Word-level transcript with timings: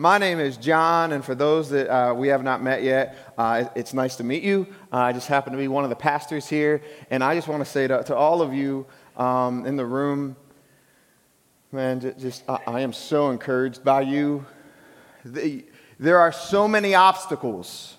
My 0.00 0.16
name 0.16 0.40
is 0.40 0.56
Jon, 0.56 1.12
and 1.12 1.22
for 1.22 1.34
those 1.34 1.68
that 1.68 1.94
uh, 1.94 2.14
we 2.14 2.28
have 2.28 2.42
not 2.42 2.62
met 2.62 2.82
yet, 2.82 3.34
uh, 3.36 3.66
it's 3.74 3.92
nice 3.92 4.16
to 4.16 4.24
meet 4.24 4.42
you. 4.42 4.66
Uh, 4.90 4.96
I 4.96 5.12
just 5.12 5.28
happen 5.28 5.52
to 5.52 5.58
be 5.58 5.68
one 5.68 5.84
of 5.84 5.90
the 5.90 5.96
pastors 5.96 6.48
here, 6.48 6.80
and 7.10 7.22
I 7.22 7.34
just 7.34 7.48
want 7.48 7.62
to 7.62 7.70
say 7.70 7.86
to, 7.86 8.02
to 8.04 8.16
all 8.16 8.40
of 8.40 8.54
you 8.54 8.86
um, 9.18 9.66
in 9.66 9.76
the 9.76 9.84
room, 9.84 10.36
man, 11.70 12.00
just 12.18 12.48
I, 12.48 12.60
I 12.66 12.80
am 12.80 12.94
so 12.94 13.28
encouraged 13.28 13.84
by 13.84 14.00
you. 14.00 14.46
The, 15.22 15.66
there 15.98 16.18
are 16.18 16.32
so 16.32 16.66
many 16.66 16.94
obstacles, 16.94 17.98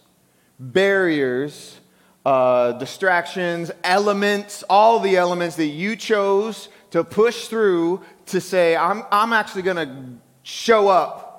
barriers, 0.59 1.79
uh, 2.25 2.71
distractions, 2.71 3.69
elements, 3.83 4.63
all 4.67 5.01
the 5.01 5.17
elements 5.17 5.55
that 5.57 5.67
you 5.67 5.95
chose 5.95 6.69
to 6.89 7.03
push 7.03 7.47
through 7.47 8.01
to 8.25 8.41
say, 8.41 8.75
I'm, 8.75 9.03
I'm 9.11 9.33
actually 9.33 9.61
going 9.61 9.87
to 9.87 10.19
show 10.41 10.87
up 10.87 11.30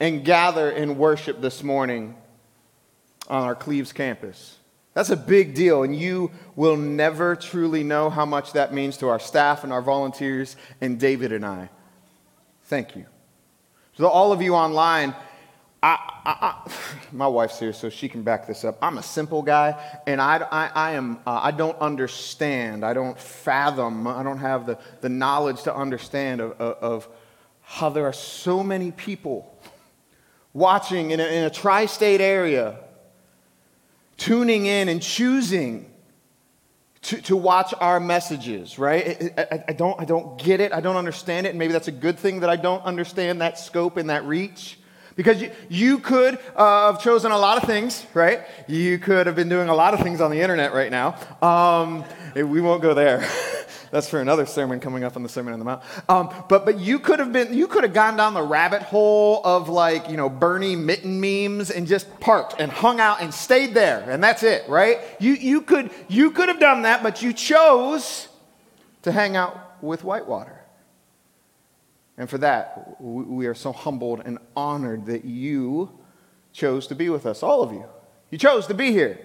and 0.00 0.24
gather 0.24 0.70
in 0.70 0.96
worship 0.98 1.40
this 1.40 1.62
morning 1.62 2.16
on 3.28 3.42
our 3.44 3.54
Cleves 3.54 3.92
campus. 3.92 4.56
That's 4.94 5.10
a 5.10 5.16
big 5.16 5.54
deal, 5.54 5.82
and 5.82 5.94
you 5.94 6.30
will 6.56 6.76
never 6.76 7.36
truly 7.36 7.84
know 7.84 8.10
how 8.10 8.26
much 8.26 8.54
that 8.54 8.72
means 8.72 8.96
to 8.98 9.08
our 9.08 9.20
staff 9.20 9.62
and 9.64 9.72
our 9.72 9.82
volunteers 9.82 10.56
and 10.80 10.98
David 10.98 11.32
and 11.32 11.44
I. 11.44 11.68
Thank 12.64 12.96
you. 12.96 13.06
So, 13.96 14.08
all 14.08 14.32
of 14.32 14.42
you 14.42 14.54
online, 14.54 15.14
I, 15.82 15.98
I, 16.24 16.36
I, 16.66 16.72
my 17.12 17.26
wife's 17.26 17.58
here, 17.58 17.72
so 17.72 17.90
she 17.90 18.08
can 18.08 18.22
back 18.22 18.46
this 18.46 18.64
up. 18.64 18.78
I'm 18.82 18.98
a 18.98 19.02
simple 19.02 19.42
guy, 19.42 20.00
and 20.06 20.20
I, 20.20 20.38
I, 20.38 20.92
am, 20.92 21.18
uh, 21.26 21.40
I 21.42 21.50
don't 21.50 21.78
understand, 21.78 22.84
I 22.84 22.92
don't 22.92 23.18
fathom, 23.18 24.06
I 24.06 24.22
don't 24.22 24.38
have 24.38 24.66
the, 24.66 24.78
the 25.00 25.08
knowledge 25.08 25.62
to 25.64 25.74
understand 25.74 26.40
of, 26.40 26.52
of, 26.52 26.76
of 26.82 27.08
how 27.62 27.90
there 27.90 28.06
are 28.06 28.12
so 28.12 28.62
many 28.62 28.90
people 28.90 29.57
watching 30.52 31.10
in 31.10 31.20
a, 31.20 31.24
in 31.24 31.44
a 31.44 31.50
tri 31.50 31.86
state 31.86 32.20
area, 32.20 32.78
tuning 34.16 34.66
in 34.66 34.88
and 34.88 35.02
choosing 35.02 35.88
to, 37.02 37.20
to 37.22 37.36
watch 37.36 37.72
our 37.80 38.00
messages, 38.00 38.78
right? 38.78 39.32
I, 39.38 39.42
I, 39.42 39.64
I, 39.68 39.72
don't, 39.72 40.00
I 40.00 40.04
don't 40.04 40.38
get 40.38 40.60
it. 40.60 40.72
I 40.72 40.80
don't 40.80 40.96
understand 40.96 41.46
it. 41.46 41.50
And 41.50 41.58
maybe 41.58 41.72
that's 41.72 41.88
a 41.88 41.92
good 41.92 42.18
thing 42.18 42.40
that 42.40 42.50
I 42.50 42.56
don't 42.56 42.84
understand 42.84 43.40
that 43.40 43.58
scope 43.58 43.96
and 43.96 44.10
that 44.10 44.24
reach. 44.24 44.78
Because 45.16 45.42
you, 45.42 45.50
you 45.68 45.98
could 45.98 46.38
uh, 46.54 46.92
have 46.92 47.02
chosen 47.02 47.32
a 47.32 47.38
lot 47.38 47.60
of 47.60 47.64
things, 47.64 48.06
right? 48.14 48.42
You 48.68 48.98
could 48.98 49.26
have 49.26 49.34
been 49.34 49.48
doing 49.48 49.68
a 49.68 49.74
lot 49.74 49.94
of 49.94 50.00
things 50.00 50.20
on 50.20 50.30
the 50.30 50.40
internet 50.40 50.72
right 50.72 50.90
now. 50.90 51.16
Um, 51.42 52.04
we 52.34 52.60
won't 52.60 52.82
go 52.82 52.94
there. 52.94 53.28
That's 53.90 54.08
for 54.08 54.20
another 54.20 54.46
sermon 54.46 54.80
coming 54.80 55.04
up 55.04 55.16
on 55.16 55.22
the 55.22 55.28
Sermon 55.28 55.52
on 55.52 55.58
the 55.58 55.64
Mount. 55.64 55.82
Um, 56.08 56.32
but 56.48 56.64
but 56.64 56.78
you 56.78 56.98
could 56.98 57.18
have 57.18 57.32
been 57.32 57.54
you 57.54 57.66
could 57.66 57.84
have 57.84 57.92
gone 57.92 58.16
down 58.16 58.34
the 58.34 58.42
rabbit 58.42 58.82
hole 58.82 59.40
of 59.44 59.68
like 59.68 60.10
you 60.10 60.16
know 60.16 60.28
Bernie 60.28 60.76
mitten 60.76 61.20
memes 61.20 61.70
and 61.70 61.86
just 61.86 62.20
parked 62.20 62.60
and 62.60 62.70
hung 62.70 63.00
out 63.00 63.20
and 63.22 63.32
stayed 63.32 63.74
there 63.74 64.08
and 64.08 64.22
that's 64.22 64.42
it, 64.42 64.68
right? 64.68 64.98
You 65.18 65.32
you 65.32 65.62
could 65.62 65.90
you 66.08 66.30
could 66.30 66.48
have 66.48 66.60
done 66.60 66.82
that, 66.82 67.02
but 67.02 67.22
you 67.22 67.32
chose 67.32 68.28
to 69.02 69.12
hang 69.12 69.36
out 69.36 69.82
with 69.82 70.04
Whitewater. 70.04 70.58
And 72.16 72.28
for 72.28 72.38
that, 72.38 73.00
we 73.00 73.46
are 73.46 73.54
so 73.54 73.72
humbled 73.72 74.22
and 74.24 74.38
honored 74.56 75.06
that 75.06 75.24
you 75.24 75.98
chose 76.52 76.88
to 76.88 76.96
be 76.96 77.08
with 77.08 77.26
us, 77.26 77.44
all 77.44 77.62
of 77.62 77.72
you. 77.72 77.84
You 78.30 78.38
chose 78.38 78.66
to 78.66 78.74
be 78.74 78.90
here. 78.90 79.20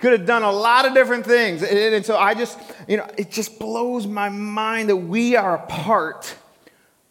Could 0.00 0.12
have 0.12 0.26
done 0.26 0.42
a 0.42 0.52
lot 0.52 0.86
of 0.86 0.94
different 0.94 1.26
things. 1.26 1.62
And, 1.62 2.04
so 2.04 2.16
I 2.16 2.34
just, 2.34 2.58
you 2.86 2.96
know, 2.96 3.06
it 3.16 3.30
just 3.30 3.58
blows 3.58 4.06
my 4.06 4.28
mind 4.28 4.90
that 4.90 4.96
we 4.96 5.34
are 5.34 5.56
a 5.56 5.66
part 5.66 6.36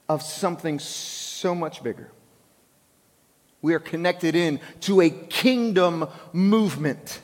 of 0.08 0.22
something 0.22 0.80
so 0.80 1.54
much 1.54 1.84
bigger. 1.84 2.10
We 3.62 3.74
are 3.74 3.80
connected 3.80 4.36
in 4.36 4.62
to 4.82 5.02
a 5.02 5.10
kingdom 5.10 6.08
movement. 6.32 7.20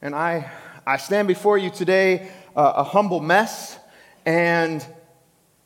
And 0.00 0.14
I, 0.14 0.50
I 0.86 0.96
stand 0.96 1.28
before 1.28 1.58
you 1.58 1.68
today 1.68 2.30
uh, 2.56 2.72
a 2.76 2.84
humble 2.84 3.20
mess 3.20 3.78
and 4.24 4.84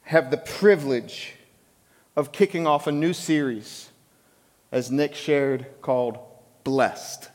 have 0.02 0.30
the 0.30 0.36
privilege 0.36 1.34
of 2.16 2.32
kicking 2.32 2.66
off 2.66 2.86
a 2.86 2.92
new 2.92 3.12
series, 3.12 3.90
as 4.72 4.90
Nick 4.90 5.14
shared, 5.14 5.66
called 5.80 6.18
Blessed. 6.64 7.28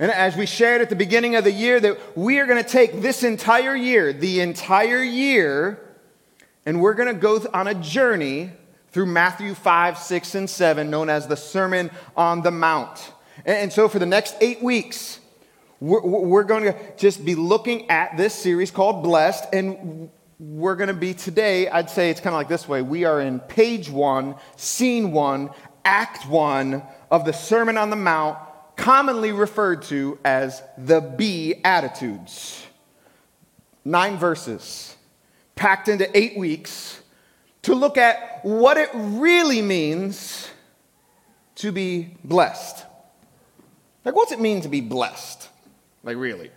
And 0.00 0.10
as 0.10 0.34
we 0.34 0.46
shared 0.46 0.80
at 0.80 0.88
the 0.88 0.96
beginning 0.96 1.36
of 1.36 1.44
the 1.44 1.52
year, 1.52 1.78
that 1.78 2.16
we 2.16 2.38
are 2.38 2.46
going 2.46 2.62
to 2.62 2.68
take 2.68 3.02
this 3.02 3.22
entire 3.22 3.76
year, 3.76 4.14
the 4.14 4.40
entire 4.40 5.02
year, 5.02 5.78
and 6.64 6.80
we're 6.80 6.94
going 6.94 7.14
to 7.14 7.20
go 7.20 7.38
on 7.52 7.68
a 7.68 7.74
journey 7.74 8.50
through 8.92 9.04
Matthew 9.04 9.54
5, 9.54 9.98
6, 9.98 10.34
and 10.34 10.48
7, 10.48 10.88
known 10.88 11.10
as 11.10 11.26
the 11.26 11.36
Sermon 11.36 11.90
on 12.16 12.40
the 12.40 12.50
Mount. 12.50 13.12
And 13.44 13.70
so 13.70 13.88
for 13.90 13.98
the 13.98 14.06
next 14.06 14.36
eight 14.40 14.62
weeks, 14.62 15.20
we're, 15.80 16.44
going 16.44 16.64
to 16.64 16.76
just 16.96 17.22
be 17.22 17.34
looking 17.34 17.90
at 17.90 18.16
this 18.16 18.34
series 18.34 18.70
called 18.70 19.02
Blessed, 19.02 19.52
and 19.52 20.08
we're 20.38 20.76
going 20.76 20.88
to 20.88 20.94
be 20.94 21.12
today, 21.12 21.68
I'd 21.68 21.90
say 21.90 22.08
it's 22.08 22.20
kind 22.20 22.32
of 22.32 22.38
like 22.38 22.48
this 22.48 22.66
way. 22.66 22.80
We 22.80 23.04
are 23.04 23.20
in 23.20 23.38
page 23.38 23.90
one, 23.90 24.36
scene 24.56 25.12
one, 25.12 25.50
act 25.84 26.26
one 26.26 26.84
of 27.10 27.26
the 27.26 27.32
Sermon 27.34 27.76
on 27.76 27.90
the 27.90 27.96
Mount 27.96 28.38
commonly 28.80 29.30
referred 29.30 29.82
to 29.82 30.18
as 30.24 30.62
the 30.78 31.00
Beatitudes. 31.00 32.66
Nine 33.84 34.16
verses, 34.16 34.96
packed 35.54 35.88
into 35.88 36.08
eight 36.16 36.38
weeks, 36.38 37.00
to 37.62 37.74
look 37.74 37.98
at 37.98 38.42
what 38.42 38.78
it 38.78 38.88
really 38.94 39.60
means 39.60 40.48
to 41.56 41.70
be 41.70 42.16
blessed. 42.24 42.86
Like, 44.02 44.16
what's 44.16 44.32
it 44.32 44.40
mean 44.40 44.62
to 44.62 44.68
be 44.68 44.80
blessed? 44.80 45.46
Like, 46.02 46.16
really? 46.16 46.50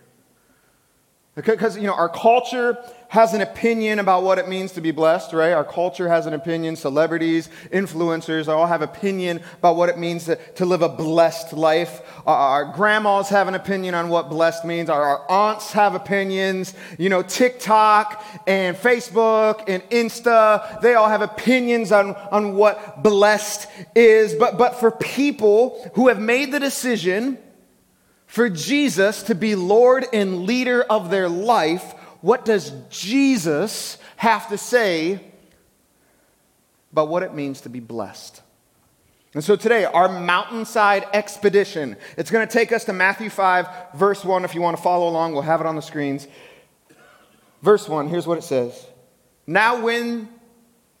Because, 1.34 1.76
you 1.76 1.82
know, 1.82 1.92
our 1.92 2.08
culture 2.08 2.78
has 3.14 3.32
an 3.32 3.40
opinion 3.40 4.00
about 4.00 4.24
what 4.24 4.38
it 4.40 4.48
means 4.48 4.72
to 4.72 4.80
be 4.80 4.90
blessed, 4.90 5.32
right? 5.32 5.52
Our 5.52 5.64
culture 5.64 6.08
has 6.08 6.26
an 6.26 6.34
opinion. 6.34 6.74
Celebrities, 6.74 7.48
influencers 7.72 8.48
all 8.48 8.66
have 8.66 8.82
opinion 8.82 9.40
about 9.58 9.76
what 9.76 9.88
it 9.88 9.96
means 9.96 10.24
to, 10.24 10.34
to 10.34 10.64
live 10.64 10.82
a 10.82 10.88
blessed 10.88 11.52
life. 11.52 12.00
Uh, 12.26 12.30
our, 12.30 12.64
grandmas 12.64 13.28
have 13.28 13.46
an 13.46 13.54
opinion 13.54 13.94
on 13.94 14.08
what 14.08 14.30
blessed 14.30 14.64
means. 14.64 14.90
Our, 14.90 15.00
our 15.00 15.30
aunts 15.30 15.70
have 15.74 15.94
opinions. 15.94 16.74
You 16.98 17.08
know, 17.08 17.22
TikTok 17.22 18.20
and 18.48 18.76
Facebook 18.76 19.62
and 19.68 19.84
Insta, 19.90 20.80
they 20.80 20.94
all 20.94 21.08
have 21.08 21.22
opinions 21.22 21.92
on, 21.92 22.16
on 22.32 22.56
what 22.56 23.04
blessed 23.04 23.68
is. 23.94 24.34
But, 24.34 24.58
but 24.58 24.80
for 24.80 24.90
people 24.90 25.88
who 25.94 26.08
have 26.08 26.18
made 26.18 26.50
the 26.50 26.58
decision 26.58 27.38
for 28.26 28.48
Jesus 28.48 29.22
to 29.22 29.36
be 29.36 29.54
Lord 29.54 30.04
and 30.12 30.46
leader 30.46 30.82
of 30.82 31.10
their 31.10 31.28
life, 31.28 31.94
what 32.24 32.46
does 32.46 32.72
Jesus 32.88 33.98
have 34.16 34.48
to 34.48 34.56
say 34.56 35.20
about 36.90 37.08
what 37.08 37.22
it 37.22 37.34
means 37.34 37.60
to 37.60 37.68
be 37.68 37.80
blessed? 37.80 38.40
And 39.34 39.44
so 39.44 39.56
today, 39.56 39.84
our 39.84 40.08
mountainside 40.08 41.04
expedition, 41.12 41.98
it's 42.16 42.30
going 42.30 42.48
to 42.48 42.50
take 42.50 42.72
us 42.72 42.84
to 42.86 42.94
Matthew 42.94 43.28
5, 43.28 43.68
verse 43.96 44.24
1. 44.24 44.42
If 44.42 44.54
you 44.54 44.62
want 44.62 44.74
to 44.74 44.82
follow 44.82 45.06
along, 45.06 45.34
we'll 45.34 45.42
have 45.42 45.60
it 45.60 45.66
on 45.66 45.76
the 45.76 45.82
screens. 45.82 46.26
Verse 47.60 47.86
1, 47.86 48.08
here's 48.08 48.26
what 48.26 48.38
it 48.38 48.44
says 48.44 48.86
Now, 49.46 49.82
when 49.82 50.30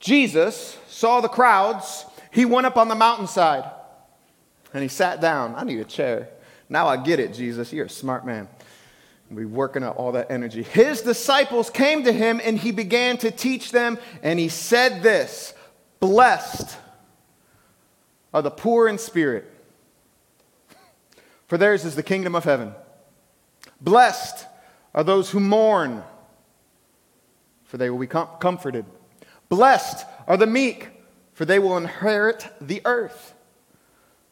Jesus 0.00 0.76
saw 0.88 1.22
the 1.22 1.28
crowds, 1.28 2.04
he 2.32 2.44
went 2.44 2.66
up 2.66 2.76
on 2.76 2.88
the 2.88 2.94
mountainside 2.94 3.64
and 4.74 4.82
he 4.82 4.90
sat 4.90 5.22
down. 5.22 5.54
I 5.54 5.64
need 5.64 5.80
a 5.80 5.84
chair. 5.84 6.28
Now 6.68 6.86
I 6.86 6.98
get 6.98 7.18
it, 7.18 7.32
Jesus. 7.32 7.72
You're 7.72 7.86
a 7.86 7.88
smart 7.88 8.26
man. 8.26 8.46
We 9.34 9.46
working 9.46 9.82
out 9.82 9.96
all 9.96 10.12
that 10.12 10.30
energy. 10.30 10.62
His 10.62 11.02
disciples 11.02 11.70
came 11.70 12.04
to 12.04 12.12
him 12.12 12.40
and 12.42 12.58
he 12.58 12.70
began 12.70 13.16
to 13.18 13.30
teach 13.30 13.70
them, 13.72 13.98
and 14.22 14.38
he 14.38 14.48
said 14.48 15.02
this 15.02 15.54
Blessed 16.00 16.76
are 18.32 18.42
the 18.42 18.50
poor 18.50 18.88
in 18.88 18.98
spirit, 18.98 19.50
for 21.46 21.58
theirs 21.58 21.84
is 21.84 21.96
the 21.96 22.02
kingdom 22.02 22.34
of 22.34 22.44
heaven. 22.44 22.74
Blessed 23.80 24.46
are 24.94 25.04
those 25.04 25.30
who 25.30 25.40
mourn, 25.40 26.02
for 27.64 27.76
they 27.76 27.90
will 27.90 27.98
be 27.98 28.06
com- 28.06 28.28
comforted. 28.40 28.84
Blessed 29.48 30.04
are 30.26 30.36
the 30.36 30.46
meek, 30.46 30.90
for 31.32 31.44
they 31.44 31.58
will 31.58 31.76
inherit 31.76 32.48
the 32.60 32.80
earth. 32.84 33.34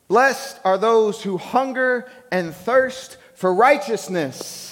Blessed 0.09 0.61
are 0.65 0.79
those 0.79 1.23
who 1.23 1.39
hunger 1.39 2.11
and 2.31 2.55
thirst 2.55 3.17
for 3.35 3.55
righteousness 3.55 4.72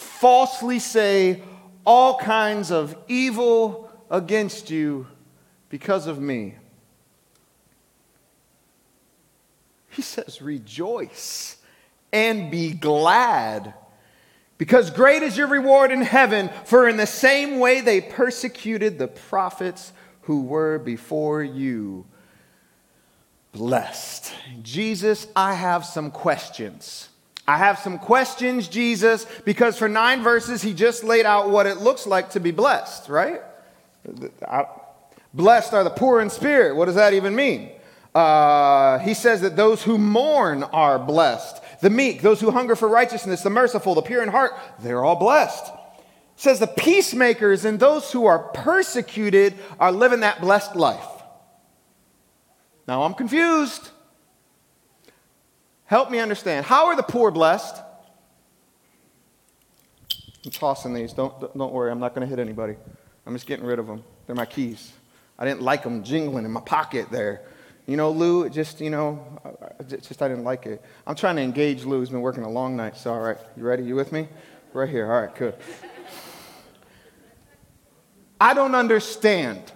falsely 0.00 0.78
say 0.78 1.42
all 1.84 2.18
kinds 2.18 2.70
of 2.70 2.96
evil 3.08 3.90
against 4.10 4.70
you 4.70 5.06
because 5.68 6.06
of 6.06 6.20
me. 6.20 6.56
He 9.90 10.02
says, 10.02 10.40
rejoice 10.40 11.56
and 12.12 12.50
be 12.50 12.72
glad 12.72 13.74
because 14.56 14.90
great 14.90 15.22
is 15.22 15.36
your 15.36 15.46
reward 15.46 15.90
in 15.90 16.02
heaven, 16.02 16.50
for 16.64 16.88
in 16.88 16.96
the 16.96 17.06
same 17.06 17.58
way 17.58 17.80
they 17.80 18.00
persecuted 18.00 18.98
the 18.98 19.08
prophets 19.08 19.92
who 20.22 20.42
were 20.42 20.78
before 20.78 21.42
you. 21.42 22.04
Blessed. 23.52 24.32
Jesus, 24.62 25.26
I 25.34 25.54
have 25.54 25.84
some 25.84 26.10
questions. 26.10 27.09
I 27.50 27.56
have 27.56 27.80
some 27.80 27.98
questions, 27.98 28.68
Jesus, 28.68 29.26
because 29.44 29.76
for 29.76 29.88
nine 29.88 30.22
verses, 30.22 30.62
he 30.62 30.72
just 30.72 31.02
laid 31.02 31.26
out 31.26 31.50
what 31.50 31.66
it 31.66 31.78
looks 31.78 32.06
like 32.06 32.30
to 32.30 32.38
be 32.38 32.52
blessed, 32.52 33.08
right? 33.08 33.42
Blessed 35.34 35.74
are 35.74 35.82
the 35.82 35.90
poor 35.90 36.20
in 36.20 36.30
spirit. 36.30 36.76
What 36.76 36.84
does 36.84 36.94
that 36.94 37.12
even 37.12 37.34
mean? 37.34 37.72
Uh, 38.14 39.00
he 39.00 39.14
says 39.14 39.40
that 39.40 39.56
those 39.56 39.82
who 39.82 39.98
mourn 39.98 40.62
are 40.62 40.96
blessed 40.96 41.60
the 41.80 41.90
meek, 41.90 42.22
those 42.22 42.40
who 42.40 42.52
hunger 42.52 42.76
for 42.76 42.88
righteousness, 42.88 43.42
the 43.42 43.50
merciful, 43.50 43.96
the 43.96 44.02
pure 44.02 44.22
in 44.22 44.28
heart, 44.28 44.52
they're 44.78 45.04
all 45.04 45.16
blessed. 45.16 45.66
It 45.66 45.72
says 46.36 46.60
the 46.60 46.68
peacemakers 46.68 47.64
and 47.64 47.80
those 47.80 48.12
who 48.12 48.26
are 48.26 48.38
persecuted 48.38 49.54
are 49.80 49.90
living 49.90 50.20
that 50.20 50.40
blessed 50.40 50.76
life. 50.76 51.08
Now 52.86 53.02
I'm 53.02 53.14
confused. 53.14 53.90
Help 55.90 56.08
me 56.08 56.20
understand. 56.20 56.64
How 56.64 56.86
are 56.86 56.94
the 56.94 57.02
poor 57.02 57.32
blessed? 57.32 57.82
I'm 60.44 60.52
tossing 60.52 60.94
these. 60.94 61.12
Don't, 61.12 61.40
don't 61.40 61.72
worry, 61.72 61.90
I'm 61.90 61.98
not 61.98 62.14
going 62.14 62.24
to 62.24 62.28
hit 62.28 62.38
anybody. 62.38 62.76
I'm 63.26 63.34
just 63.34 63.44
getting 63.44 63.66
rid 63.66 63.80
of 63.80 63.88
them. 63.88 64.04
They're 64.24 64.36
my 64.36 64.46
keys. 64.46 64.92
I 65.36 65.44
didn't 65.44 65.62
like 65.62 65.82
them 65.82 66.04
jingling 66.04 66.44
in 66.44 66.52
my 66.52 66.60
pocket 66.60 67.10
there. 67.10 67.42
You 67.88 67.96
know, 67.96 68.12
Lou, 68.12 68.48
just, 68.48 68.80
you 68.80 68.90
know, 68.90 69.40
just 69.88 70.22
I 70.22 70.28
didn't 70.28 70.44
like 70.44 70.64
it. 70.64 70.80
I'm 71.08 71.16
trying 71.16 71.34
to 71.34 71.42
engage 71.42 71.84
Lou. 71.84 71.98
He's 71.98 72.10
been 72.10 72.20
working 72.20 72.44
a 72.44 72.48
long 72.48 72.76
night. 72.76 72.96
So, 72.96 73.12
all 73.12 73.18
right, 73.18 73.38
you 73.56 73.64
ready? 73.64 73.82
You 73.82 73.96
with 73.96 74.12
me? 74.12 74.28
Right 74.72 74.88
here. 74.88 75.12
All 75.12 75.22
right, 75.22 75.34
good. 75.34 75.56
I 78.40 78.54
don't 78.54 78.76
understand. 78.76 79.72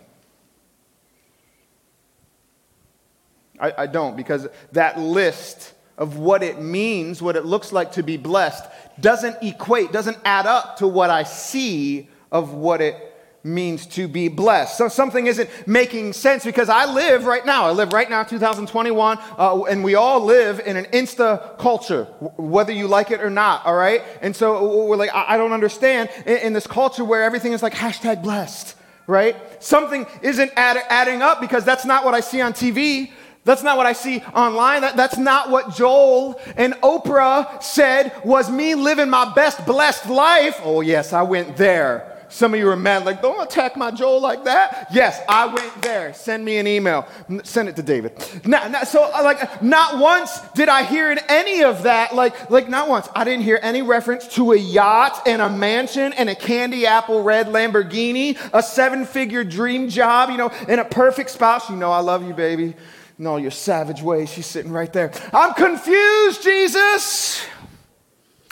I, 3.58 3.72
I 3.78 3.86
don't, 3.88 4.16
because 4.16 4.46
that 4.70 5.00
list 5.00 5.73
of 5.96 6.16
what 6.16 6.42
it 6.42 6.60
means, 6.60 7.22
what 7.22 7.36
it 7.36 7.44
looks 7.44 7.72
like 7.72 7.92
to 7.92 8.02
be 8.02 8.16
blessed, 8.16 8.64
doesn't 9.00 9.36
equate, 9.42 9.92
doesn't 9.92 10.18
add 10.24 10.46
up 10.46 10.76
to 10.78 10.88
what 10.88 11.10
I 11.10 11.22
see 11.22 12.08
of 12.32 12.52
what 12.52 12.80
it 12.80 13.14
means 13.44 13.84
to 13.84 14.08
be 14.08 14.28
blessed. 14.28 14.78
So 14.78 14.88
something 14.88 15.26
isn't 15.26 15.48
making 15.66 16.14
sense 16.14 16.44
because 16.44 16.70
I 16.70 16.86
live 16.86 17.26
right 17.26 17.44
now. 17.44 17.66
I 17.66 17.72
live 17.72 17.92
right 17.92 18.08
now, 18.08 18.22
2021, 18.24 19.18
uh, 19.38 19.62
and 19.64 19.84
we 19.84 19.94
all 19.94 20.24
live 20.24 20.60
in 20.60 20.76
an 20.76 20.86
Insta 20.86 21.58
culture, 21.58 22.04
whether 22.38 22.72
you 22.72 22.88
like 22.88 23.10
it 23.10 23.20
or 23.20 23.28
not, 23.28 23.66
all 23.66 23.76
right? 23.76 24.02
And 24.22 24.34
so 24.34 24.86
we're 24.86 24.96
like, 24.96 25.10
I 25.14 25.36
don't 25.36 25.52
understand 25.52 26.08
in, 26.24 26.38
in 26.38 26.52
this 26.54 26.66
culture 26.66 27.04
where 27.04 27.22
everything 27.22 27.52
is 27.52 27.62
like 27.62 27.74
hashtag 27.74 28.22
blessed, 28.22 28.76
right? 29.06 29.36
Something 29.62 30.06
isn't 30.22 30.50
add, 30.56 30.78
adding 30.88 31.20
up 31.20 31.42
because 31.42 31.64
that's 31.64 31.84
not 31.84 32.04
what 32.04 32.14
I 32.14 32.20
see 32.20 32.40
on 32.40 32.54
TV. 32.54 33.12
That's 33.44 33.62
not 33.62 33.76
what 33.76 33.84
I 33.86 33.92
see 33.92 34.22
online. 34.34 34.80
That, 34.80 34.96
that's 34.96 35.18
not 35.18 35.50
what 35.50 35.74
Joel 35.74 36.40
and 36.56 36.72
Oprah 36.74 37.62
said 37.62 38.12
was 38.24 38.50
me 38.50 38.74
living 38.74 39.10
my 39.10 39.32
best 39.34 39.66
blessed 39.66 40.08
life. 40.08 40.60
Oh, 40.64 40.80
yes, 40.80 41.12
I 41.12 41.22
went 41.22 41.56
there. 41.56 42.10
Some 42.30 42.52
of 42.52 42.58
you 42.58 42.68
are 42.68 42.74
mad, 42.74 43.04
like, 43.04 43.22
don't 43.22 43.40
attack 43.40 43.76
my 43.76 43.92
Joel 43.92 44.20
like 44.20 44.42
that. 44.44 44.88
Yes, 44.92 45.20
I 45.28 45.46
went 45.46 45.82
there. 45.82 46.12
Send 46.14 46.44
me 46.44 46.56
an 46.56 46.66
email. 46.66 47.06
Send 47.44 47.68
it 47.68 47.76
to 47.76 47.82
David. 47.82 48.12
Not, 48.44 48.72
not, 48.72 48.88
so, 48.88 49.04
uh, 49.04 49.22
like, 49.22 49.62
not 49.62 49.98
once 49.98 50.40
did 50.56 50.68
I 50.68 50.82
hear 50.82 51.12
in 51.12 51.20
any 51.28 51.62
of 51.62 51.84
that, 51.84 52.12
like, 52.12 52.50
like, 52.50 52.68
not 52.68 52.88
once. 52.88 53.08
I 53.14 53.22
didn't 53.22 53.44
hear 53.44 53.60
any 53.62 53.82
reference 53.82 54.26
to 54.34 54.50
a 54.50 54.56
yacht 54.56 55.28
and 55.28 55.40
a 55.40 55.48
mansion 55.48 56.12
and 56.14 56.28
a 56.28 56.34
candy 56.34 56.86
apple 56.86 57.22
red 57.22 57.48
Lamborghini, 57.48 58.36
a 58.52 58.64
seven 58.64 59.04
figure 59.04 59.44
dream 59.44 59.88
job, 59.88 60.30
you 60.30 60.36
know, 60.36 60.48
and 60.66 60.80
a 60.80 60.84
perfect 60.84 61.30
spouse. 61.30 61.70
You 61.70 61.76
know, 61.76 61.92
I 61.92 62.00
love 62.00 62.26
you, 62.26 62.34
baby. 62.34 62.74
No, 63.16 63.36
your 63.36 63.50
savage 63.50 64.02
ways. 64.02 64.30
She's 64.30 64.46
sitting 64.46 64.72
right 64.72 64.92
there. 64.92 65.12
I'm 65.32 65.54
confused, 65.54 66.42
Jesus. 66.42 67.44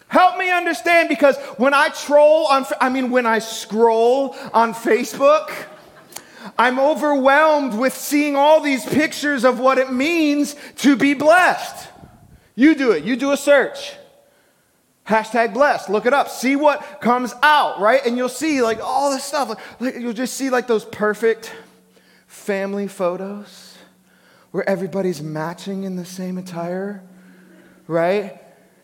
Help 0.06 0.36
me 0.36 0.50
understand 0.50 1.08
because 1.08 1.36
when 1.56 1.74
I 1.74 1.88
troll 1.88 2.46
on, 2.46 2.66
I 2.80 2.88
mean, 2.88 3.10
when 3.10 3.26
I 3.26 3.38
scroll 3.38 4.36
on 4.52 4.74
Facebook, 4.74 5.50
I'm 6.58 6.78
overwhelmed 6.78 7.74
with 7.74 7.96
seeing 7.96 8.36
all 8.36 8.60
these 8.60 8.84
pictures 8.84 9.44
of 9.44 9.58
what 9.58 9.78
it 9.78 9.92
means 9.92 10.54
to 10.76 10.96
be 10.96 11.14
blessed. 11.14 11.88
You 12.54 12.74
do 12.74 12.92
it, 12.92 13.04
you 13.04 13.16
do 13.16 13.32
a 13.32 13.36
search. 13.36 13.94
Hashtag 15.06 15.52
blessed. 15.52 15.88
Look 15.88 16.06
it 16.06 16.12
up. 16.12 16.28
See 16.28 16.54
what 16.54 17.00
comes 17.00 17.34
out, 17.42 17.80
right? 17.80 18.04
And 18.06 18.16
you'll 18.16 18.28
see 18.28 18.62
like 18.62 18.80
all 18.80 19.10
this 19.10 19.24
stuff. 19.24 19.48
Like, 19.48 19.58
like, 19.80 19.94
you'll 19.96 20.12
just 20.12 20.34
see 20.34 20.48
like 20.48 20.68
those 20.68 20.84
perfect 20.84 21.52
family 22.28 22.86
photos 22.86 23.61
where 24.52 24.68
everybody's 24.68 25.20
matching 25.20 25.82
in 25.82 25.96
the 25.96 26.04
same 26.04 26.38
attire, 26.38 27.02
right? 27.86 28.38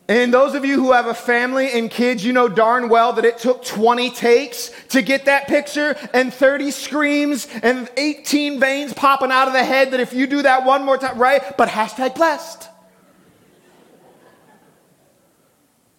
And 0.09 0.33
those 0.33 0.55
of 0.55 0.65
you 0.65 0.83
who 0.83 0.93
have 0.93 1.07
a 1.07 1.13
family 1.13 1.71
and 1.71 1.91
kids, 1.91 2.25
you 2.25 2.33
know 2.33 2.49
darn 2.49 2.89
well 2.89 3.13
that 3.13 3.27
it 3.27 3.39
took 3.39 3.63
20 3.63 4.11
takes 4.11 4.73
to 4.89 5.03
get 5.03 5.27
that 5.27 5.47
picture 5.47 5.95
and 6.15 6.33
30 6.33 6.71
screams 6.71 7.47
and 7.63 7.91
18 7.99 8.59
veins 8.59 8.95
popping 8.95 9.31
out 9.31 9.49
of 9.49 9.53
the 9.53 9.63
head 9.63 9.91
that 9.91 10.01
if 10.01 10.15
you 10.15 10.27
do 10.27 10.41
that 10.43 10.65
one 10.65 10.83
more 10.83 10.97
time, 10.97 11.19
right? 11.19 11.57
But 11.59 11.69
hashtag 11.69 12.15
blessed. 12.15 12.69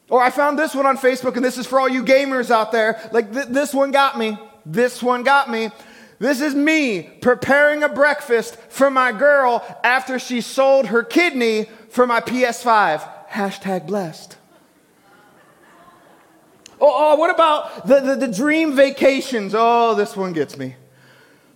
Or 0.09 0.23
I 0.23 0.31
found 0.31 0.57
this 0.57 0.73
one 0.73 0.87
on 0.87 0.97
Facebook, 0.97 1.35
and 1.35 1.45
this 1.45 1.59
is 1.59 1.67
for 1.67 1.79
all 1.79 1.87
you 1.87 2.03
gamers 2.03 2.49
out 2.49 2.71
there. 2.71 3.07
Like, 3.11 3.31
th- 3.31 3.45
this 3.49 3.75
one 3.75 3.91
got 3.91 4.17
me. 4.17 4.39
This 4.65 5.03
one 5.03 5.21
got 5.21 5.51
me. 5.51 5.69
This 6.19 6.41
is 6.41 6.53
me 6.53 7.03
preparing 7.21 7.81
a 7.81 7.89
breakfast 7.89 8.57
for 8.69 8.91
my 8.91 9.13
girl 9.13 9.63
after 9.83 10.19
she 10.19 10.41
sold 10.41 10.87
her 10.87 11.01
kidney 11.01 11.67
for 11.89 12.05
my 12.05 12.19
PS5 12.19 13.27
hashtag 13.29 13.87
blessed. 13.87 14.37
Oh, 16.81 17.13
oh 17.13 17.15
what 17.15 17.29
about 17.29 17.87
the, 17.87 18.01
the, 18.01 18.15
the, 18.15 18.27
dream 18.27 18.75
vacations? 18.75 19.53
Oh, 19.55 19.95
this 19.95 20.15
one 20.15 20.33
gets 20.33 20.57
me. 20.57 20.75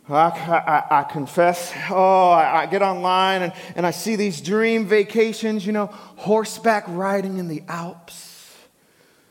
I, 0.09 0.13
I, 0.13 0.99
I 0.99 1.03
confess, 1.03 1.73
oh, 1.89 2.31
I, 2.31 2.63
I, 2.63 2.65
get 2.65 2.81
online 2.81 3.41
and, 3.41 3.53
and 3.77 3.85
I 3.85 3.91
see 3.91 4.17
these 4.17 4.41
dream 4.41 4.85
vacations, 4.85 5.65
you 5.65 5.71
know, 5.71 5.87
horseback 5.87 6.83
riding 6.89 7.37
in 7.37 7.47
the 7.47 7.63
Alps, 7.69 8.53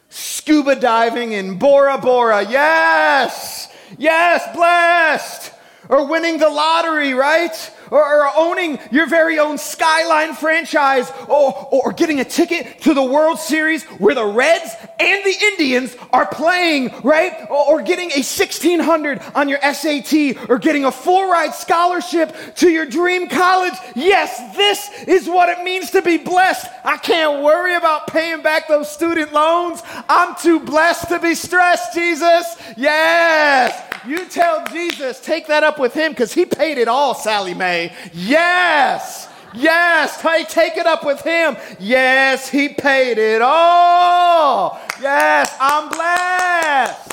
scuba 0.09 0.77
diving 0.77 1.33
in 1.33 1.59
Bora 1.59 1.99
Bora. 1.99 2.43
Yes, 2.49 3.62
yes, 3.99 4.55
blessed. 4.55 5.53
Or 5.89 6.07
winning 6.07 6.39
the 6.39 6.49
lottery, 6.49 7.13
right? 7.13 7.71
Or, 7.93 8.31
owning 8.35 8.79
your 8.91 9.07
very 9.07 9.39
own 9.39 9.59
Skyline 9.59 10.33
franchise 10.33 11.13
or, 11.29 11.69
or 11.71 11.93
getting 11.93 12.21
a 12.21 12.25
ticket 12.25 12.81
to 12.83 12.95
the 12.95 13.03
World 13.03 13.39
Series 13.39 13.85
where 13.85 14.15
the 14.15 14.25
Reds 14.25 14.75
and 14.99 15.25
the 15.25 15.35
Indians 15.43 15.95
are 16.11 16.27
playing, 16.27 16.91
right? 17.03 17.47
Or, 17.51 17.75
or 17.81 17.83
getting 17.83 18.11
a 18.13 18.25
1600 18.25 19.21
on 19.35 19.49
your 19.51 19.61
SAT 19.61 20.49
or 20.49 20.59
getting 20.59 20.87
a 20.87 20.91
full 20.91 21.31
ride 21.31 21.55
scholarship 21.55 22.35
to 22.57 22.71
your 22.71 22.87
dream 22.87 23.29
college. 23.29 23.75
Yes, 23.95 24.57
this 24.57 25.05
is 25.07 25.29
what 25.29 25.51
it 25.51 25.63
means 25.63 25.91
to 25.91 26.01
be 26.01 26.17
blessed. 26.17 26.67
I 26.85 26.97
can't 26.97 27.43
worry 27.43 27.75
about 27.75 28.07
paying 28.07 28.43
back 28.43 28.69
those 28.69 28.91
student 28.91 29.35
loans. 29.35 29.83
I'm 30.09 30.35
too 30.37 30.61
blessed 30.61 31.09
to 31.09 31.19
be 31.19 31.35
stressed, 31.35 31.93
Jesus. 31.93 32.57
Yes. 32.77 33.91
You 34.07 34.27
tell 34.27 34.65
Jesus, 34.67 35.21
take 35.21 35.47
that 35.47 35.63
up 35.63 35.79
with 35.79 35.95
him 35.95 36.13
because 36.13 36.33
he 36.33 36.45
paid 36.45 36.79
it 36.79 36.89
all, 36.89 37.15
Sallie 37.15 37.55
Mae. 37.55 37.82
Yes. 38.13 39.29
Yes, 39.55 40.21
take, 40.21 40.49
take 40.49 40.77
it 40.77 40.87
up 40.87 41.05
with 41.05 41.21
him. 41.23 41.57
Yes, 41.79 42.49
he 42.49 42.71
paid 42.71 43.19
it 43.19 43.43
all. 43.43 44.81
Yes, 45.01 45.55
I'm 45.61 45.89
blessed. 45.91 47.13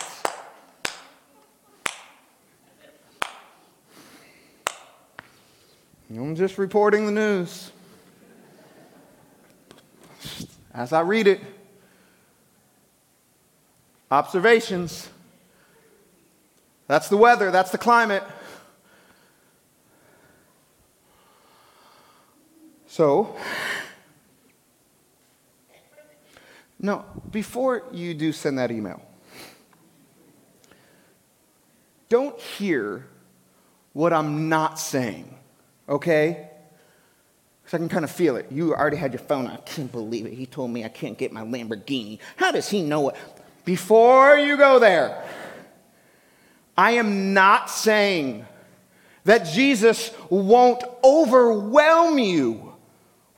I'm 6.11 6.35
just 6.35 6.57
reporting 6.57 7.05
the 7.05 7.11
news. 7.11 7.71
As 10.73 10.93
I 10.93 11.01
read 11.01 11.27
it, 11.27 11.41
observations. 14.09 15.09
That's 16.87 17.09
the 17.09 17.17
weather, 17.17 17.51
that's 17.51 17.71
the 17.71 17.77
climate. 17.77 18.23
So, 22.89 23.35
no, 26.79 27.05
before 27.29 27.83
you 27.93 28.15
do 28.15 28.31
send 28.33 28.57
that 28.57 28.71
email, 28.71 28.99
don't 32.09 32.37
hear 32.39 33.05
what 33.93 34.11
I'm 34.11 34.49
not 34.49 34.79
saying, 34.79 35.37
okay? 35.87 36.49
Because 37.61 37.75
I 37.75 37.77
can 37.77 37.89
kind 37.89 38.03
of 38.03 38.09
feel 38.09 38.35
it. 38.37 38.47
You 38.51 38.73
already 38.73 38.97
had 38.97 39.13
your 39.13 39.19
phone. 39.19 39.45
I 39.45 39.57
can't 39.57 39.91
believe 39.91 40.25
it. 40.25 40.33
He 40.33 40.47
told 40.47 40.71
me 40.71 40.83
I 40.83 40.89
can't 40.89 41.15
get 41.17 41.31
my 41.31 41.41
Lamborghini. 41.41 42.17
How 42.37 42.51
does 42.51 42.69
he 42.69 42.81
know 42.81 43.09
it? 43.09 43.15
Before 43.65 44.35
you 44.35 44.57
go 44.57 44.79
there, 44.79 45.23
I 46.75 46.93
am 46.93 47.35
not 47.35 47.69
saying 47.69 48.47
that 49.25 49.45
Jesus 49.45 50.11
won't 50.31 50.83
overwhelm 51.03 52.17
you 52.17 52.68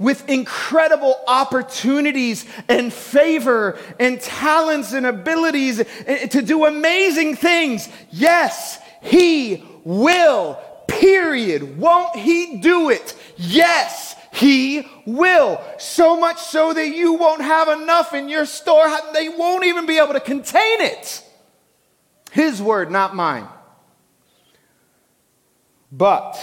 with 0.02 0.28
incredible 0.28 1.16
opportunities 1.28 2.46
and 2.68 2.92
favor 2.92 3.78
and 4.00 4.20
talents 4.20 4.94
and 4.94 5.06
abilities 5.06 5.80
eh, 5.80 6.26
to 6.28 6.42
do 6.42 6.66
amazing 6.66 7.36
things. 7.36 7.88
Yes, 8.10 8.80
He 9.02 9.64
will, 9.84 10.60
period. 10.88 11.78
Won't 11.78 12.16
He 12.16 12.58
do 12.58 12.90
it? 12.90 13.16
Yes, 13.38 14.16
He 14.34 14.88
will. 15.06 15.62
So 15.78 16.20
much 16.20 16.40
so 16.40 16.74
that 16.74 16.88
you 16.90 17.14
won't 17.14 17.42
have 17.42 17.70
enough 17.70 18.14
in 18.16 18.28
your 18.28 18.48
store, 18.48 18.90
they 19.14 19.30
won't 19.30 19.66
even 19.66 19.86
be 19.86 20.00
able 20.00 20.14
to 20.14 20.20
contain 20.20 20.82
it. 20.82 21.24
His 22.32 22.60
word, 22.62 22.90
not 22.90 23.16
mine. 23.16 23.48
But 25.92 26.40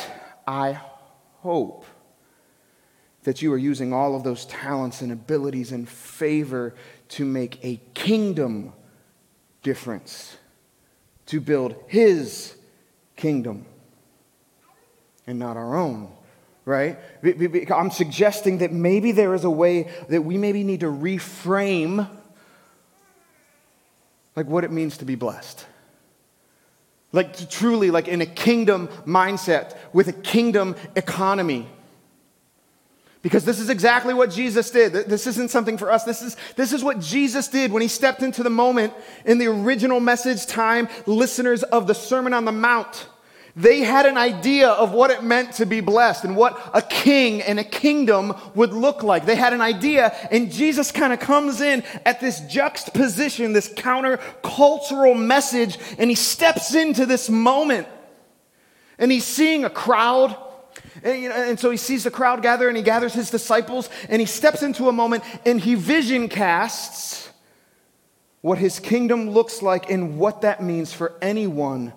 I 0.47 0.79
hope 1.41 1.85
that 3.25 3.43
you 3.43 3.53
are 3.53 3.59
using 3.59 3.93
all 3.93 4.15
of 4.15 4.23
those 4.23 4.47
talents 4.47 5.03
and 5.03 5.13
abilities 5.13 5.73
and 5.73 5.89
favor 5.89 6.75
to 7.09 7.25
make 7.25 7.63
a 7.65 7.81
kingdom 7.95 8.73
difference, 9.63 10.37
to 11.27 11.41
build 11.41 11.75
His 11.89 12.55
kingdom 13.17 13.67
and 15.27 15.39
not 15.39 15.57
our 15.57 15.77
own, 15.77 16.11
right? 16.65 16.99
I'm 17.71 17.91
suggesting 17.91 18.59
that 18.59 18.73
maybe 18.73 19.13
there 19.13 19.35
is 19.35 19.45
a 19.45 19.51
way 19.51 19.91
that 20.09 20.23
we 20.23 20.39
maybe 20.39 20.65
need 20.65 20.81
to 20.81 20.87
reframe 20.87 22.09
like 24.37 24.47
what 24.47 24.65
it 24.65 24.71
means 24.71 24.99
to 24.99 25.05
be 25.05 25.17
blessed. 25.17 25.67
Like 27.13 27.51
truly 27.51 27.91
like 27.91 28.07
in 28.07 28.21
a 28.21 28.27
kingdom 28.27 28.89
mindset 29.07 29.77
with 29.93 30.09
a 30.09 30.13
kingdom 30.13 30.77
economy 30.95 31.69
because 33.23 33.45
this 33.45 33.59
is 33.59 33.69
exactly 33.69 34.15
what 34.15 34.31
Jesus 34.31 34.71
did. 34.71 34.93
This 34.93 35.27
isn't 35.27 35.51
something 35.51 35.77
for 35.77 35.91
us. 35.91 36.05
This 36.05 36.23
is, 36.23 36.37
this 36.57 36.73
is 36.73 36.85
what 36.85 37.01
Jesus 37.01 37.49
did 37.49 37.73
when 37.73 37.83
he 37.83 37.89
stepped 37.89 38.23
into 38.23 38.43
the 38.43 38.51
moment 38.51 38.93
in 39.25 39.39
the 39.39 39.49
original 39.49 40.01
message 40.01 40.47
time, 40.47 40.89
listeners 41.07 41.63
of 41.63 41.87
the 41.87 41.95
Sermon 41.95 42.33
on 42.33 42.45
the 42.45 42.53
Mount. 42.53 43.09
They 43.57 43.81
had 43.81 44.07
an 44.07 44.17
idea 44.17 44.69
of 44.69 44.93
what 44.93 45.11
it 45.11 45.25
meant 45.25 45.55
to 45.55 45.67
be 45.67 45.81
blessed 45.81 46.23
and 46.23 46.37
what 46.37 46.71
a 46.73 46.81
king 46.81 47.43
and 47.43 47.59
a 47.59 47.65
kingdom 47.65 48.35
would 48.55 48.73
look 48.73 49.03
like. 49.03 49.27
They 49.27 49.35
had 49.35 49.53
an 49.53 49.61
idea, 49.61 50.15
and 50.31 50.53
Jesus 50.53 50.93
kind 50.93 51.13
of 51.13 51.19
comes 51.19 51.61
in 51.61 51.83
at 52.07 52.21
this 52.21 52.39
juxtaposition, 52.43 53.53
this 53.53 53.73
counter-cultural 53.75 55.15
message, 55.15 55.77
and 55.99 56.09
he 56.09 56.15
steps 56.15 56.77
into 56.77 57.05
this 57.05 57.29
moment. 57.29 57.89
And 58.97 59.11
he's 59.11 59.25
seeing 59.25 59.65
a 59.65 59.71
crowd 59.71 60.37
and, 61.03 61.23
you 61.23 61.29
know, 61.29 61.35
and, 61.35 61.59
so 61.59 61.71
he 61.71 61.77
sees 61.77 62.05
the 62.05 62.11
crowd 62.11 62.43
gather 62.43 62.69
and 62.69 62.77
he 62.77 62.83
gathers 62.83 63.15
his 63.15 63.31
disciples 63.31 63.89
and 64.09 64.21
he 64.21 64.27
steps 64.27 64.63
into 64.63 64.89
a 64.89 64.93
moment 64.93 65.25
and 65.45 65.61
he 65.61 65.75
vision 65.75 66.29
casts 66.29 67.31
what 68.41 68.59
his 68.59 68.79
kingdom 68.79 69.31
looks 69.31 69.63
like 69.63 69.91
and 69.91 70.19
what 70.19 70.43
that 70.43 70.63
means 70.63 70.93
for 70.93 71.15
anyone 71.21 71.93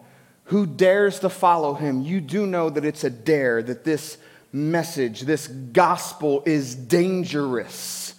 who 0.46 0.66
dares 0.66 1.20
to 1.20 1.30
follow 1.30 1.74
him. 1.74 2.02
You 2.02 2.20
do 2.20 2.46
know 2.46 2.70
that 2.70 2.84
it's 2.84 3.04
a 3.04 3.10
dare, 3.10 3.64
that 3.64 3.84
this 3.84 4.18
message, 4.52 5.22
this 5.22 5.48
gospel 5.48 6.44
is 6.46 6.76
dangerous. 6.76 8.16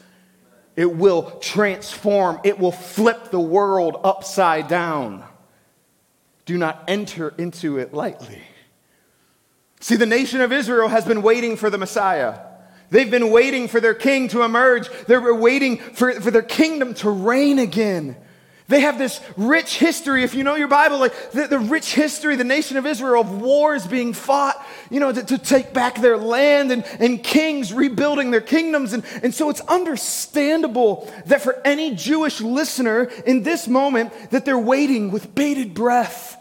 It 0.76 0.96
will 0.96 1.30
transform, 1.40 2.40
it 2.44 2.58
will 2.58 2.72
flip 2.72 3.30
the 3.30 3.40
world 3.40 4.00
upside 4.02 4.68
down. 4.68 5.24
Do 6.46 6.56
not 6.56 6.84
enter 6.88 7.34
into 7.36 7.78
it 7.78 7.92
lightly. 7.92 8.42
See, 9.82 9.96
the 9.96 10.06
nation 10.06 10.40
of 10.40 10.52
Israel 10.52 10.86
has 10.86 11.04
been 11.04 11.22
waiting 11.22 11.56
for 11.56 11.68
the 11.68 11.76
Messiah. 11.76 12.38
They've 12.90 13.10
been 13.10 13.32
waiting 13.32 13.66
for 13.66 13.80
their 13.80 13.94
king 13.94 14.28
to 14.28 14.42
emerge. 14.42 14.88
They're 15.08 15.34
waiting 15.34 15.78
for, 15.78 16.12
for 16.20 16.30
their 16.30 16.40
kingdom 16.40 16.94
to 16.94 17.10
reign 17.10 17.58
again. 17.58 18.14
They 18.68 18.82
have 18.82 18.96
this 18.96 19.20
rich 19.36 19.78
history, 19.78 20.22
if 20.22 20.36
you 20.36 20.44
know 20.44 20.54
your 20.54 20.68
Bible, 20.68 20.98
like 20.98 21.32
the, 21.32 21.48
the 21.48 21.58
rich 21.58 21.94
history, 21.94 22.36
the 22.36 22.44
nation 22.44 22.76
of 22.76 22.86
Israel, 22.86 23.22
of 23.22 23.42
wars 23.42 23.84
being 23.84 24.12
fought, 24.12 24.64
you 24.88 25.00
know, 25.00 25.10
to, 25.10 25.24
to 25.24 25.36
take 25.36 25.74
back 25.74 26.00
their 26.00 26.16
land 26.16 26.70
and, 26.70 26.84
and 27.00 27.20
kings 27.20 27.72
rebuilding 27.72 28.30
their 28.30 28.40
kingdoms. 28.40 28.92
And, 28.92 29.02
and 29.24 29.34
so 29.34 29.50
it's 29.50 29.62
understandable 29.62 31.12
that 31.26 31.42
for 31.42 31.60
any 31.64 31.96
Jewish 31.96 32.40
listener 32.40 33.10
in 33.26 33.42
this 33.42 33.66
moment, 33.66 34.12
that 34.30 34.44
they're 34.44 34.56
waiting 34.56 35.10
with 35.10 35.34
bated 35.34 35.74
breath 35.74 36.38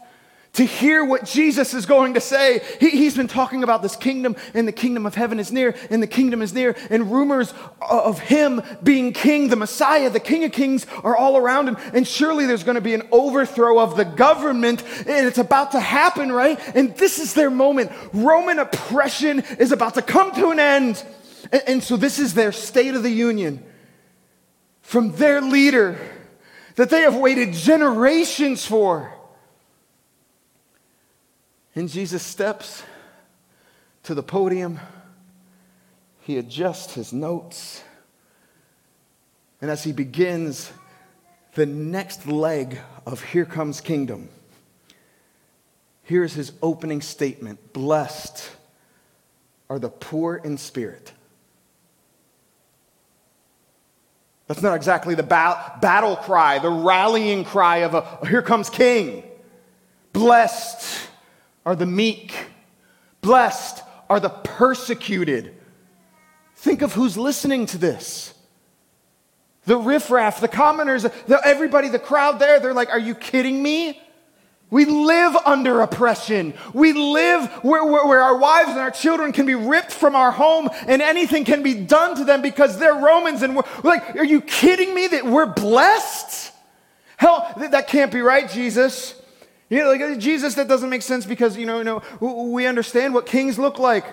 to 0.53 0.65
hear 0.65 1.05
what 1.05 1.23
Jesus 1.23 1.73
is 1.73 1.85
going 1.85 2.15
to 2.15 2.21
say. 2.21 2.61
He, 2.79 3.05
has 3.05 3.15
been 3.15 3.29
talking 3.29 3.63
about 3.63 3.81
this 3.81 3.95
kingdom, 3.95 4.35
and 4.53 4.67
the 4.67 4.73
kingdom 4.73 5.05
of 5.05 5.15
heaven 5.15 5.39
is 5.39 5.51
near, 5.51 5.75
and 5.89 6.03
the 6.03 6.07
kingdom 6.07 6.41
is 6.41 6.53
near, 6.53 6.75
and 6.89 7.11
rumors 7.11 7.53
of 7.81 8.19
him 8.19 8.61
being 8.83 9.13
king, 9.13 9.47
the 9.47 9.55
Messiah, 9.55 10.09
the 10.09 10.19
King 10.19 10.43
of 10.43 10.51
Kings, 10.51 10.85
are 11.03 11.15
all 11.15 11.37
around 11.37 11.69
him. 11.69 11.77
And 11.93 12.05
surely 12.05 12.45
there's 12.45 12.65
going 12.65 12.75
to 12.75 12.81
be 12.81 12.93
an 12.93 13.07
overthrow 13.11 13.79
of 13.79 13.95
the 13.95 14.03
government, 14.03 14.83
and 15.07 15.25
it's 15.25 15.37
about 15.37 15.71
to 15.71 15.79
happen, 15.79 16.31
right? 16.31 16.59
And 16.75 16.95
this 16.97 17.19
is 17.19 17.33
their 17.33 17.49
moment. 17.49 17.91
Roman 18.11 18.59
oppression 18.59 19.39
is 19.57 19.71
about 19.71 19.93
to 19.93 20.01
come 20.01 20.33
to 20.33 20.49
an 20.49 20.59
end. 20.59 21.03
and, 21.51 21.63
and 21.67 21.83
so 21.83 21.95
this 21.95 22.19
is 22.19 22.33
their 22.33 22.51
state 22.51 22.93
of 22.93 23.03
the 23.03 23.09
union 23.09 23.63
from 24.81 25.15
their 25.15 25.39
leader 25.39 25.97
that 26.75 26.89
they 26.89 27.01
have 27.01 27.15
waited 27.15 27.53
generations 27.53 28.65
for. 28.65 29.13
And 31.75 31.87
Jesus 31.87 32.21
steps 32.23 32.83
to 34.03 34.13
the 34.13 34.23
podium. 34.23 34.79
He 36.21 36.37
adjusts 36.37 36.93
his 36.95 37.13
notes. 37.13 37.83
And 39.61 39.71
as 39.71 39.83
he 39.83 39.91
begins 39.91 40.71
the 41.53 41.65
next 41.65 42.27
leg 42.27 42.79
of 43.05 43.23
Here 43.23 43.45
Comes 43.45 43.79
Kingdom, 43.79 44.29
here's 46.03 46.33
his 46.33 46.51
opening 46.61 47.01
statement 47.01 47.73
Blessed 47.73 48.49
are 49.69 49.79
the 49.79 49.89
poor 49.89 50.35
in 50.35 50.57
spirit. 50.57 51.13
That's 54.47 54.61
not 54.61 54.75
exactly 54.75 55.15
the 55.15 55.23
ba- 55.23 55.77
battle 55.81 56.17
cry, 56.17 56.59
the 56.59 56.69
rallying 56.69 57.45
cry 57.45 57.77
of 57.77 57.93
a 57.93 58.27
here 58.27 58.41
comes 58.41 58.69
king. 58.69 59.23
Blessed 60.11 61.07
are 61.65 61.75
the 61.75 61.85
meek. 61.85 62.33
Blessed 63.21 63.83
are 64.09 64.19
the 64.19 64.29
persecuted. 64.29 65.55
Think 66.55 66.81
of 66.81 66.93
who's 66.93 67.17
listening 67.17 67.65
to 67.67 67.77
this. 67.77 68.33
The 69.65 69.77
riffraff, 69.77 70.41
the 70.41 70.47
commoners, 70.47 71.03
the, 71.03 71.39
everybody, 71.45 71.87
the 71.87 71.99
crowd 71.99 72.39
there, 72.39 72.59
they're 72.59 72.73
like, 72.73 72.89
Are 72.89 72.99
you 72.99 73.15
kidding 73.15 73.61
me? 73.61 74.01
We 74.71 74.85
live 74.85 75.35
under 75.45 75.81
oppression. 75.81 76.53
We 76.73 76.93
live 76.93 77.49
where, 77.61 77.83
where, 77.83 78.07
where, 78.07 78.21
our 78.21 78.37
wives 78.37 78.69
and 78.69 78.79
our 78.79 78.89
children 78.89 79.33
can 79.33 79.45
be 79.45 79.53
ripped 79.53 79.91
from 79.91 80.15
our 80.15 80.31
home 80.31 80.69
and 80.87 81.01
anything 81.01 81.43
can 81.43 81.61
be 81.61 81.73
done 81.73 82.15
to 82.15 82.23
them 82.23 82.41
because 82.41 82.79
they're 82.79 82.95
Romans. 82.95 83.41
And 83.41 83.55
we're 83.55 83.63
like, 83.83 84.15
Are 84.15 84.23
you 84.23 84.41
kidding 84.41 84.95
me 84.95 85.07
that 85.07 85.25
we're 85.25 85.45
blessed? 85.45 86.53
Hell, 87.17 87.53
that 87.57 87.87
can't 87.87 88.11
be 88.11 88.21
right, 88.21 88.49
Jesus. 88.49 89.20
You 89.71 89.79
know, 89.79 89.89
like 89.89 90.01
uh, 90.01 90.15
Jesus, 90.15 90.55
that 90.55 90.67
doesn't 90.67 90.89
make 90.89 91.01
sense 91.01 91.25
because, 91.25 91.55
you 91.55 91.65
know, 91.65 91.77
you 91.77 91.85
know, 91.85 92.03
we 92.19 92.67
understand 92.67 93.13
what 93.13 93.25
kings 93.25 93.57
look 93.57 93.79
like. 93.79 94.05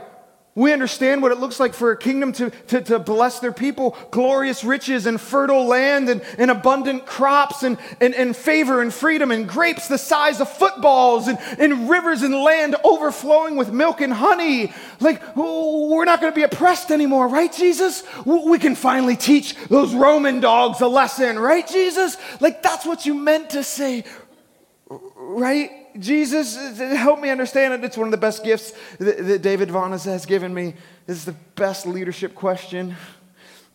We 0.54 0.72
understand 0.72 1.20
what 1.20 1.32
it 1.32 1.38
looks 1.38 1.58
like 1.58 1.74
for 1.74 1.90
a 1.90 1.96
kingdom 1.96 2.32
to, 2.34 2.50
to, 2.68 2.80
to 2.82 2.98
bless 3.00 3.40
their 3.40 3.52
people 3.52 3.96
glorious 4.12 4.62
riches 4.62 5.06
and 5.06 5.20
fertile 5.20 5.66
land 5.66 6.08
and, 6.08 6.22
and 6.36 6.52
abundant 6.52 7.06
crops 7.06 7.64
and, 7.64 7.76
and, 8.00 8.14
and 8.14 8.36
favor 8.36 8.80
and 8.82 8.94
freedom 8.94 9.32
and 9.32 9.48
grapes 9.48 9.88
the 9.88 9.98
size 9.98 10.40
of 10.40 10.48
footballs 10.48 11.26
and, 11.26 11.38
and 11.58 11.90
rivers 11.90 12.22
and 12.22 12.34
land 12.34 12.76
overflowing 12.84 13.56
with 13.56 13.72
milk 13.72 14.00
and 14.00 14.12
honey. 14.12 14.72
Like, 15.00 15.36
we're 15.36 16.04
not 16.04 16.20
going 16.20 16.32
to 16.32 16.36
be 16.36 16.44
oppressed 16.44 16.92
anymore, 16.92 17.26
right, 17.26 17.52
Jesus? 17.52 18.04
We 18.24 18.60
can 18.60 18.76
finally 18.76 19.16
teach 19.16 19.56
those 19.66 19.92
Roman 19.92 20.38
dogs 20.38 20.80
a 20.80 20.88
lesson, 20.88 21.36
right, 21.36 21.66
Jesus? 21.66 22.16
Like, 22.40 22.62
that's 22.62 22.86
what 22.86 23.06
you 23.06 23.14
meant 23.14 23.50
to 23.50 23.64
say 23.64 24.04
right? 25.28 25.70
Jesus, 26.00 26.78
help 26.78 27.20
me 27.20 27.28
understand 27.30 27.74
it. 27.74 27.84
It's 27.84 27.96
one 27.96 28.06
of 28.06 28.12
the 28.12 28.16
best 28.16 28.42
gifts 28.44 28.72
that, 28.98 29.24
that 29.26 29.42
David 29.42 29.70
Vaughan 29.70 29.92
has 29.92 30.26
given 30.26 30.54
me. 30.54 30.74
This 31.06 31.18
is 31.18 31.24
the 31.24 31.36
best 31.54 31.86
leadership 31.86 32.34
question 32.34 32.96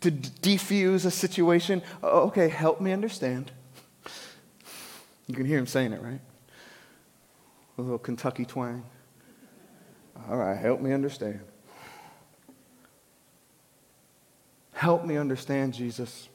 to 0.02 0.12
defuse 0.12 1.06
a 1.06 1.12
situation. 1.12 1.82
Oh, 2.02 2.28
okay, 2.28 2.50
help 2.50 2.82
me 2.82 2.92
understand. 2.92 3.52
You 5.28 5.36
can 5.36 5.46
hear 5.46 5.58
him 5.58 5.68
saying 5.68 5.94
it, 5.94 6.02
right? 6.02 6.20
A 7.78 7.82
little 7.82 7.98
Kentucky 7.98 8.46
twang. 8.46 8.84
All 10.30 10.38
right, 10.38 10.58
help 10.58 10.82
me 10.82 10.92
understand. 10.92 11.40
Help 14.74 15.06
me 15.06 15.18
understand, 15.18 15.74
Jesus. 15.74 16.28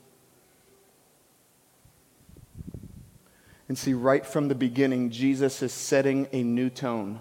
And 3.69 3.77
see, 3.77 3.93
right 3.93 4.25
from 4.25 4.49
the 4.49 4.55
beginning, 4.55 5.11
Jesus 5.11 5.63
is 5.63 5.73
setting 5.73 6.27
a 6.33 6.43
new 6.43 6.71
tone. 6.71 7.21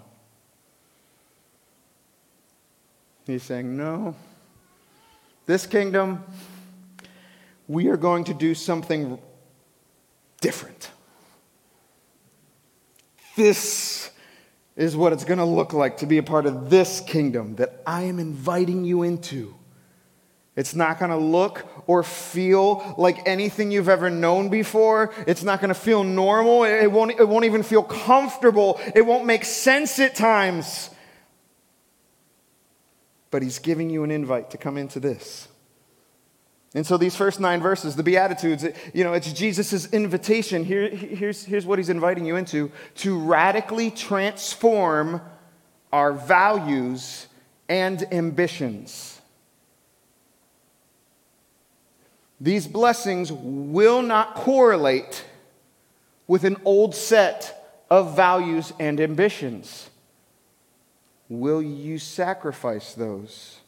He's 3.26 3.42
saying, 3.42 3.76
No, 3.76 4.16
this 5.44 5.66
kingdom, 5.66 6.24
we 7.66 7.88
are 7.88 7.98
going 7.98 8.24
to 8.24 8.34
do 8.34 8.54
something 8.54 9.18
different. 10.40 10.90
This 13.36 14.10
is 14.74 14.96
what 14.96 15.12
it's 15.12 15.24
going 15.24 15.38
to 15.38 15.44
look 15.44 15.72
like 15.72 15.98
to 15.98 16.06
be 16.06 16.18
a 16.18 16.22
part 16.22 16.46
of 16.46 16.70
this 16.70 17.00
kingdom 17.00 17.56
that 17.56 17.82
I 17.86 18.02
am 18.02 18.18
inviting 18.18 18.84
you 18.84 19.02
into. 19.02 19.54
It's 20.56 20.74
not 20.74 20.98
going 20.98 21.10
to 21.10 21.16
look 21.16 21.77
or 21.88 22.02
feel 22.04 22.94
like 22.98 23.26
anything 23.26 23.72
you've 23.72 23.88
ever 23.88 24.10
known 24.10 24.50
before. 24.50 25.12
It's 25.26 25.42
not 25.42 25.60
going 25.60 25.70
to 25.70 25.74
feel 25.74 26.04
normal. 26.04 26.62
It 26.64 26.92
won't, 26.92 27.12
it 27.18 27.26
won't 27.26 27.46
even 27.46 27.64
feel 27.64 27.82
comfortable. 27.82 28.78
It 28.94 29.04
won't 29.04 29.24
make 29.24 29.44
sense 29.44 29.98
at 29.98 30.14
times. 30.14 30.90
But 33.30 33.42
he's 33.42 33.58
giving 33.58 33.88
you 33.88 34.04
an 34.04 34.10
invite 34.10 34.50
to 34.50 34.58
come 34.58 34.76
into 34.76 35.00
this. 35.00 35.48
And 36.74 36.86
so 36.86 36.98
these 36.98 37.16
first 37.16 37.40
nine 37.40 37.62
verses, 37.62 37.96
the 37.96 38.02
Beatitudes, 38.02 38.66
you 38.92 39.02
know, 39.02 39.14
it's 39.14 39.32
Jesus' 39.32 39.90
invitation. 39.90 40.64
Here, 40.64 40.90
here's, 40.90 41.42
here's 41.44 41.64
what 41.64 41.78
he's 41.78 41.88
inviting 41.88 42.26
you 42.26 42.36
into 42.36 42.70
to 42.96 43.18
radically 43.18 43.90
transform 43.90 45.22
our 45.90 46.12
values 46.12 47.26
and 47.66 48.06
ambitions. 48.12 49.17
These 52.40 52.66
blessings 52.66 53.32
will 53.32 54.02
not 54.02 54.34
correlate 54.34 55.24
with 56.26 56.44
an 56.44 56.56
old 56.64 56.94
set 56.94 57.84
of 57.90 58.14
values 58.14 58.72
and 58.78 59.00
ambitions. 59.00 59.90
Will 61.28 61.62
you 61.62 61.98
sacrifice 61.98 62.94
those 62.94 63.58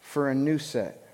for 0.00 0.28
a 0.28 0.34
new 0.34 0.58
set 0.58 1.08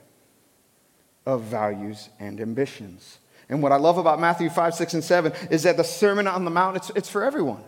of 1.26 1.42
values 1.42 2.08
and 2.18 2.40
ambitions? 2.40 3.18
And 3.48 3.62
what 3.62 3.72
I 3.72 3.76
love 3.76 3.98
about 3.98 4.20
Matthew 4.20 4.50
5, 4.50 4.74
6, 4.74 4.94
and 4.94 5.04
7 5.04 5.32
is 5.50 5.62
that 5.64 5.76
the 5.76 5.84
Sermon 5.84 6.26
on 6.26 6.44
the 6.44 6.50
Mount, 6.50 6.76
it's, 6.76 6.90
it's 6.90 7.08
for 7.08 7.22
everyone. 7.22 7.62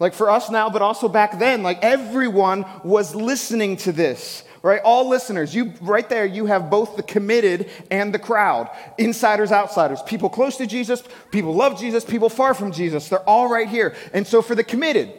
Like 0.00 0.12
for 0.12 0.28
us 0.28 0.50
now, 0.50 0.68
but 0.68 0.82
also 0.82 1.08
back 1.08 1.38
then, 1.38 1.62
like 1.62 1.78
everyone 1.82 2.66
was 2.82 3.14
listening 3.14 3.76
to 3.78 3.92
this 3.92 4.42
right? 4.64 4.80
All 4.82 5.10
listeners, 5.10 5.54
you 5.54 5.74
right 5.82 6.08
there, 6.08 6.24
you 6.24 6.46
have 6.46 6.70
both 6.70 6.96
the 6.96 7.02
committed 7.02 7.68
and 7.90 8.14
the 8.14 8.18
crowd, 8.18 8.70
insiders, 8.96 9.52
outsiders, 9.52 10.00
people 10.02 10.30
close 10.30 10.56
to 10.56 10.66
Jesus, 10.66 11.04
people 11.30 11.54
love 11.54 11.78
Jesus, 11.78 12.02
people 12.02 12.30
far 12.30 12.54
from 12.54 12.72
Jesus. 12.72 13.10
They're 13.10 13.28
all 13.28 13.46
right 13.46 13.68
here. 13.68 13.94
And 14.14 14.26
so 14.26 14.40
for 14.40 14.54
the 14.54 14.64
committed, 14.64 15.12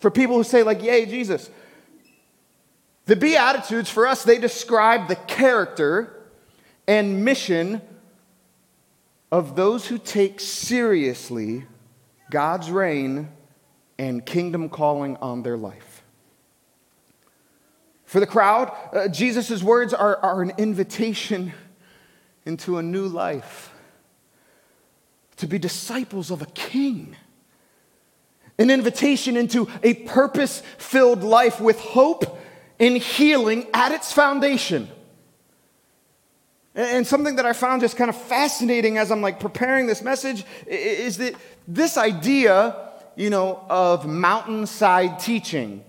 for 0.00 0.10
people 0.10 0.36
who 0.36 0.44
say 0.44 0.62
like, 0.62 0.82
"Yay, 0.82 1.04
Jesus," 1.04 1.50
the 3.04 3.16
beatitudes 3.16 3.90
for 3.90 4.06
us 4.06 4.24
they 4.24 4.38
describe 4.38 5.08
the 5.08 5.16
character 5.16 6.16
and 6.86 7.22
mission 7.26 7.82
of 9.30 9.56
those 9.56 9.88
who 9.88 9.98
take 9.98 10.40
seriously 10.40 11.66
God's 12.30 12.70
reign 12.70 13.28
and 13.98 14.24
kingdom 14.24 14.70
calling 14.70 15.18
on 15.18 15.42
their 15.42 15.58
life. 15.58 15.97
For 18.08 18.20
the 18.20 18.26
crowd, 18.26 18.74
uh, 18.90 19.08
Jesus' 19.08 19.62
words 19.62 19.92
are, 19.92 20.16
are 20.16 20.40
an 20.40 20.52
invitation 20.56 21.52
into 22.46 22.78
a 22.78 22.82
new 22.82 23.06
life, 23.06 23.70
to 25.36 25.46
be 25.46 25.58
disciples 25.58 26.30
of 26.30 26.40
a 26.40 26.46
king, 26.46 27.16
an 28.58 28.70
invitation 28.70 29.36
into 29.36 29.68
a 29.82 29.92
purpose 29.92 30.62
filled 30.78 31.22
life 31.22 31.60
with 31.60 31.78
hope 31.80 32.40
and 32.80 32.96
healing 32.96 33.66
at 33.74 33.92
its 33.92 34.10
foundation. 34.10 34.88
And 36.74 37.06
something 37.06 37.36
that 37.36 37.44
I 37.44 37.52
found 37.52 37.82
just 37.82 37.98
kind 37.98 38.08
of 38.08 38.16
fascinating 38.16 38.96
as 38.96 39.10
I'm 39.10 39.20
like 39.20 39.38
preparing 39.38 39.86
this 39.86 40.00
message 40.00 40.46
is 40.66 41.18
that 41.18 41.34
this 41.66 41.98
idea, 41.98 42.74
you 43.16 43.28
know, 43.28 43.62
of 43.68 44.06
mountainside 44.06 45.18
teaching 45.18 45.84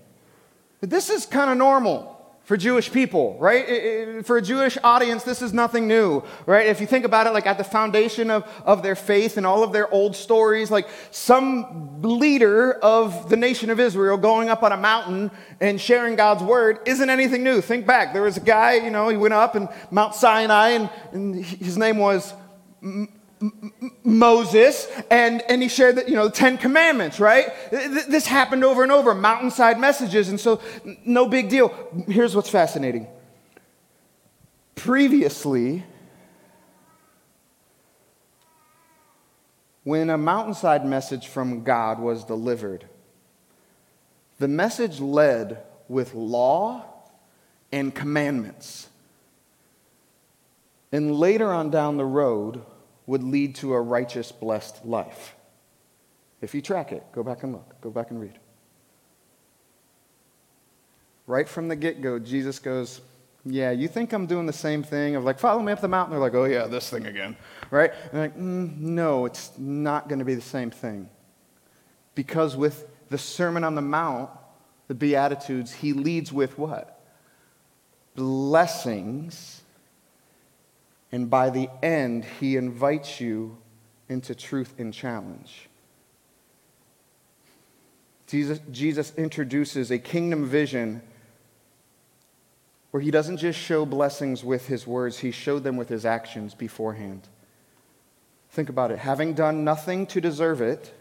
this 0.80 1.10
is 1.10 1.26
kind 1.26 1.50
of 1.50 1.56
normal 1.56 2.20
for 2.50 2.56
Jewish 2.56 2.90
people, 2.90 3.36
right? 3.38 4.26
For 4.26 4.38
a 4.38 4.42
Jewish 4.42 4.76
audience, 4.82 5.22
this 5.22 5.40
is 5.40 5.52
nothing 5.52 5.86
new, 5.86 6.24
right? 6.46 6.66
If 6.66 6.80
you 6.80 6.86
think 6.88 7.04
about 7.04 7.28
it, 7.28 7.30
like 7.30 7.46
at 7.46 7.58
the 7.58 7.64
foundation 7.64 8.28
of, 8.28 8.44
of 8.64 8.82
their 8.82 8.96
faith 8.96 9.36
and 9.36 9.46
all 9.46 9.62
of 9.62 9.72
their 9.72 9.88
old 9.92 10.16
stories, 10.16 10.68
like 10.68 10.88
some 11.12 12.02
leader 12.02 12.72
of 12.72 13.28
the 13.28 13.36
nation 13.36 13.70
of 13.70 13.78
Israel 13.78 14.16
going 14.16 14.48
up 14.48 14.64
on 14.64 14.72
a 14.72 14.76
mountain 14.76 15.30
and 15.60 15.80
sharing 15.80 16.16
God's 16.16 16.42
word 16.42 16.80
isn't 16.86 17.08
anything 17.08 17.44
new. 17.44 17.60
Think 17.60 17.86
back. 17.86 18.12
There 18.12 18.22
was 18.22 18.36
a 18.36 18.40
guy, 18.40 18.74
you 18.74 18.90
know, 18.90 19.08
he 19.08 19.16
went 19.16 19.34
up 19.34 19.54
in 19.54 19.68
Mount 19.92 20.16
Sinai 20.16 20.70
and, 20.70 20.90
and 21.12 21.44
his 21.44 21.78
name 21.78 21.98
was 21.98 22.34
Moses, 24.04 24.86
and, 25.10 25.42
and 25.48 25.62
he 25.62 25.68
shared 25.68 25.96
the, 25.96 26.08
you 26.08 26.14
know, 26.14 26.28
the 26.28 26.34
Ten 26.34 26.58
Commandments, 26.58 27.18
right? 27.18 27.46
This 27.70 28.26
happened 28.26 28.64
over 28.64 28.82
and 28.82 28.92
over, 28.92 29.14
mountainside 29.14 29.80
messages, 29.80 30.28
and 30.28 30.38
so 30.38 30.60
no 31.04 31.26
big 31.26 31.48
deal. 31.48 31.68
Here's 32.06 32.36
what's 32.36 32.50
fascinating. 32.50 33.06
Previously, 34.74 35.84
when 39.84 40.10
a 40.10 40.18
mountainside 40.18 40.84
message 40.84 41.28
from 41.28 41.64
God 41.64 41.98
was 41.98 42.24
delivered, 42.24 42.86
the 44.38 44.48
message 44.48 45.00
led 45.00 45.62
with 45.88 46.14
law 46.14 46.84
and 47.72 47.94
commandments. 47.94 48.88
And 50.92 51.14
later 51.14 51.52
on 51.52 51.70
down 51.70 51.96
the 51.96 52.04
road, 52.04 52.64
would 53.10 53.24
lead 53.24 53.56
to 53.56 53.74
a 53.74 53.80
righteous, 53.80 54.30
blessed 54.30 54.86
life. 54.86 55.34
If 56.40 56.54
you 56.54 56.62
track 56.62 56.92
it, 56.92 57.04
go 57.10 57.24
back 57.24 57.42
and 57.42 57.52
look, 57.52 57.80
go 57.80 57.90
back 57.90 58.12
and 58.12 58.20
read. 58.20 58.38
Right 61.26 61.48
from 61.48 61.66
the 61.66 61.74
get 61.74 62.02
go, 62.02 62.20
Jesus 62.20 62.60
goes, 62.60 63.00
Yeah, 63.44 63.72
you 63.72 63.88
think 63.88 64.12
I'm 64.12 64.26
doing 64.26 64.46
the 64.46 64.52
same 64.52 64.84
thing 64.84 65.16
of 65.16 65.24
like, 65.24 65.40
follow 65.40 65.60
me 65.60 65.72
up 65.72 65.80
the 65.80 65.88
mountain? 65.88 66.12
They're 66.12 66.20
like, 66.20 66.34
Oh, 66.34 66.44
yeah, 66.44 66.68
this 66.68 66.88
thing 66.88 67.06
again, 67.06 67.36
right? 67.72 67.90
And 67.90 68.12
they're 68.12 68.22
like, 68.28 68.36
mm, 68.36 68.78
No, 68.78 69.24
it's 69.24 69.50
not 69.58 70.08
going 70.08 70.20
to 70.20 70.24
be 70.24 70.36
the 70.36 70.40
same 70.40 70.70
thing. 70.70 71.10
Because 72.14 72.56
with 72.56 72.86
the 73.08 73.18
Sermon 73.18 73.64
on 73.64 73.74
the 73.74 73.82
Mount, 73.82 74.30
the 74.86 74.94
Beatitudes, 74.94 75.72
he 75.72 75.94
leads 75.94 76.32
with 76.32 76.56
what? 76.56 77.04
Blessings 78.14 79.59
and 81.12 81.28
by 81.28 81.50
the 81.50 81.68
end, 81.82 82.24
he 82.24 82.56
invites 82.56 83.20
you 83.20 83.58
into 84.08 84.34
truth 84.34 84.74
and 84.78 84.94
challenge. 84.94 85.68
Jesus, 88.26 88.60
Jesus 88.70 89.12
introduces 89.16 89.90
a 89.90 89.98
kingdom 89.98 90.46
vision 90.46 91.02
where 92.92 93.00
he 93.00 93.10
doesn't 93.10 93.38
just 93.38 93.58
show 93.58 93.84
blessings 93.84 94.44
with 94.44 94.66
his 94.66 94.86
words, 94.86 95.18
he 95.18 95.30
showed 95.30 95.64
them 95.64 95.76
with 95.76 95.88
his 95.88 96.04
actions 96.04 96.54
beforehand. 96.54 97.28
Think 98.50 98.68
about 98.68 98.90
it. 98.90 98.98
Having 98.98 99.34
done 99.34 99.64
nothing 99.64 100.06
to 100.08 100.20
deserve 100.20 100.60
it, 100.60 100.92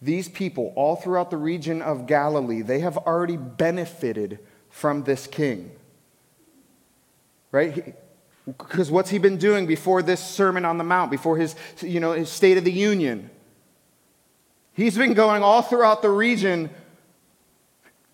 these 0.00 0.28
people, 0.28 0.72
all 0.74 0.96
throughout 0.96 1.30
the 1.30 1.36
region 1.36 1.80
of 1.80 2.06
Galilee, 2.06 2.62
they 2.62 2.80
have 2.80 2.96
already 2.96 3.36
benefited 3.36 4.40
from 4.68 5.04
this 5.04 5.26
king. 5.26 5.70
Right? 7.52 7.94
Because 8.46 8.90
what's 8.90 9.10
he 9.10 9.18
been 9.18 9.36
doing 9.36 9.66
before 9.66 10.02
this 10.02 10.20
Sermon 10.20 10.64
on 10.64 10.78
the 10.78 10.84
Mount, 10.84 11.10
before 11.10 11.36
his, 11.36 11.54
you 11.80 12.00
know, 12.00 12.12
his 12.12 12.28
State 12.28 12.58
of 12.58 12.64
the 12.64 12.72
Union? 12.72 13.30
He's 14.74 14.96
been 14.96 15.14
going 15.14 15.42
all 15.42 15.62
throughout 15.62 16.02
the 16.02 16.10
region 16.10 16.70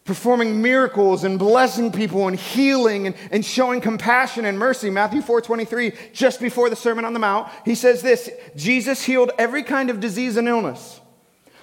performing 0.08 0.62
miracles 0.62 1.22
and 1.22 1.38
blessing 1.38 1.92
people 1.92 2.28
and 2.28 2.38
healing 2.38 3.06
and, 3.06 3.14
and 3.30 3.44
showing 3.44 3.78
compassion 3.78 4.46
and 4.46 4.58
mercy. 4.58 4.88
Matthew 4.88 5.20
4 5.20 5.42
23, 5.42 5.92
just 6.14 6.40
before 6.40 6.70
the 6.70 6.76
Sermon 6.76 7.04
on 7.04 7.12
the 7.12 7.18
Mount, 7.18 7.46
he 7.66 7.74
says 7.74 8.00
this 8.00 8.30
Jesus 8.56 9.04
healed 9.04 9.30
every 9.38 9.62
kind 9.62 9.90
of 9.90 10.00
disease 10.00 10.38
and 10.38 10.48
illness. 10.48 11.00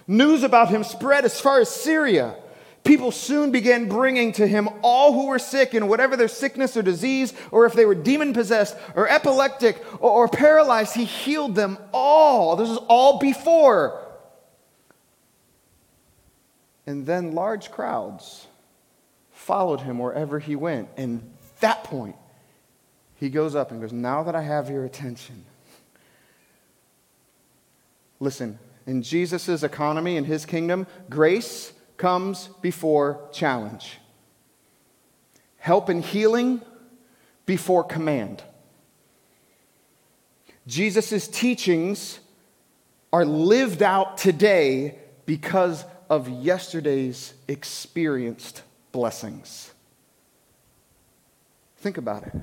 News 0.08 0.44
about 0.44 0.70
him 0.70 0.84
spread 0.84 1.26
as 1.26 1.42
far 1.42 1.60
as 1.60 1.70
Syria. 1.70 2.36
People 2.86 3.12
soon 3.12 3.50
began 3.52 3.90
bringing 3.90 4.32
to 4.34 4.46
him 4.46 4.70
all 4.84 5.12
who 5.12 5.26
were 5.26 5.40
sick 5.40 5.74
and 5.74 5.90
whatever 5.90 6.16
their 6.16 6.28
sickness 6.28 6.78
or 6.78 6.84
disease, 6.84 7.34
or 7.52 7.66
if 7.66 7.74
they 7.74 7.84
were 7.84 7.96
demon 7.96 8.32
possessed 8.32 8.78
or 8.96 9.10
epileptic 9.10 9.84
or, 10.00 10.12
or 10.12 10.28
paralyzed, 10.28 10.94
he 10.94 11.04
healed 11.04 11.56
them 11.56 11.80
all. 11.92 12.56
This 12.56 12.70
is 12.70 12.78
all 12.88 13.18
before. 13.18 14.00
And 16.86 17.08
then 17.08 17.34
large 17.34 17.72
crowds 17.72 18.46
followed 19.32 19.82
him 19.82 19.98
wherever 19.98 20.38
he 20.38 20.56
went. 20.56 20.90
And 20.96 21.34
that 21.62 21.86
point, 21.86 22.16
he 23.16 23.30
goes 23.30 23.56
up 23.56 23.72
and 23.72 23.82
goes, 23.82 23.94
Now 23.94 24.22
that 24.22 24.36
I 24.36 24.44
have 24.44 24.70
your 24.70 24.86
attention, 24.86 25.44
listen, 28.20 28.60
in 28.86 29.02
Jesus' 29.02 29.64
economy, 29.64 30.18
in 30.18 30.26
his 30.26 30.46
kingdom, 30.46 30.86
grace 31.10 31.74
comes 31.98 32.50
before 32.62 33.28
challenge, 33.32 33.98
help 35.58 35.90
and 35.90 36.04
healing 36.04 36.62
before 37.46 37.84
command. 37.84 38.44
Jesus' 40.68 41.28
teachings 41.28 42.20
are 43.14 43.26
lived 43.26 43.84
out 43.84 44.18
today 44.18 44.98
because 45.26 45.86
of 46.10 46.28
yesterday's 46.30 47.34
experienced 47.48 48.62
blessings. 48.92 49.72
Think 51.78 51.98
about 51.98 52.24
it. 52.24 52.34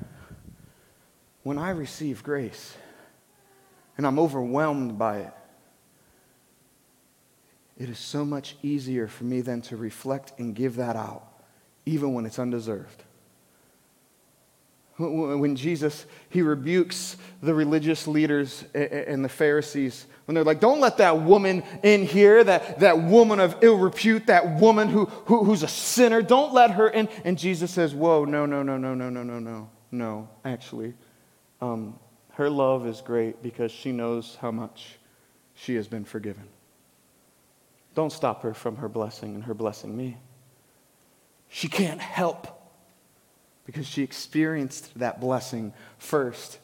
When 1.43 1.57
I 1.57 1.71
receive 1.71 2.23
grace 2.23 2.75
and 3.97 4.07
I'm 4.07 4.17
overwhelmed 4.17 4.97
by 4.97 5.19
it, 5.19 5.33
it 7.77 7.89
is 7.89 7.99
so 7.99 8.23
much 8.23 8.55
easier 8.61 9.07
for 9.07 9.23
me 9.23 9.41
then 9.41 9.61
to 9.63 9.77
reflect 9.77 10.33
and 10.39 10.55
give 10.55 10.75
that 10.75 10.95
out, 10.95 11.27
even 11.85 12.13
when 12.13 12.25
it's 12.25 12.39
undeserved. 12.39 13.03
When 14.97 15.55
Jesus, 15.55 16.05
he 16.29 16.43
rebukes 16.43 17.17
the 17.41 17.53
religious 17.53 18.07
leaders 18.07 18.63
and 18.75 19.25
the 19.25 19.29
Pharisees 19.29 20.05
when 20.25 20.35
they're 20.35 20.43
like, 20.43 20.59
don't 20.59 20.79
let 20.79 20.97
that 20.97 21.21
woman 21.21 21.63
in 21.81 22.05
here, 22.05 22.43
that, 22.43 22.79
that 22.79 23.01
woman 23.01 23.39
of 23.39 23.57
ill 23.61 23.77
repute, 23.77 24.27
that 24.27 24.55
woman 24.59 24.87
who, 24.87 25.05
who, 25.05 25.43
who's 25.43 25.63
a 25.63 25.67
sinner, 25.67 26.21
don't 26.21 26.53
let 26.53 26.71
her 26.71 26.87
in. 26.87 27.09
And 27.25 27.37
Jesus 27.37 27.71
says, 27.71 27.93
whoa, 27.93 28.23
no, 28.23 28.45
no, 28.45 28.63
no, 28.63 28.77
no, 28.77 28.93
no, 28.93 29.09
no, 29.09 29.23
no, 29.23 29.39
no, 29.39 29.69
no, 29.91 30.29
actually. 30.45 30.93
Um, 31.59 31.99
her 32.33 32.49
love 32.49 32.87
is 32.87 33.01
great 33.01 33.43
because 33.43 33.71
she 33.71 33.91
knows 33.91 34.37
how 34.39 34.51
much 34.51 34.97
she 35.55 35.75
has 35.75 35.87
been 35.87 36.05
forgiven. 36.05 36.47
Don't 37.95 38.11
stop 38.11 38.41
her 38.43 38.53
from 38.53 38.77
her 38.77 38.89
blessing 38.89 39.35
and 39.35 39.43
her 39.43 39.53
blessing 39.53 39.95
me. 39.95 40.17
She 41.49 41.67
can't 41.67 42.01
help 42.01 42.47
because 43.65 43.85
she 43.85 44.03
experienced 44.03 44.97
that 44.99 45.21
blessing 45.21 45.73
first. 45.97 46.59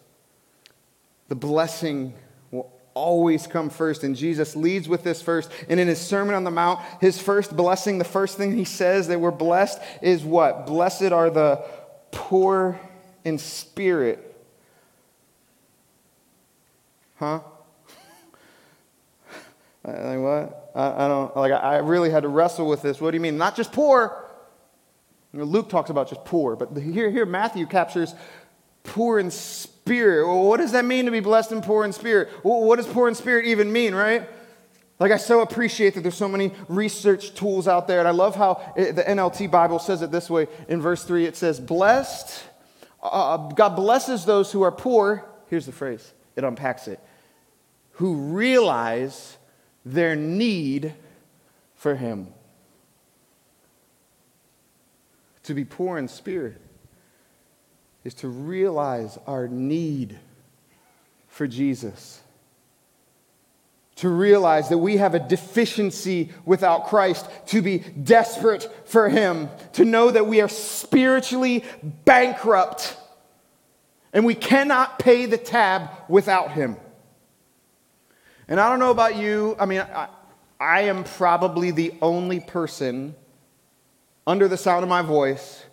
The 1.28 1.36
blessing 1.36 2.14
will 2.52 2.72
always 2.96 3.46
come 3.46 3.70
first, 3.70 4.04
and 4.04 4.16
Jesus 4.16 4.56
leads 4.56 4.90
with 4.90 5.04
this 5.04 5.22
first. 5.22 5.52
And 5.70 5.80
in 5.80 5.88
his 5.88 6.02
Sermon 6.02 6.34
on 6.34 6.44
the 6.44 6.52
Mount, 6.52 6.80
his 7.00 7.22
first 7.22 7.56
blessing, 7.56 8.00
the 8.00 8.04
first 8.04 8.38
thing 8.38 8.58
he 8.58 8.66
says 8.66 9.08
that 9.08 9.20
we're 9.20 9.32
blessed 9.32 9.80
is 10.02 10.24
what? 10.24 10.66
Blessed 10.66 11.12
are 11.12 11.30
the 11.30 11.64
poor 12.12 12.80
in 13.24 13.38
spirit. 13.38 14.26
Huh? 17.18 17.42
like 19.84 20.20
what? 20.20 20.59
I, 20.76 21.06
I 21.06 21.08
don't, 21.08 21.36
like, 21.36 21.52
I 21.52 21.78
really 21.78 22.10
had 22.10 22.24
to 22.24 22.30
wrestle 22.30 22.68
with 22.68 22.82
this. 22.82 23.02
What 23.02 23.12
do 23.12 23.18
you 23.18 23.22
mean? 23.22 23.38
Not 23.38 23.56
just 23.56 23.72
poor. 23.72 24.26
Luke 25.34 25.70
talks 25.70 25.90
about 25.90 26.10
just 26.10 26.26
poor, 26.26 26.56
but 26.56 26.76
here, 26.78 27.10
here 27.10 27.26
Matthew 27.26 27.68
captures 27.68 28.16
poor 28.84 29.20
in 29.20 29.30
spirit. 29.30 30.28
Well, 30.28 30.44
what 30.44 30.58
does 30.58 30.72
that 30.72 30.86
mean 30.86 31.06
to 31.06 31.12
be 31.12 31.20
blessed 31.20 31.52
and 31.52 31.64
poor 31.64 31.86
in 31.86 31.94
spirit? 31.94 32.30
Well, 32.44 32.64
what 32.64 32.78
does 32.78 32.88
poor 32.88 33.08
in 33.08 33.16
spirit 33.16 33.46
even 33.46 33.72
mean, 33.72 33.94
right? 33.94 34.28
Like, 35.00 35.12
I 35.12 35.18
so 35.18 35.42
appreciate 35.42 35.96
that 35.96 36.02
there's 36.02 36.18
so 36.18 36.28
many 36.28 36.52
research 36.68 37.34
tools 37.34 37.68
out 37.68 37.88
there. 37.88 38.00
And 38.00 38.08
I 38.08 38.12
love 38.12 38.36
how 38.36 38.74
it, 38.76 38.96
the 38.96 39.04
NLT 39.04 39.50
Bible 39.50 39.80
says 39.80 40.02
it 40.02 40.12
this 40.12 40.30
way. 40.30 40.48
In 40.68 40.82
verse 40.82 41.04
3, 41.06 41.26
it 41.26 41.38
says, 41.38 41.60
Blessed, 41.60 42.44
uh, 43.02 43.38
God 43.38 43.76
blesses 43.76 44.26
those 44.26 44.52
who 44.52 44.62
are 44.64 44.72
poor. 44.72 45.26
Here's 45.48 45.66
the 45.66 45.72
phrase, 45.72 46.14
it 46.36 46.44
unpacks 46.44 46.88
it. 46.88 47.00
Who 47.94 48.16
realize 48.16 49.38
their 49.94 50.16
need 50.16 50.94
for 51.76 51.96
Him. 51.96 52.28
To 55.44 55.54
be 55.54 55.66
poor 55.66 55.98
in 55.98 56.08
spirit 56.08 56.62
is 58.04 58.14
to 58.16 58.28
realize 58.28 59.18
our 59.26 59.48
need 59.48 60.18
for 61.28 61.48
Jesus. 61.48 62.22
To 63.98 64.10
realize 64.10 64.70
that 64.70 64.78
we 64.78 64.98
have 64.98 65.16
a 65.16 65.20
deficiency 65.20 66.30
without 66.46 66.88
Christ, 66.88 67.28
to 67.48 67.62
be 67.62 67.80
desperate 67.80 68.70
for 68.86 69.10
Him, 69.10 69.50
to 69.74 69.86
know 69.86 70.12
that 70.12 70.28
we 70.28 70.42
are 70.42 70.50
spiritually 70.50 71.64
bankrupt 72.06 72.96
and 74.14 74.26
we 74.26 74.36
cannot 74.36 75.00
pay 75.00 75.26
the 75.26 75.38
tab 75.38 75.90
without 76.08 76.52
Him. 76.52 76.78
And 78.50 78.60
I 78.60 78.68
don't 78.68 78.80
know 78.80 78.90
about 78.90 79.16
you, 79.16 79.56
I 79.60 79.68
mean, 79.68 79.82
I, 79.82 80.08
I 80.60 80.82
am 80.82 81.04
probably 81.04 81.70
the 81.70 81.94
only 82.02 82.40
person 82.40 83.14
under 84.26 84.48
the 84.48 84.58
sound 84.58 84.82
of 84.82 84.90
my 84.90 85.04
voice 85.04 85.64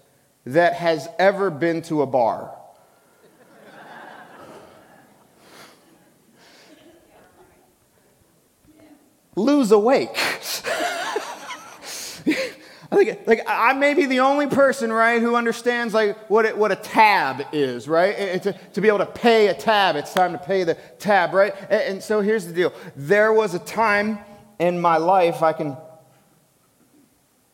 that 0.44 0.74
has 0.74 1.08
ever 1.18 1.48
been 1.48 1.80
to 1.82 2.02
a 2.02 2.06
bar. 2.06 2.54
Lose 9.34 9.72
awake. 9.72 10.16
I 12.90 12.96
think 12.96 13.26
like 13.26 13.42
I 13.46 13.72
may 13.72 13.94
be 13.94 14.06
the 14.06 14.20
only 14.20 14.46
person, 14.46 14.92
right, 14.92 15.20
who 15.20 15.34
understands 15.34 15.92
like 15.92 16.30
what 16.30 16.44
it, 16.44 16.56
what 16.56 16.72
a 16.72 16.76
tab 16.76 17.46
is, 17.52 17.88
right? 17.88 18.42
To, 18.42 18.52
to 18.52 18.80
be 18.80 18.88
able 18.88 18.98
to 18.98 19.06
pay 19.06 19.48
a 19.48 19.54
tab, 19.54 19.96
it's 19.96 20.12
time 20.12 20.32
to 20.32 20.38
pay 20.38 20.64
the 20.64 20.74
tab, 20.98 21.34
right? 21.34 21.54
And, 21.62 21.82
and 21.82 22.02
so 22.02 22.20
here's 22.20 22.46
the 22.46 22.52
deal. 22.52 22.72
There 22.94 23.32
was 23.32 23.54
a 23.54 23.58
time 23.58 24.18
in 24.58 24.80
my 24.80 24.96
life 24.96 25.42
I 25.42 25.52
can 25.52 25.76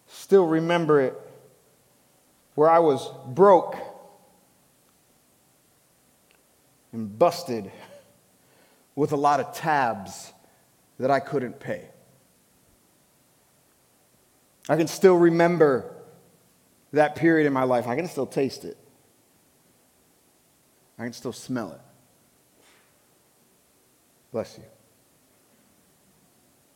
still 0.06 0.46
remember 0.46 1.00
it 1.00 1.14
where 2.54 2.68
I 2.68 2.78
was 2.80 3.08
broke 3.28 3.76
and 6.92 7.18
busted 7.18 7.72
with 8.94 9.12
a 9.12 9.16
lot 9.16 9.40
of 9.40 9.54
tabs 9.54 10.32
that 10.98 11.10
I 11.10 11.20
couldn't 11.20 11.58
pay. 11.58 11.88
I 14.68 14.76
can 14.76 14.86
still 14.86 15.16
remember 15.16 15.92
that 16.92 17.16
period 17.16 17.46
in 17.46 17.52
my 17.52 17.64
life. 17.64 17.86
I 17.86 17.96
can 17.96 18.08
still 18.08 18.26
taste 18.26 18.64
it. 18.64 18.76
I 20.98 21.04
can 21.04 21.12
still 21.12 21.32
smell 21.32 21.72
it. 21.72 21.80
Bless 24.30 24.56
you. 24.56 24.64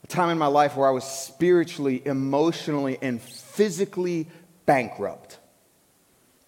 A 0.05 0.07
time 0.07 0.31
in 0.31 0.38
my 0.38 0.46
life 0.46 0.77
where 0.77 0.88
I 0.88 0.92
was 0.92 1.05
spiritually, 1.05 2.03
emotionally, 2.05 2.99
and 3.01 3.20
physically 3.20 4.29
bankrupt. 4.64 5.38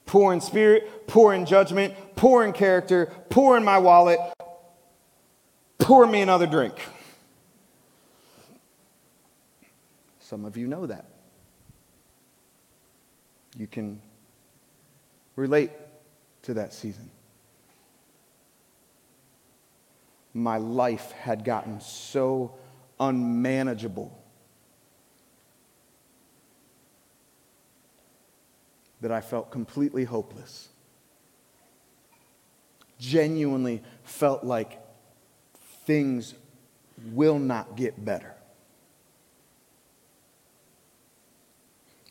Poor 0.06 0.32
in 0.32 0.40
spirit, 0.40 1.06
poor 1.06 1.34
in 1.34 1.44
judgment, 1.44 1.94
poor 2.16 2.44
in 2.44 2.52
character, 2.52 3.12
poor 3.28 3.56
in 3.56 3.64
my 3.64 3.78
wallet, 3.78 4.18
pour 5.78 6.06
me 6.06 6.20
another 6.20 6.46
drink. 6.46 6.74
Some 10.20 10.44
of 10.44 10.56
you 10.56 10.66
know 10.66 10.86
that 10.86 11.07
you 13.58 13.66
can 13.66 14.00
relate 15.36 15.72
to 16.42 16.54
that 16.54 16.72
season. 16.72 17.10
My 20.32 20.56
life 20.58 21.10
had 21.12 21.44
gotten 21.44 21.80
so 21.80 22.54
unmanageable 23.00 24.16
that 29.00 29.10
I 29.10 29.20
felt 29.20 29.50
completely 29.50 30.04
hopeless. 30.04 30.68
Genuinely 32.98 33.82
felt 34.04 34.44
like 34.44 34.80
things 35.84 36.34
will 37.12 37.38
not 37.38 37.76
get 37.76 38.04
better. 38.04 38.34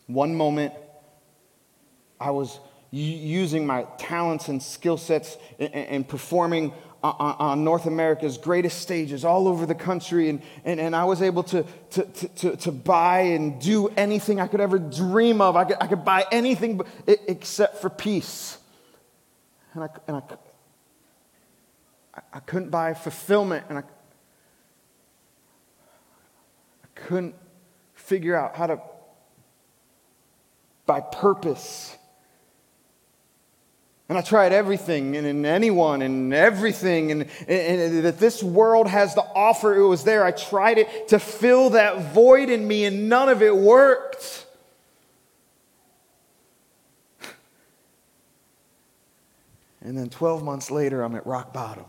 One 0.08 0.36
moment, 0.36 0.74
I 2.20 2.32
was 2.32 2.60
using 2.92 3.66
my 3.66 3.84
talents 3.98 4.48
and 4.48 4.64
skill 4.64 4.98
sets 4.98 5.38
and, 5.60 6.08
performing 6.08 6.74
on, 7.04 7.64
North 7.64 7.86
America's 7.86 8.38
greatest 8.38 8.80
stages 8.80 9.24
all 9.24 9.48
over 9.48 9.66
the 9.66 9.76
country, 9.76 10.30
and, 10.30 10.42
and, 10.66 10.80
and 10.80 10.96
I 10.96 11.04
was 11.04 11.22
able 11.22 11.44
to, 11.44 11.66
to, 11.92 12.04
to, 12.06 12.56
to, 12.56 12.72
buy 12.72 13.20
and 13.20 13.62
do 13.62 13.90
anything 13.90 14.40
I 14.40 14.48
could 14.48 14.62
ever 14.62 14.80
dream 14.80 15.42
of. 15.42 15.56
I 15.56 15.66
could, 15.66 15.78
I 15.80 15.88
could 15.88 16.04
buy 16.04 16.26
anything 16.32 16.82
except 17.06 17.82
for 17.82 17.90
peace. 17.90 18.58
And 19.74 19.84
I, 19.84 19.90
and 20.08 20.18
I, 20.18 20.24
I 22.34 22.40
couldn't 22.40 22.70
buy 22.70 22.94
fulfillment, 22.94 23.66
and 23.70 23.78
I, 23.80 23.84
I 26.84 26.88
couldn't 26.96 27.36
figure 27.94 28.36
out 28.36 28.56
how 28.56 28.68
to 28.68 28.82
buy 30.86 31.02
purpose. 31.02 31.96
And 34.10 34.18
I 34.18 34.22
tried 34.22 34.54
everything 34.54 35.18
and, 35.18 35.28
and 35.28 35.46
anyone 35.46 36.02
and 36.02 36.34
everything 36.34 37.12
and, 37.12 37.24
and, 37.42 37.82
and, 37.82 38.06
that 38.06 38.20
this 38.20 38.42
world 38.42 38.88
has 38.88 39.16
to 39.16 39.22
offer. 39.22 39.76
It 39.76 39.86
was 39.86 40.06
there. 40.06 40.24
I 40.24 40.32
tried 40.32 40.78
it 40.78 41.10
to 41.10 41.20
fill 41.20 41.72
that 41.72 42.14
void 42.14 42.50
in 42.50 42.66
me, 42.66 42.86
and 42.86 43.10
none 43.10 43.28
of 43.30 43.42
it 43.42 43.56
worked. 43.56 44.46
And 49.80 49.96
then 49.98 50.10
12 50.10 50.44
months 50.44 50.70
later, 50.70 51.02
I'm 51.02 51.16
at 51.16 51.26
rock 51.26 51.54
bottom. 51.54 51.86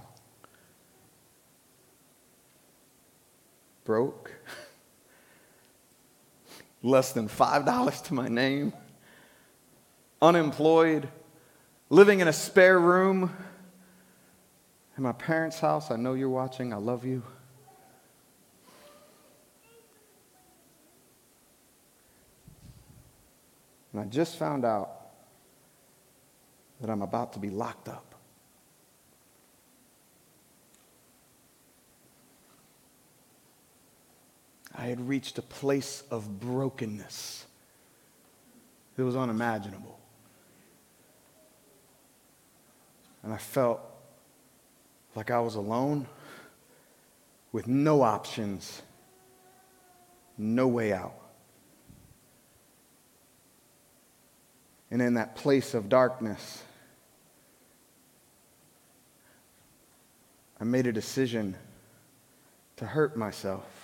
Broke. 3.85 4.31
Less 6.85 7.12
than 7.12 7.28
$5 7.28 8.04
to 8.04 8.14
my 8.14 8.28
name. 8.28 8.72
Unemployed 10.22 11.09
living 11.90 12.20
in 12.20 12.29
a 12.29 12.33
spare 12.33 12.79
room 12.79 13.35
in 14.96 15.03
my 15.03 15.12
parents' 15.12 15.61
house. 15.61 15.90
I 15.90 15.96
know 15.96 16.14
you're 16.14 16.29
watching. 16.29 16.72
I 16.72 16.77
love 16.77 17.05
you. 17.05 17.22
And 23.92 24.03
I 24.03 24.05
just 24.05 24.37
found 24.37 24.64
out 24.64 24.90
that 26.81 26.90
I'm 26.90 27.03
about 27.03 27.33
to 27.33 27.38
be 27.38 27.51
locked 27.51 27.88
up. 27.88 28.05
I 34.77 34.83
had 34.83 35.09
reached 35.09 35.38
a 35.38 35.42
place 35.42 36.05
of 36.11 36.38
brokenness 36.38 37.46
that 38.94 39.05
was 39.05 39.16
unimaginable. 39.16 39.97
And 43.22 43.33
I 43.33 43.38
felt 43.38 43.81
like 45.14 45.31
I 45.31 45.40
was 45.40 45.54
alone 45.54 46.07
with 47.52 47.66
no 47.66 48.02
options, 48.02 48.83
no 50.37 50.68
way 50.68 50.92
out. 50.92 51.14
And 54.90 55.02
in 55.02 55.14
that 55.14 55.37
place 55.37 55.74
of 55.74 55.88
darkness, 55.88 56.62
I 60.61 60.64
made 60.64 60.87
a 60.87 60.92
decision 60.92 61.57
to 62.76 62.87
hurt 62.87 63.16
myself. 63.16 63.77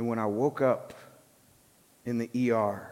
And 0.00 0.08
when 0.08 0.18
I 0.18 0.24
woke 0.24 0.62
up 0.62 0.94
in 2.06 2.16
the 2.16 2.30
ER, 2.52 2.90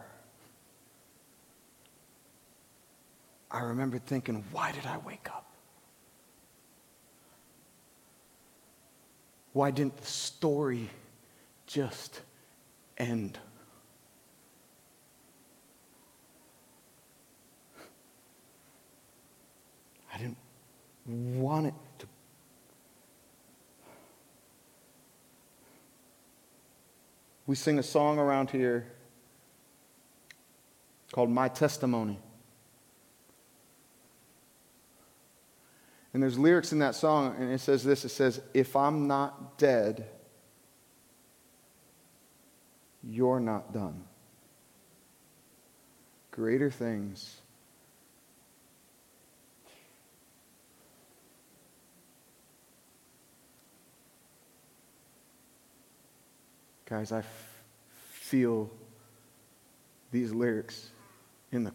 I 3.49 3.61
remembered 3.61 4.05
thinking, 4.05 4.45
why 4.51 4.71
did 4.71 4.85
I 4.85 4.99
wake 4.99 5.27
up? 5.27 5.51
Why 9.53 9.71
didn't 9.71 9.97
the 9.97 10.05
story 10.05 10.87
just 11.65 12.21
end? 12.99 13.39
I 20.13 20.17
didn't 20.19 20.37
want 21.07 21.65
it 21.65 21.73
to 21.97 22.07
We 27.49 27.55
sing 27.55 27.79
a 27.79 27.83
song 27.83 28.19
around 28.19 28.51
here 28.51 28.85
called 31.11 31.31
My 31.31 31.47
Testimony. 31.47 32.19
And 36.13 36.21
there's 36.21 36.37
lyrics 36.37 36.73
in 36.73 36.77
that 36.77 36.93
song, 36.93 37.35
and 37.39 37.51
it 37.51 37.59
says 37.59 37.83
this 37.83 38.05
it 38.05 38.09
says, 38.09 38.39
If 38.53 38.75
I'm 38.75 39.07
not 39.07 39.57
dead, 39.57 40.05
you're 43.01 43.39
not 43.39 43.73
done. 43.73 44.03
Greater 46.29 46.69
things. 46.69 47.38
Guys, 56.89 57.11
I 57.11 57.23
feel 58.09 58.71
these 60.11 60.31
lyrics 60.31 60.89
in 61.51 61.63
the 61.63 61.71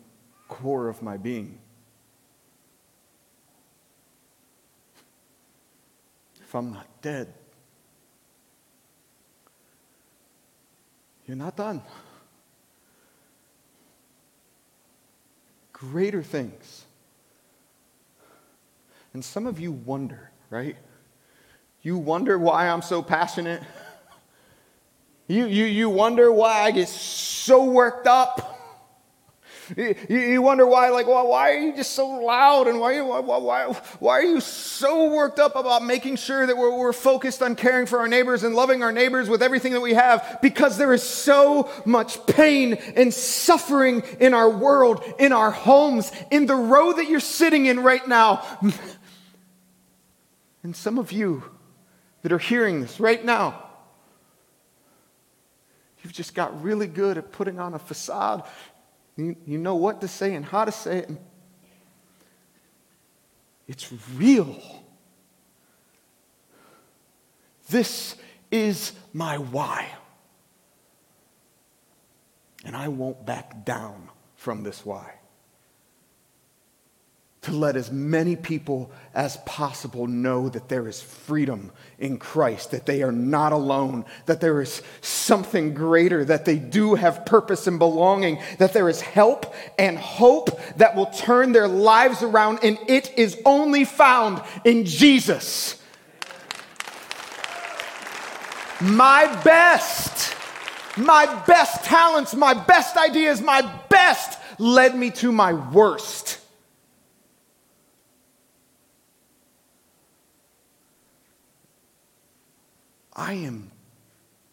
core 0.48 0.88
of 0.88 1.02
my 1.02 1.16
being. 1.16 1.58
If 6.42 6.52
I'm 6.52 6.72
not 6.72 6.86
dead, 7.00 7.32
you're 11.26 11.36
not 11.36 11.56
done. 11.56 11.80
Greater 15.72 16.24
things. 16.24 16.84
And 19.12 19.24
some 19.24 19.46
of 19.46 19.60
you 19.60 19.70
wonder, 19.70 20.32
right? 20.50 20.76
You 21.82 21.98
wonder 21.98 22.36
why 22.36 22.68
I'm 22.68 22.82
so 22.82 23.00
passionate. 23.00 23.62
You, 25.26 25.46
you, 25.46 25.64
you 25.64 25.88
wonder 25.88 26.30
why 26.30 26.62
I 26.62 26.70
get 26.70 26.88
so 26.88 27.64
worked 27.64 28.06
up. 28.06 28.50
You, 29.76 29.94
you 30.08 30.42
wonder 30.42 30.66
why, 30.66 30.90
like, 30.90 31.06
well, 31.06 31.26
why 31.26 31.52
are 31.52 31.58
you 31.58 31.74
just 31.74 31.92
so 31.92 32.06
loud 32.06 32.68
and 32.68 32.78
why, 32.80 33.00
why, 33.00 33.20
why, 33.20 33.72
why 33.98 34.18
are 34.18 34.22
you 34.22 34.40
so 34.40 35.14
worked 35.14 35.38
up 35.38 35.56
about 35.56 35.82
making 35.82 36.16
sure 36.16 36.46
that 36.46 36.54
we're, 36.54 36.76
we're 36.76 36.92
focused 36.92 37.42
on 37.42 37.56
caring 37.56 37.86
for 37.86 37.98
our 38.00 38.08
neighbors 38.08 38.44
and 38.44 38.54
loving 38.54 38.82
our 38.82 38.92
neighbors 38.92 39.30
with 39.30 39.42
everything 39.42 39.72
that 39.72 39.80
we 39.80 39.94
have? 39.94 40.38
Because 40.42 40.76
there 40.76 40.92
is 40.92 41.02
so 41.02 41.70
much 41.86 42.26
pain 42.26 42.74
and 42.74 43.12
suffering 43.14 44.02
in 44.20 44.34
our 44.34 44.50
world, 44.50 45.02
in 45.18 45.32
our 45.32 45.50
homes, 45.50 46.12
in 46.30 46.44
the 46.44 46.56
row 46.56 46.92
that 46.92 47.08
you're 47.08 47.20
sitting 47.20 47.64
in 47.66 47.80
right 47.80 48.06
now. 48.06 48.44
And 50.64 50.74
some 50.74 50.98
of 50.98 51.12
you 51.12 51.44
that 52.22 52.32
are 52.32 52.38
hearing 52.38 52.80
this 52.80 52.98
right 52.98 53.22
now, 53.22 53.63
just 56.14 56.34
got 56.34 56.62
really 56.62 56.86
good 56.86 57.18
at 57.18 57.32
putting 57.32 57.58
on 57.58 57.74
a 57.74 57.78
facade. 57.78 58.44
You, 59.16 59.36
you 59.44 59.58
know 59.58 59.74
what 59.74 60.00
to 60.00 60.08
say 60.08 60.34
and 60.34 60.44
how 60.44 60.64
to 60.64 60.72
say 60.72 60.98
it. 60.98 61.10
It's 63.66 63.92
real. 64.14 64.56
This 67.68 68.16
is 68.50 68.92
my 69.12 69.38
why. 69.38 69.90
And 72.64 72.76
I 72.76 72.88
won't 72.88 73.26
back 73.26 73.64
down 73.64 74.08
from 74.36 74.62
this 74.62 74.86
why 74.86 75.14
to 77.44 77.52
let 77.52 77.76
as 77.76 77.92
many 77.92 78.36
people 78.36 78.90
as 79.14 79.36
possible 79.38 80.06
know 80.06 80.48
that 80.48 80.68
there 80.68 80.88
is 80.88 81.02
freedom 81.02 81.70
in 81.98 82.18
Christ, 82.18 82.70
that 82.70 82.86
they 82.86 83.02
are 83.02 83.12
not 83.12 83.52
alone, 83.52 84.06
that 84.26 84.40
there 84.40 84.62
is 84.62 84.82
something 85.02 85.74
greater, 85.74 86.24
that 86.24 86.46
they 86.46 86.56
do 86.56 86.94
have 86.94 87.26
purpose 87.26 87.66
and 87.66 87.78
belonging, 87.78 88.40
that 88.58 88.72
there 88.72 88.88
is 88.88 89.02
help 89.02 89.54
and 89.78 89.98
hope 89.98 90.58
that 90.76 90.96
will 90.96 91.06
turn 91.06 91.52
their 91.52 91.68
lives 91.68 92.22
around, 92.22 92.60
and 92.62 92.78
it 92.88 93.12
is 93.18 93.40
only 93.44 93.84
found 93.84 94.42
in 94.64 94.86
Jesus. 94.86 95.82
My 98.80 99.26
best, 99.44 100.34
my 100.96 101.26
best 101.46 101.84
talents, 101.84 102.34
my 102.34 102.54
best 102.54 102.96
ideas, 102.96 103.40
my 103.40 103.62
best 103.88 104.38
led 104.58 104.96
me 104.96 105.10
to 105.10 105.30
my 105.30 105.52
worst. 105.52 106.33
I 113.14 113.34
am 113.34 113.70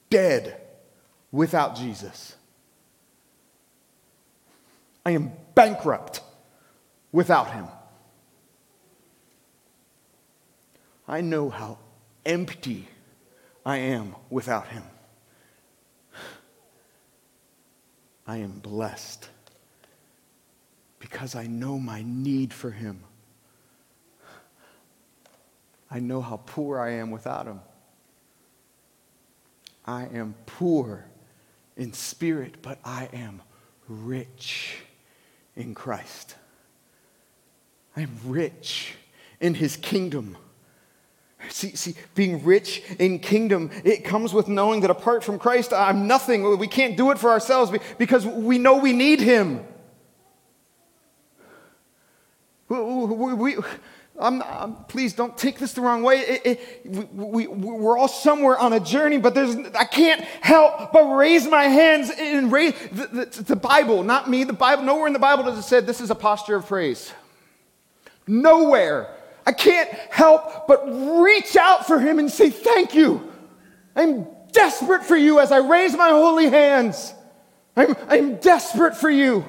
dead 0.09 0.59
without 1.31 1.75
Jesus. 1.75 2.35
I 5.05 5.11
am 5.11 5.31
bankrupt 5.55 6.21
without 7.11 7.51
him. 7.51 7.65
I 11.07 11.21
know 11.21 11.49
how 11.49 11.79
empty 12.25 12.87
I 13.65 13.77
am 13.77 14.15
without 14.29 14.67
him. 14.67 14.83
I 18.27 18.37
am 18.37 18.59
blessed 18.59 19.27
because 20.99 21.35
I 21.35 21.47
know 21.47 21.79
my 21.79 22.03
need 22.05 22.53
for 22.53 22.71
him. 22.71 23.03
I 25.89 25.99
know 25.99 26.21
how 26.21 26.37
poor 26.37 26.79
I 26.79 26.91
am 26.91 27.11
without 27.11 27.47
him. 27.47 27.59
I 29.85 30.03
am 30.13 30.35
poor 30.45 31.05
in 31.75 31.93
spirit, 31.93 32.55
but 32.61 32.79
I 32.85 33.09
am 33.13 33.41
rich 33.87 34.77
in 35.55 35.73
Christ. 35.75 36.35
I 37.95 38.01
am 38.01 38.17
rich 38.25 38.93
in 39.39 39.55
his 39.55 39.75
kingdom. 39.77 40.37
See, 41.49 41.75
see, 41.75 41.95
being 42.13 42.43
rich 42.43 42.83
in 42.99 43.19
kingdom, 43.19 43.71
it 43.83 44.05
comes 44.05 44.33
with 44.33 44.47
knowing 44.47 44.81
that 44.81 44.91
apart 44.91 45.23
from 45.23 45.39
Christ, 45.39 45.73
I'm 45.73 46.07
nothing. 46.07 46.57
We 46.59 46.67
can't 46.67 46.95
do 46.95 47.09
it 47.11 47.17
for 47.17 47.31
ourselves 47.31 47.71
because 47.97 48.25
we 48.25 48.59
know 48.59 48.77
we 48.77 48.93
need 48.93 49.19
him. 49.19 49.65
We, 52.69 52.79
we, 52.79 53.33
we 53.33 53.57
I'm, 54.21 54.41
I'm, 54.43 54.75
please 54.85 55.13
don't 55.13 55.35
take 55.35 55.57
this 55.57 55.73
the 55.73 55.81
wrong 55.81 56.03
way. 56.03 56.19
It, 56.19 56.45
it, 56.45 57.13
we, 57.13 57.47
we, 57.47 57.85
are 57.85 57.97
all 57.97 58.07
somewhere 58.07 58.57
on 58.57 58.71
a 58.73 58.79
journey, 58.79 59.17
but 59.17 59.33
there's, 59.33 59.55
I 59.75 59.85
can't 59.85 60.21
help 60.21 60.93
but 60.93 61.05
raise 61.05 61.47
my 61.47 61.63
hands 61.63 62.11
and 62.15 62.51
raise 62.51 62.73
the, 62.91 63.07
the, 63.07 63.43
the 63.43 63.55
Bible, 63.55 64.03
not 64.03 64.29
me, 64.29 64.43
the 64.43 64.53
Bible. 64.53 64.83
Nowhere 64.83 65.07
in 65.07 65.13
the 65.13 65.19
Bible 65.19 65.43
does 65.43 65.57
it 65.57 65.63
say 65.63 65.79
this 65.79 65.99
is 65.99 66.11
a 66.11 66.15
posture 66.15 66.55
of 66.55 66.67
praise. 66.67 67.11
Nowhere. 68.27 69.15
I 69.45 69.53
can't 69.53 69.89
help 69.89 70.67
but 70.67 70.85
reach 70.85 71.55
out 71.55 71.87
for 71.87 71.99
him 71.99 72.19
and 72.19 72.29
say, 72.29 72.51
Thank 72.51 72.93
you. 72.93 73.31
I'm 73.95 74.27
desperate 74.51 75.03
for 75.03 75.17
you 75.17 75.39
as 75.39 75.51
I 75.51 75.57
raise 75.57 75.97
my 75.97 76.09
holy 76.09 76.47
hands. 76.47 77.13
I'm, 77.75 77.95
I'm 78.07 78.35
desperate 78.35 78.95
for 78.95 79.09
you. 79.09 79.45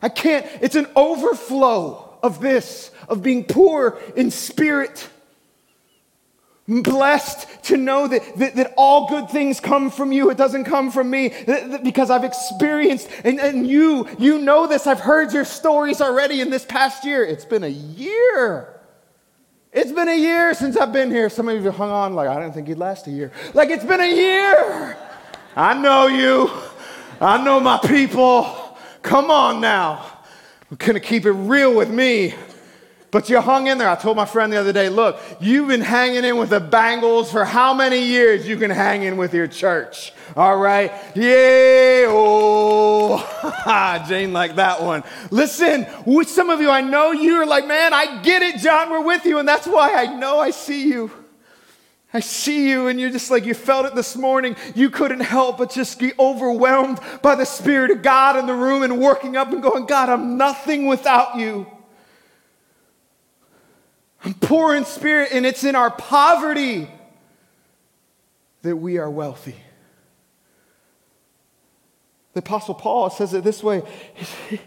I 0.00 0.08
can't, 0.08 0.46
it's 0.60 0.76
an 0.76 0.86
overflow 0.94 2.05
of 2.22 2.40
this, 2.40 2.90
of 3.08 3.22
being 3.22 3.44
poor 3.44 3.98
in 4.14 4.30
spirit. 4.30 5.08
blessed 6.66 7.46
to 7.64 7.76
know 7.76 8.08
that, 8.08 8.36
that, 8.38 8.56
that, 8.56 8.74
all 8.76 9.08
good 9.08 9.30
things 9.30 9.60
come 9.60 9.90
from 9.90 10.12
you. 10.12 10.30
It 10.30 10.36
doesn't 10.36 10.64
come 10.64 10.90
from 10.90 11.10
me 11.10 11.28
that, 11.28 11.70
that 11.70 11.84
because 11.84 12.10
I've 12.10 12.24
experienced, 12.24 13.08
and, 13.24 13.38
and 13.38 13.66
you, 13.66 14.08
you 14.18 14.38
know 14.40 14.66
this. 14.66 14.86
I've 14.86 15.00
heard 15.00 15.32
your 15.32 15.44
stories 15.44 16.00
already 16.00 16.40
in 16.40 16.50
this 16.50 16.64
past 16.64 17.04
year. 17.04 17.24
It's 17.24 17.44
been 17.44 17.64
a 17.64 17.68
year. 17.68 18.80
It's 19.72 19.92
been 19.92 20.08
a 20.08 20.18
year 20.18 20.54
since 20.54 20.76
I've 20.76 20.92
been 20.92 21.10
here. 21.10 21.28
Some 21.28 21.48
of 21.48 21.62
you 21.62 21.70
hung 21.70 21.90
on 21.90 22.14
like, 22.14 22.28
I 22.28 22.40
didn't 22.40 22.54
think 22.54 22.68
you'd 22.68 22.78
last 22.78 23.06
a 23.06 23.10
year. 23.10 23.30
Like, 23.54 23.70
it's 23.70 23.84
been 23.84 24.00
a 24.00 24.14
year. 24.14 24.96
I 25.54 25.74
know 25.74 26.06
you. 26.06 26.50
I 27.20 27.42
know 27.44 27.60
my 27.60 27.78
people. 27.78 28.76
Come 29.02 29.30
on 29.30 29.60
now. 29.60 30.15
We're 30.70 30.78
going 30.78 30.94
to 30.94 31.00
keep 31.00 31.26
it 31.26 31.32
real 31.32 31.74
with 31.74 31.90
me. 31.90 32.34
But 33.12 33.30
you 33.30 33.40
hung 33.40 33.68
in 33.68 33.78
there. 33.78 33.88
I 33.88 33.94
told 33.94 34.16
my 34.16 34.26
friend 34.26 34.52
the 34.52 34.56
other 34.56 34.72
day, 34.72 34.88
look, 34.88 35.20
you've 35.40 35.68
been 35.68 35.80
hanging 35.80 36.24
in 36.24 36.36
with 36.36 36.50
the 36.50 36.60
Bengals 36.60 37.30
for 37.30 37.44
how 37.44 37.72
many 37.72 38.04
years 38.04 38.48
you 38.48 38.56
can 38.56 38.70
hang 38.70 39.04
in 39.04 39.16
with 39.16 39.32
your 39.32 39.46
church? 39.46 40.12
All 40.36 40.56
right? 40.56 40.92
Yeah. 41.14 42.06
Oh, 42.08 44.04
Jane 44.08 44.32
like 44.32 44.56
that 44.56 44.82
one. 44.82 45.04
Listen, 45.30 45.86
some 46.24 46.50
of 46.50 46.60
you, 46.60 46.68
I 46.68 46.80
know 46.80 47.12
you're 47.12 47.46
like, 47.46 47.66
man, 47.66 47.94
I 47.94 48.20
get 48.22 48.42
it, 48.42 48.58
Jon, 48.58 48.90
we're 48.90 49.04
with 49.04 49.24
you. 49.24 49.38
And 49.38 49.48
that's 49.48 49.68
why 49.68 49.94
I 49.94 50.06
know 50.06 50.40
I 50.40 50.50
see 50.50 50.88
you. 50.88 51.10
I 52.16 52.20
see 52.20 52.70
you, 52.70 52.86
and 52.88 52.98
you're 52.98 53.10
just 53.10 53.30
like, 53.30 53.44
you 53.44 53.52
felt 53.52 53.84
it 53.84 53.94
this 53.94 54.16
morning. 54.16 54.56
You 54.74 54.88
couldn't 54.88 55.20
help 55.20 55.58
but 55.58 55.70
just 55.70 55.98
be 55.98 56.14
overwhelmed 56.18 56.98
by 57.20 57.34
the 57.34 57.44
Spirit 57.44 57.90
of 57.90 58.00
God 58.00 58.38
in 58.38 58.46
the 58.46 58.54
room 58.54 58.82
and 58.82 58.98
working 58.98 59.36
up 59.36 59.52
and 59.52 59.62
going, 59.62 59.84
God, 59.84 60.08
I'm 60.08 60.38
nothing 60.38 60.86
without 60.86 61.36
you. 61.36 61.66
I'm 64.24 64.32
poor 64.32 64.74
in 64.74 64.86
spirit, 64.86 65.28
and 65.32 65.44
it's 65.44 65.62
in 65.62 65.76
our 65.76 65.90
poverty 65.90 66.88
that 68.62 68.76
we 68.76 68.96
are 68.96 69.10
wealthy. 69.10 69.56
The 72.32 72.38
Apostle 72.38 72.74
Paul 72.74 73.10
says 73.10 73.34
it 73.34 73.44
this 73.44 73.62
way 73.62 73.82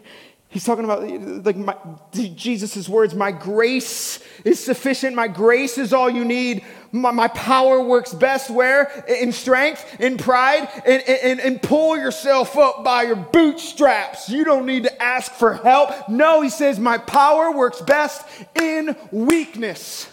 He's 0.52 0.64
talking 0.64 0.84
about 0.84 1.08
like 1.46 1.56
my, 1.56 1.76
Jesus' 2.12 2.90
words, 2.90 3.14
my 3.14 3.32
grace 3.32 4.20
is 4.44 4.64
sufficient. 4.64 5.16
My 5.16 5.28
grace 5.28 5.78
is 5.78 5.94
all 5.94 6.10
you 6.10 6.26
need. 6.26 6.66
My, 6.92 7.12
my 7.12 7.28
power 7.28 7.84
works 7.84 8.16
best 8.16 8.50
where? 8.50 8.86
In 9.08 9.32
strength, 9.32 10.00
in 10.00 10.18
pride, 10.18 10.68
and, 10.88 11.04
and, 11.08 11.40
and 11.40 11.62
pull 11.62 11.96
yourself 11.98 12.58
up 12.58 12.84
by 12.84 13.04
your 13.04 13.16
bootstraps. 13.16 14.28
You 14.28 14.44
don't 14.44 14.66
need 14.66 14.84
to 14.84 15.02
ask 15.04 15.32
for 15.32 15.54
help. 15.54 16.10
No, 16.10 16.42
he 16.42 16.50
says, 16.50 16.80
my 16.80 16.98
power 16.98 17.52
works 17.52 17.80
best 17.82 18.26
in 18.56 18.96
weakness. 19.12 20.12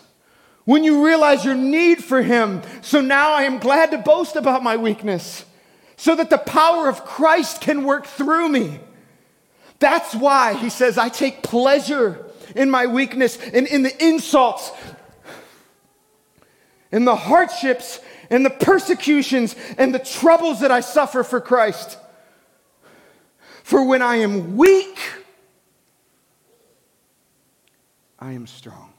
When 0.67 0.85
you 0.85 1.07
realize 1.07 1.47
your 1.47 1.55
need 1.55 2.05
for 2.05 2.21
him. 2.21 2.61
So 2.83 3.01
now 3.01 3.33
I 3.33 3.45
am 3.45 3.59
glad 3.59 3.91
to 3.93 3.99
boast 3.99 4.37
about 4.37 4.63
my 4.63 4.77
weakness 4.77 5.47
so 5.97 6.15
that 6.15 6.29
the 6.29 6.37
power 6.37 6.91
of 6.91 7.07
Christ 7.07 7.63
can 7.63 7.85
work 7.85 8.05
through 8.05 8.51
me. 8.51 8.81
That's 9.79 10.15
why 10.15 10.55
he 10.55 10.71
says, 10.71 10.97
I 10.99 11.09
take 11.09 11.43
pleasure 11.43 12.25
in 12.55 12.71
my 12.71 12.87
weakness 12.87 13.39
and 13.39 13.67
in 13.67 13.83
the 13.83 14.05
insults, 14.05 14.73
in 16.91 17.05
the 17.05 17.17
hardships, 17.17 18.01
and 18.31 18.45
the 18.45 18.51
persecutions, 18.51 19.55
and 19.79 19.95
the 19.95 19.99
troubles 19.99 20.61
that 20.61 20.71
I 20.71 20.81
suffer 20.81 21.23
for 21.23 21.41
Christ. 21.41 21.99
For 23.63 23.85
when 23.85 24.03
I 24.03 24.17
am 24.17 24.57
weak, 24.57 24.99
I 28.19 28.33
am 28.33 28.47
strong. 28.47 28.93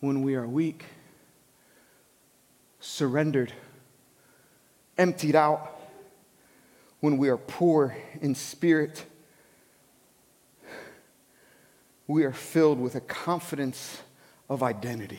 When 0.00 0.22
we 0.22 0.34
are 0.34 0.46
weak, 0.46 0.84
surrendered, 2.80 3.52
emptied 4.98 5.36
out, 5.36 5.71
when 7.02 7.18
we 7.18 7.28
are 7.28 7.36
poor 7.36 7.96
in 8.20 8.32
spirit, 8.32 9.04
we 12.06 12.22
are 12.22 12.32
filled 12.32 12.78
with 12.78 12.94
a 12.94 13.00
confidence 13.00 14.00
of 14.48 14.62
identity. 14.62 15.18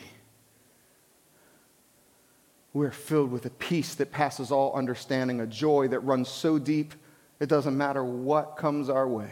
We 2.72 2.86
are 2.86 2.90
filled 2.90 3.30
with 3.30 3.44
a 3.44 3.50
peace 3.50 3.94
that 3.96 4.10
passes 4.10 4.50
all 4.50 4.72
understanding, 4.74 5.42
a 5.42 5.46
joy 5.46 5.88
that 5.88 6.00
runs 6.00 6.30
so 6.30 6.58
deep 6.58 6.94
it 7.38 7.48
doesn't 7.48 7.76
matter 7.76 8.02
what 8.02 8.56
comes 8.56 8.88
our 8.88 9.06
way. 9.06 9.30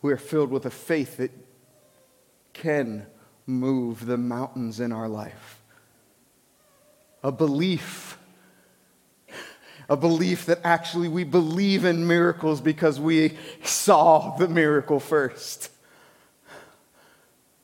We 0.00 0.12
are 0.12 0.18
filled 0.18 0.50
with 0.50 0.66
a 0.66 0.70
faith 0.70 1.16
that 1.16 1.32
can 2.52 3.06
move 3.46 4.06
the 4.06 4.16
mountains 4.16 4.78
in 4.78 4.92
our 4.92 5.08
life, 5.08 5.60
a 7.24 7.32
belief 7.32 8.17
a 9.88 9.96
belief 9.96 10.46
that 10.46 10.60
actually 10.64 11.08
we 11.08 11.24
believe 11.24 11.84
in 11.84 12.06
miracles 12.06 12.60
because 12.60 13.00
we 13.00 13.38
saw 13.62 14.36
the 14.36 14.48
miracle 14.48 15.00
first. 15.00 15.70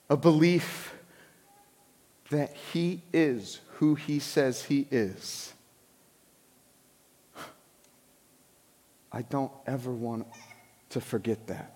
A 0.09 0.17
belief 0.17 0.95
that 2.31 2.55
He 2.73 3.03
is 3.13 3.61
who 3.75 3.95
He 3.95 4.19
says 4.19 4.65
He 4.65 4.87
is. 4.91 5.53
I 9.13 9.23
don't 9.23 9.53
ever 9.67 9.93
want 9.93 10.27
to 10.91 11.01
forget 11.01 11.47
that. 11.47 11.75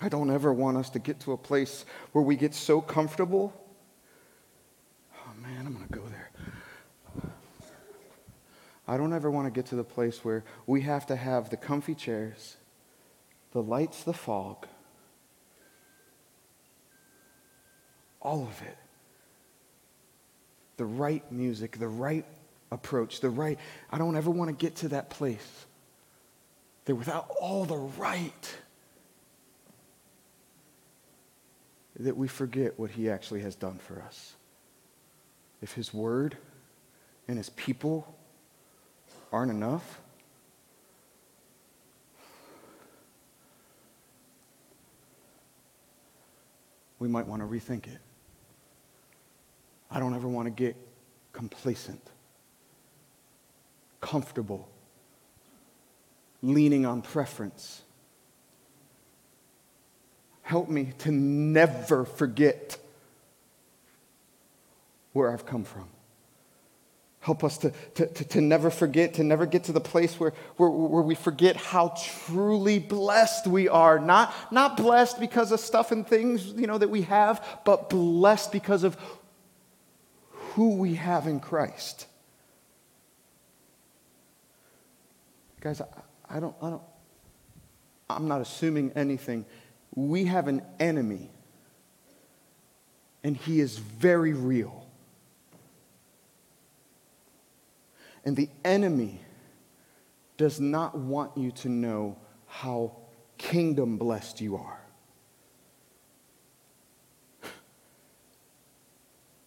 I 0.00 0.08
don't 0.10 0.30
ever 0.30 0.52
want 0.52 0.76
us 0.76 0.90
to 0.90 0.98
get 0.98 1.20
to 1.20 1.32
a 1.32 1.36
place 1.38 1.86
where 2.12 2.22
we 2.22 2.36
get 2.36 2.54
so 2.54 2.80
comfortable. 2.80 3.52
Oh 5.14 5.32
man, 5.42 5.66
I'm 5.66 5.72
going 5.72 5.88
to 5.88 5.92
go. 5.92 6.05
I 8.88 8.96
don't 8.96 9.12
ever 9.12 9.30
want 9.30 9.46
to 9.46 9.50
get 9.50 9.66
to 9.66 9.76
the 9.76 9.84
place 9.84 10.24
where 10.24 10.44
we 10.66 10.82
have 10.82 11.06
to 11.06 11.16
have 11.16 11.50
the 11.50 11.56
comfy 11.56 11.94
chairs, 11.94 12.56
the 13.52 13.62
lights, 13.62 14.04
the 14.04 14.12
fog, 14.12 14.66
all 18.20 18.42
of 18.42 18.62
it. 18.62 18.76
The 20.76 20.84
right 20.84 21.22
music, 21.32 21.78
the 21.78 21.88
right 21.88 22.26
approach, 22.70 23.20
the 23.20 23.30
right. 23.30 23.58
I 23.90 23.98
don't 23.98 24.16
ever 24.16 24.30
want 24.30 24.50
to 24.50 24.64
get 24.64 24.76
to 24.76 24.88
that 24.88 25.10
place 25.10 25.66
that 26.84 26.94
without 26.94 27.30
all 27.40 27.64
the 27.64 27.76
right, 27.76 28.54
that 31.98 32.16
we 32.16 32.28
forget 32.28 32.78
what 32.78 32.90
he 32.90 33.08
actually 33.08 33.40
has 33.40 33.54
done 33.54 33.78
for 33.78 34.02
us. 34.02 34.34
If 35.62 35.72
his 35.72 35.94
word 35.94 36.36
and 37.26 37.38
his 37.38 37.50
people 37.50 38.15
aren't 39.36 39.50
enough, 39.50 40.00
we 46.98 47.06
might 47.06 47.26
want 47.26 47.42
to 47.42 47.46
rethink 47.46 47.86
it. 47.86 47.98
I 49.90 50.00
don't 50.00 50.14
ever 50.14 50.26
want 50.26 50.46
to 50.46 50.50
get 50.50 50.74
complacent, 51.34 52.00
comfortable, 54.00 54.70
leaning 56.40 56.86
on 56.86 57.02
preference. 57.02 57.82
Help 60.40 60.70
me 60.70 60.94
to 61.00 61.10
never 61.10 62.06
forget 62.06 62.78
where 65.12 65.30
I've 65.30 65.44
come 65.44 65.64
from. 65.64 65.88
Help 67.26 67.42
us 67.42 67.58
to, 67.58 67.72
to, 67.96 68.06
to, 68.06 68.24
to, 68.24 68.40
never 68.40 68.70
forget, 68.70 69.14
to 69.14 69.24
never 69.24 69.46
get 69.46 69.64
to 69.64 69.72
the 69.72 69.80
place 69.80 70.20
where, 70.20 70.32
where, 70.58 70.70
where 70.70 71.02
we 71.02 71.16
forget 71.16 71.56
how 71.56 71.92
truly 72.24 72.78
blessed 72.78 73.48
we 73.48 73.68
are. 73.68 73.98
Not, 73.98 74.32
not 74.52 74.76
blessed 74.76 75.18
because 75.18 75.50
of 75.50 75.58
stuff 75.58 75.90
and 75.90 76.06
things 76.06 76.52
you 76.52 76.68
know, 76.68 76.78
that 76.78 76.88
we 76.88 77.02
have, 77.02 77.44
but 77.64 77.90
blessed 77.90 78.52
because 78.52 78.84
of 78.84 78.96
who 80.30 80.76
we 80.76 80.94
have 80.94 81.26
in 81.26 81.40
Christ. 81.40 82.06
Guys, 85.60 85.80
I, 85.80 85.86
I 86.36 86.38
don't, 86.38 86.54
I 86.62 86.70
don't, 86.70 86.82
I'm 88.08 88.28
not 88.28 88.40
assuming 88.40 88.92
anything. 88.94 89.46
We 89.96 90.26
have 90.26 90.46
an 90.46 90.62
enemy, 90.78 91.32
and 93.24 93.36
he 93.36 93.58
is 93.58 93.78
very 93.78 94.32
real. 94.32 94.85
And 98.26 98.36
the 98.36 98.50
enemy 98.64 99.20
does 100.36 100.60
not 100.60 100.98
want 100.98 101.36
you 101.38 101.52
to 101.52 101.68
know 101.68 102.16
how 102.46 102.96
kingdom 103.38 103.96
blessed 103.96 104.40
you 104.40 104.56
are. 104.56 104.80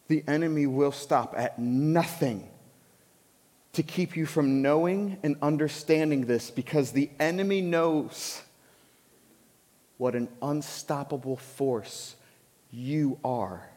The 0.08 0.24
enemy 0.28 0.66
will 0.66 0.94
stop 0.94 1.36
at 1.38 1.60
nothing 1.60 2.50
to 3.74 3.84
keep 3.84 4.16
you 4.16 4.26
from 4.26 4.62
knowing 4.62 5.18
and 5.24 5.36
understanding 5.42 6.26
this 6.26 6.50
because 6.50 6.92
the 6.92 7.10
enemy 7.20 7.62
knows 7.62 8.42
what 9.98 10.16
an 10.16 10.30
unstoppable 10.42 11.36
force 11.36 12.16
you 12.72 13.20
are 13.24 13.70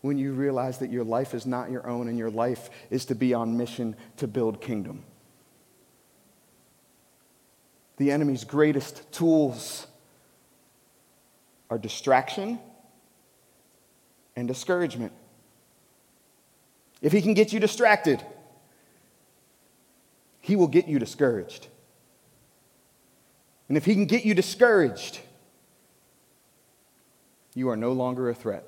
when 0.00 0.16
you 0.16 0.32
realize 0.32 0.78
that 0.78 0.90
your 0.90 1.04
life 1.04 1.34
is 1.34 1.46
not 1.46 1.70
your 1.70 1.86
own 1.86 2.08
and 2.08 2.18
your 2.18 2.30
life 2.30 2.70
is 2.90 3.04
to 3.06 3.14
be 3.14 3.34
on 3.34 3.56
mission 3.56 3.96
to 4.16 4.28
build 4.28 4.60
kingdom. 4.60 5.02
The 7.96 8.12
enemy's 8.12 8.44
greatest 8.44 9.10
tools 9.10 9.86
are 11.68 11.78
distraction 11.78 12.60
and 14.36 14.46
discouragement. 14.46 15.12
If 17.02 17.12
he 17.12 17.20
can 17.20 17.34
get 17.34 17.52
you 17.52 17.58
distracted, 17.58 18.22
he 20.40 20.54
will 20.54 20.68
get 20.68 20.86
you 20.86 20.98
discouraged. 20.98 21.66
And 23.68 23.76
if 23.76 23.84
he 23.84 23.94
can 23.94 24.06
get 24.06 24.24
you 24.24 24.32
discouraged, 24.32 25.18
you 27.54 27.68
are 27.68 27.76
no 27.76 27.92
longer 27.92 28.30
a 28.30 28.34
threat. 28.34 28.64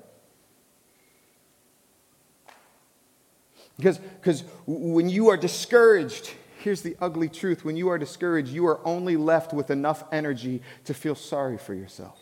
Because, 3.77 3.97
because 3.97 4.43
when 4.67 5.09
you 5.09 5.29
are 5.29 5.37
discouraged, 5.37 6.31
here's 6.59 6.81
the 6.81 6.95
ugly 7.01 7.29
truth 7.29 7.65
when 7.65 7.75
you 7.75 7.89
are 7.89 7.97
discouraged, 7.97 8.49
you 8.49 8.67
are 8.67 8.79
only 8.85 9.17
left 9.17 9.53
with 9.53 9.69
enough 9.71 10.03
energy 10.11 10.61
to 10.85 10.93
feel 10.93 11.15
sorry 11.15 11.57
for 11.57 11.73
yourself. 11.73 12.19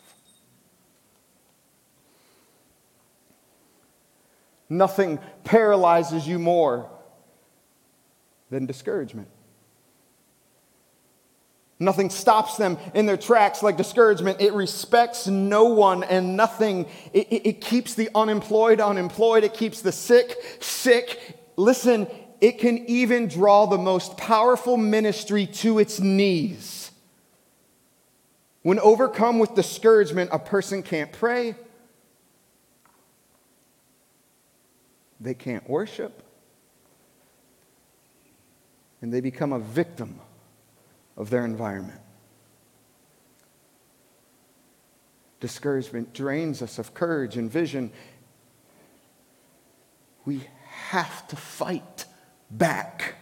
Nothing 4.68 5.18
paralyzes 5.42 6.28
you 6.28 6.38
more 6.38 6.88
than 8.50 8.66
discouragement. 8.66 9.28
Nothing 11.82 12.10
stops 12.10 12.56
them 12.56 12.76
in 12.92 13.06
their 13.06 13.16
tracks 13.16 13.62
like 13.62 13.78
discouragement. 13.78 14.40
It 14.40 14.52
respects 14.52 15.26
no 15.26 15.64
one 15.64 16.04
and 16.04 16.36
nothing. 16.36 16.84
It, 17.14 17.32
it, 17.32 17.48
it, 17.48 17.60
keeps 17.62 17.94
the 17.94 18.10
unemployed 18.14 18.80
unemployed. 18.80 19.44
It 19.44 19.54
keeps 19.54 19.80
the 19.80 19.90
sick 19.90 20.36
sick. 20.60 21.39
Listen, 21.60 22.06
it 22.40 22.58
can 22.58 22.78
even 22.88 23.28
draw 23.28 23.66
the 23.66 23.76
most 23.76 24.16
powerful 24.16 24.78
ministry 24.78 25.46
to 25.46 25.78
its 25.78 26.00
knees. 26.00 26.90
When 28.62 28.78
overcome 28.78 29.38
with 29.38 29.54
discouragement, 29.54 30.30
a 30.32 30.38
person 30.38 30.82
can't 30.82 31.12
pray, 31.12 31.54
they 35.20 35.34
can't 35.34 35.68
worship, 35.68 36.22
and 39.02 39.12
they 39.12 39.20
become 39.20 39.52
a 39.52 39.58
victim 39.58 40.18
of 41.14 41.28
their 41.28 41.44
environment. 41.44 42.00
Discouragement 45.40 46.14
drains 46.14 46.62
us 46.62 46.78
of 46.78 46.94
courage 46.94 47.36
and 47.36 47.50
vision. 47.50 47.92
We 50.24 50.40
have 50.90 51.28
to 51.28 51.36
fight 51.36 52.04
back. 52.50 53.14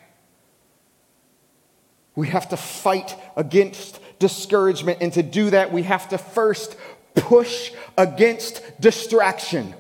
We 2.14 2.28
have 2.28 2.48
to 2.48 2.56
fight 2.56 3.14
against 3.36 4.00
discouragement. 4.18 5.02
And 5.02 5.12
to 5.12 5.22
do 5.22 5.50
that, 5.50 5.70
we 5.70 5.82
have 5.82 6.08
to 6.08 6.16
first 6.18 6.76
push 7.14 7.72
against 7.98 8.62
distraction. 8.80 9.74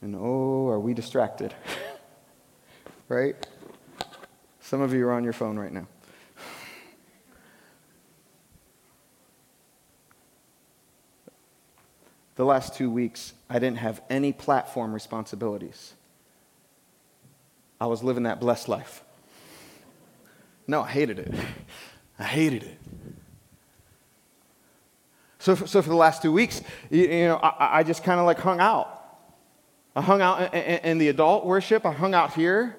And 0.00 0.14
oh, 0.16 0.68
are 0.68 0.78
we 0.78 0.94
distracted? 0.94 1.52
right? 3.08 3.34
Some 4.60 4.80
of 4.80 4.94
you 4.94 5.08
are 5.08 5.12
on 5.12 5.24
your 5.24 5.32
phone 5.32 5.58
right 5.58 5.72
now. 5.72 5.88
The 12.36 12.44
last 12.44 12.74
two 12.74 12.90
weeks, 12.90 13.34
I 13.50 13.58
didn't 13.58 13.78
have 13.78 14.00
any 14.08 14.32
platform 14.32 14.92
responsibilities. 14.92 15.94
I 17.80 17.86
was 17.86 18.02
living 18.02 18.22
that 18.22 18.40
blessed 18.40 18.68
life. 18.68 19.02
No, 20.66 20.82
I 20.82 20.88
hated 20.88 21.18
it. 21.18 21.34
I 22.18 22.24
hated 22.24 22.62
it. 22.62 22.78
So, 25.40 25.56
so 25.56 25.82
for 25.82 25.88
the 25.88 25.96
last 25.96 26.22
two 26.22 26.32
weeks, 26.32 26.62
you, 26.88 27.02
you 27.02 27.26
know, 27.26 27.36
I, 27.36 27.80
I 27.80 27.82
just 27.82 28.04
kind 28.04 28.20
of 28.20 28.26
like 28.26 28.38
hung 28.38 28.60
out. 28.60 29.00
I 29.96 30.00
hung 30.00 30.22
out 30.22 30.54
in, 30.54 30.78
in, 30.78 30.98
the 30.98 31.08
adult 31.08 31.44
worship. 31.44 31.84
I 31.84 31.92
hung 31.92 32.14
out 32.14 32.32
here, 32.34 32.76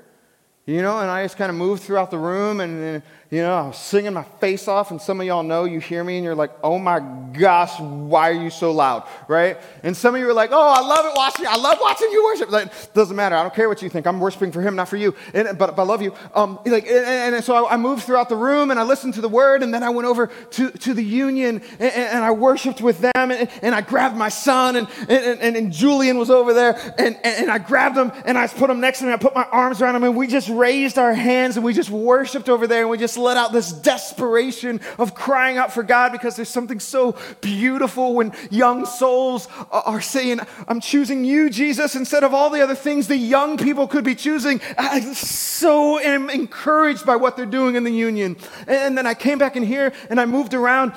you 0.65 0.81
know, 0.81 0.97
and 0.99 1.11
I 1.11 1.23
just 1.23 1.35
kind 1.37 1.49
of 1.49 1.57
moved 1.57 1.83
throughout 1.83 2.09
the 2.09 2.17
room 2.17 2.61
and, 2.61 3.03
you 3.29 3.41
know, 3.41 3.55
I 3.55 3.67
was 3.67 3.77
singing 3.77 4.13
my 4.13 4.23
face 4.23 4.67
off, 4.67 4.91
and 4.91 5.01
some 5.01 5.19
of 5.19 5.25
y'all 5.25 5.41
know 5.41 5.63
you 5.63 5.79
hear 5.79 6.03
me 6.03 6.17
and 6.17 6.23
you're 6.23 6.35
like, 6.35 6.51
oh 6.63 6.77
my 6.77 6.99
gosh, 6.99 7.79
why 7.79 8.29
are 8.29 8.33
you 8.33 8.51
so 8.51 8.71
loud, 8.71 9.07
right? 9.27 9.57
And 9.81 9.97
some 9.97 10.13
of 10.13 10.21
you 10.21 10.29
are 10.29 10.33
like, 10.33 10.51
oh, 10.51 10.69
I 10.69 10.81
love 10.81 11.05
it 11.05 11.13
watching, 11.15 11.47
I 11.47 11.55
love 11.55 11.79
watching 11.81 12.11
you 12.11 12.23
worship. 12.25 12.51
Like, 12.51 12.93
doesn't 12.93 13.15
matter, 13.15 13.35
I 13.35 13.41
don't 13.41 13.53
care 13.55 13.67
what 13.67 13.81
you 13.81 13.89
think. 13.89 14.05
I'm 14.05 14.19
worshiping 14.19 14.51
for 14.51 14.61
Him, 14.61 14.75
not 14.75 14.87
for 14.87 14.97
you. 14.97 15.15
And, 15.33 15.57
but, 15.57 15.75
but 15.75 15.81
I 15.81 15.85
love 15.85 16.03
you. 16.03 16.13
Um, 16.35 16.59
like, 16.63 16.85
and, 16.85 17.33
and 17.33 17.43
so 17.43 17.65
I, 17.65 17.73
I, 17.73 17.77
moved 17.77 18.03
throughout 18.03 18.29
the 18.29 18.35
room 18.35 18.69
and 18.69 18.79
I 18.79 18.83
listened 18.83 19.15
to 19.15 19.21
the 19.21 19.29
word, 19.29 19.63
and 19.63 19.73
then 19.73 19.81
I 19.81 19.89
went 19.89 20.07
over 20.07 20.27
to, 20.27 20.69
to 20.69 20.93
the 20.93 21.03
union 21.03 21.63
and, 21.79 21.91
and 21.91 22.23
I 22.23 22.31
worshiped 22.31 22.81
with 22.81 22.99
them, 22.99 23.31
and, 23.31 23.49
and 23.63 23.73
I 23.73 23.81
grabbed 23.81 24.15
my 24.15 24.29
son, 24.29 24.75
and, 24.75 24.87
and, 25.09 25.57
and, 25.57 25.73
Julian 25.73 26.19
was 26.19 26.29
over 26.29 26.53
there, 26.53 26.79
and, 26.99 27.17
and 27.23 27.49
I 27.49 27.57
grabbed 27.57 27.97
him 27.97 28.11
and 28.25 28.37
I 28.37 28.45
put 28.45 28.69
him 28.69 28.79
next 28.79 28.99
to 28.99 29.05
me. 29.05 29.11
I 29.13 29.17
put 29.17 29.33
my 29.33 29.45
arms 29.45 29.81
around 29.81 29.95
him, 29.95 30.03
and 30.03 30.15
we 30.15 30.27
just 30.27 30.49
raised 30.49 30.99
our 30.99 31.13
hands 31.13 31.55
and 31.55 31.65
we 31.65 31.73
just 31.73 31.89
worshiped 31.89 32.47
over 32.47 32.67
there, 32.67 32.81
and 32.81 32.91
we 32.91 32.97
just 32.97 33.17
let 33.23 33.37
out 33.37 33.51
this 33.51 33.71
desperation 33.71 34.81
of 34.99 35.15
crying 35.15 35.57
out 35.57 35.73
for 35.73 35.83
God 35.83 36.11
because 36.11 36.35
there's 36.35 36.49
something 36.49 36.79
so 36.79 37.15
beautiful 37.41 38.13
when 38.13 38.33
young 38.51 38.85
souls 38.85 39.47
are 39.71 40.01
saying, 40.01 40.39
I'm 40.67 40.79
choosing 40.79 41.25
you, 41.25 41.49
Jesus, 41.49 41.95
instead 41.95 42.23
of 42.23 42.33
all 42.33 42.49
the 42.49 42.61
other 42.61 42.75
things 42.75 43.07
the 43.07 43.17
young 43.17 43.57
people 43.57 43.87
could 43.87 44.03
be 44.03 44.15
choosing. 44.15 44.61
I 44.77 44.99
so 45.13 45.99
am 45.99 46.29
encouraged 46.29 47.05
by 47.05 47.15
what 47.15 47.37
they're 47.37 47.45
doing 47.45 47.75
in 47.75 47.83
the 47.83 47.91
union. 47.91 48.37
And 48.67 48.97
then 48.97 49.07
I 49.07 49.13
came 49.13 49.37
back 49.37 49.55
in 49.55 49.63
here 49.63 49.93
and 50.09 50.19
I 50.19 50.25
moved 50.25 50.53
around 50.53 50.93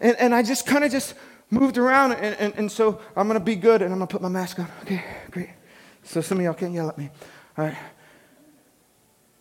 and, 0.00 0.16
and 0.16 0.34
I 0.34 0.42
just 0.42 0.66
kind 0.66 0.84
of 0.84 0.90
just 0.90 1.14
moved 1.50 1.78
around. 1.78 2.12
And, 2.12 2.36
and, 2.36 2.54
and 2.56 2.72
so 2.72 3.00
I'm 3.16 3.26
going 3.26 3.38
to 3.38 3.44
be 3.44 3.56
good 3.56 3.82
and 3.82 3.92
I'm 3.92 3.98
going 3.98 4.08
to 4.08 4.12
put 4.12 4.22
my 4.22 4.28
mask 4.28 4.58
on. 4.58 4.68
Okay, 4.82 5.02
great. 5.30 5.50
So 6.02 6.20
some 6.20 6.38
of 6.38 6.44
y'all 6.44 6.54
can't 6.54 6.72
yell 6.72 6.88
at 6.88 6.98
me. 6.98 7.10
All 7.56 7.64
right. 7.64 7.76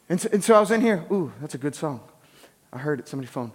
And 0.10 0.20
so, 0.20 0.30
and 0.34 0.44
so 0.44 0.56
I 0.56 0.60
was 0.60 0.72
in 0.72 0.82
here. 0.82 1.06
Ooh, 1.12 1.32
that's 1.40 1.56
a 1.56 1.60
good 1.60 1.76
song. 1.76 2.02
I 2.72 2.78
heard 2.78 3.00
it, 3.00 3.08
somebody's 3.08 3.32
phone. 3.32 3.52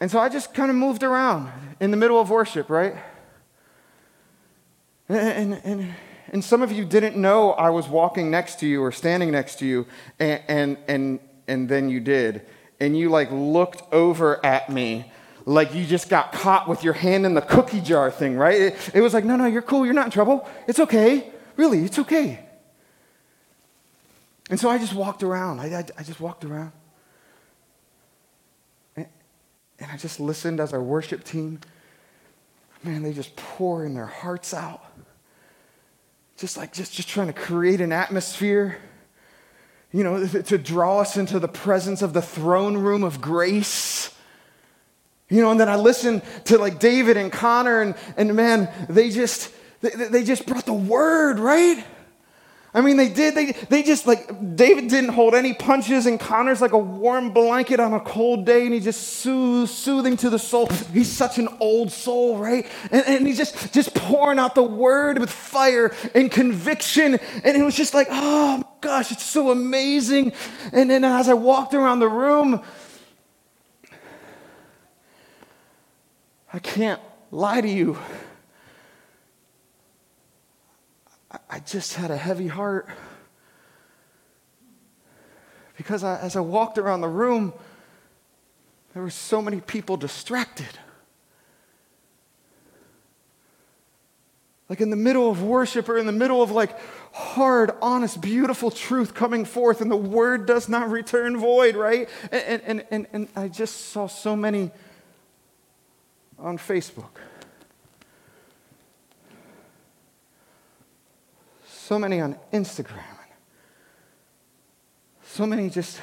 And 0.00 0.10
so 0.10 0.18
I 0.18 0.28
just 0.28 0.52
kind 0.52 0.70
of 0.70 0.76
moved 0.76 1.02
around 1.02 1.50
in 1.80 1.90
the 1.90 1.96
middle 1.96 2.20
of 2.20 2.28
worship, 2.30 2.68
right? 2.68 2.96
And, 5.08 5.54
and, 5.64 5.94
and 6.32 6.44
some 6.44 6.62
of 6.62 6.72
you 6.72 6.84
didn't 6.84 7.16
know 7.16 7.52
I 7.52 7.70
was 7.70 7.88
walking 7.88 8.30
next 8.30 8.60
to 8.60 8.66
you 8.66 8.82
or 8.82 8.92
standing 8.92 9.30
next 9.30 9.58
to 9.60 9.66
you, 9.66 9.86
and, 10.18 10.42
and, 10.48 10.78
and, 10.88 11.20
and 11.48 11.68
then 11.68 11.88
you 11.88 12.00
did. 12.00 12.42
And 12.80 12.98
you 12.98 13.08
like 13.08 13.30
looked 13.30 13.82
over 13.92 14.44
at 14.44 14.68
me 14.68 15.10
like 15.46 15.74
you 15.74 15.86
just 15.86 16.08
got 16.08 16.32
caught 16.32 16.68
with 16.68 16.82
your 16.82 16.92
hand 16.92 17.24
in 17.24 17.34
the 17.34 17.40
cookie 17.40 17.80
jar 17.80 18.10
thing, 18.10 18.36
right? 18.36 18.60
It, 18.60 18.90
it 18.94 19.00
was 19.00 19.14
like, 19.14 19.24
no, 19.24 19.36
no, 19.36 19.46
you're 19.46 19.62
cool, 19.62 19.84
you're 19.84 19.94
not 19.94 20.06
in 20.06 20.10
trouble. 20.10 20.46
It's 20.66 20.80
okay. 20.80 21.32
Really, 21.56 21.84
it's 21.84 21.98
okay. 22.00 22.40
And 24.50 24.60
so 24.60 24.68
I 24.68 24.78
just 24.78 24.92
walked 24.92 25.22
around. 25.22 25.60
I, 25.60 25.66
I, 25.66 25.84
I 25.98 26.02
just 26.02 26.20
walked 26.20 26.44
around. 26.44 26.72
And, 29.78 29.90
I 29.90 29.96
just 29.96 30.20
listened 30.20 30.60
as 30.60 30.72
our 30.72 30.82
worship 30.82 31.24
team, 31.24 31.60
man, 32.82 33.02
they 33.02 33.12
just 33.12 33.36
pouring 33.36 33.94
their 33.94 34.06
hearts 34.06 34.54
out. 34.54 34.82
Just 36.36 36.56
like 36.56 36.72
just, 36.72 36.92
just 36.94 37.08
trying 37.08 37.28
to 37.28 37.32
create 37.32 37.80
an 37.80 37.92
atmosphere, 37.92 38.78
you 39.92 40.04
know, 40.04 40.26
to 40.26 40.58
draw 40.58 41.00
us 41.00 41.16
into 41.16 41.38
the 41.38 41.48
presence 41.48 42.02
of 42.02 42.12
the 42.12 42.22
throne 42.22 42.76
room 42.76 43.02
of 43.02 43.20
grace. 43.20 44.14
You 45.28 45.40
know, 45.40 45.50
and 45.50 45.58
then 45.58 45.68
I 45.68 45.76
listened 45.76 46.22
to 46.44 46.58
like 46.58 46.78
David 46.78 47.16
and 47.16 47.32
Connor, 47.32 47.80
and, 47.80 47.94
and 48.16 48.34
man, 48.34 48.68
they 48.88 49.10
just 49.10 49.52
they, 49.80 49.90
they 49.90 50.24
just 50.24 50.46
brought 50.46 50.66
the 50.66 50.72
word, 50.72 51.38
right? 51.38 51.84
I 52.76 52.82
mean, 52.82 52.98
they 52.98 53.08
did. 53.08 53.34
They, 53.34 53.52
they 53.52 53.82
just 53.82 54.06
like, 54.06 54.54
David 54.54 54.88
didn't 54.88 55.08
hold 55.08 55.34
any 55.34 55.54
punches, 55.54 56.04
and 56.04 56.20
Connor's 56.20 56.60
like 56.60 56.72
a 56.72 56.78
warm 56.78 57.32
blanket 57.32 57.80
on 57.80 57.94
a 57.94 58.00
cold 58.00 58.44
day, 58.44 58.66
and 58.66 58.74
he 58.74 58.80
just 58.80 59.02
soothes, 59.02 59.70
soothing 59.70 60.18
to 60.18 60.28
the 60.28 60.38
soul. 60.38 60.66
He's 60.92 61.10
such 61.10 61.38
an 61.38 61.48
old 61.58 61.90
soul, 61.90 62.36
right? 62.36 62.66
And, 62.90 63.02
and 63.06 63.26
he's 63.26 63.38
just, 63.38 63.72
just 63.72 63.94
pouring 63.94 64.38
out 64.38 64.54
the 64.54 64.62
word 64.62 65.18
with 65.18 65.30
fire 65.30 65.94
and 66.14 66.30
conviction. 66.30 67.18
And 67.44 67.56
it 67.56 67.62
was 67.62 67.74
just 67.74 67.94
like, 67.94 68.08
oh 68.10 68.58
my 68.58 68.64
gosh, 68.82 69.10
it's 69.10 69.24
so 69.24 69.50
amazing. 69.50 70.34
And 70.70 70.90
then 70.90 71.02
as 71.02 71.30
I 71.30 71.34
walked 71.34 71.72
around 71.72 72.00
the 72.00 72.10
room, 72.10 72.60
I 76.52 76.58
can't 76.58 77.00
lie 77.30 77.62
to 77.62 77.68
you. 77.68 77.96
I 81.48 81.60
just 81.60 81.94
had 81.94 82.10
a 82.10 82.16
heavy 82.16 82.48
heart. 82.48 82.88
Because 85.76 86.02
I, 86.04 86.18
as 86.18 86.36
I 86.36 86.40
walked 86.40 86.78
around 86.78 87.00
the 87.00 87.08
room, 87.08 87.52
there 88.94 89.02
were 89.02 89.10
so 89.10 89.42
many 89.42 89.60
people 89.60 89.96
distracted. 89.96 90.78
Like 94.68 94.80
in 94.80 94.90
the 94.90 94.96
middle 94.96 95.30
of 95.30 95.42
worship 95.42 95.88
or 95.88 95.96
in 95.96 96.06
the 96.06 96.12
middle 96.12 96.42
of 96.42 96.50
like 96.50 96.76
hard, 97.12 97.70
honest, 97.80 98.20
beautiful 98.20 98.70
truth 98.70 99.14
coming 99.14 99.44
forth, 99.44 99.80
and 99.80 99.90
the 99.90 99.96
word 99.96 100.46
does 100.46 100.68
not 100.68 100.90
return 100.90 101.38
void, 101.38 101.76
right? 101.76 102.08
And, 102.32 102.62
and, 102.62 102.84
and, 102.90 103.06
and 103.12 103.28
I 103.36 103.48
just 103.48 103.90
saw 103.92 104.06
so 104.06 104.34
many 104.34 104.70
on 106.38 106.58
Facebook. 106.58 107.20
So 111.86 112.00
many 112.00 112.20
on 112.20 112.36
Instagram, 112.52 112.98
so 115.22 115.46
many 115.46 115.70
just 115.70 116.00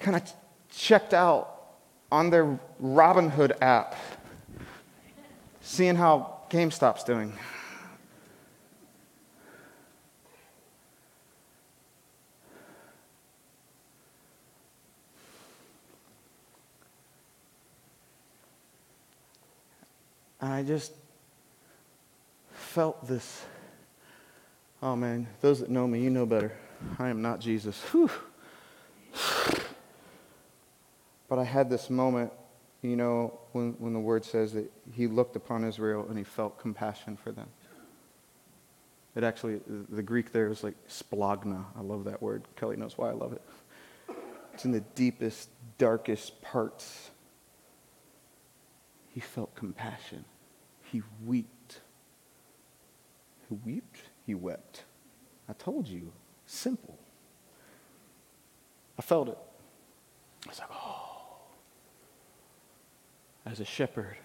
kind 0.00 0.16
of 0.16 0.32
checked 0.68 1.14
out 1.14 1.76
on 2.10 2.30
their 2.30 2.58
Robinhood 2.82 3.52
app, 3.60 3.94
seeing 5.60 5.94
how 5.94 6.40
GameStop's 6.50 7.04
doing. 7.04 7.32
And 20.40 20.52
I 20.52 20.64
just 20.64 20.92
felt 22.52 23.06
this 23.06 23.44
Oh 24.80 24.94
man, 24.94 25.26
those 25.40 25.60
that 25.60 25.70
know 25.70 25.88
me, 25.88 26.00
you 26.00 26.10
know 26.10 26.24
better. 26.24 26.52
I 26.98 27.08
am 27.08 27.20
not 27.20 27.40
Jesus. 27.40 27.80
Whew. 27.90 28.10
But 31.28 31.38
I 31.38 31.44
had 31.44 31.68
this 31.68 31.90
moment, 31.90 32.32
you 32.80 32.96
know, 32.96 33.40
when, 33.52 33.72
when 33.78 33.92
the 33.92 33.98
word 33.98 34.24
says 34.24 34.52
that 34.52 34.70
he 34.92 35.08
looked 35.08 35.34
upon 35.34 35.64
Israel 35.64 36.06
and 36.08 36.16
he 36.16 36.24
felt 36.24 36.58
compassion 36.58 37.16
for 37.16 37.32
them. 37.32 37.48
It 39.16 39.24
actually, 39.24 39.60
the 39.88 40.02
Greek 40.02 40.32
there 40.32 40.48
is 40.48 40.62
like 40.62 40.76
splagna. 40.88 41.64
I 41.76 41.82
love 41.82 42.04
that 42.04 42.22
word. 42.22 42.44
Kelly 42.54 42.76
knows 42.76 42.96
why 42.96 43.08
I 43.08 43.14
love 43.14 43.32
it. 43.32 43.42
It's 44.54 44.64
in 44.64 44.70
the 44.70 44.80
deepest, 44.80 45.50
darkest 45.76 46.40
parts. 46.40 47.10
He 49.12 49.18
felt 49.18 49.54
compassion. 49.56 50.24
He 50.84 51.02
wept. 51.24 51.80
He 53.48 53.58
wept? 53.66 54.07
He 54.28 54.34
wept. 54.34 54.84
I 55.48 55.54
told 55.54 55.88
you, 55.88 56.12
simple. 56.44 56.98
I 58.98 59.00
felt 59.00 59.28
it. 59.28 59.38
I 60.44 60.50
was 60.50 60.58
like, 60.58 60.68
oh. 60.70 61.38
As 63.46 63.58
a 63.58 63.64
shepherd 63.64 64.18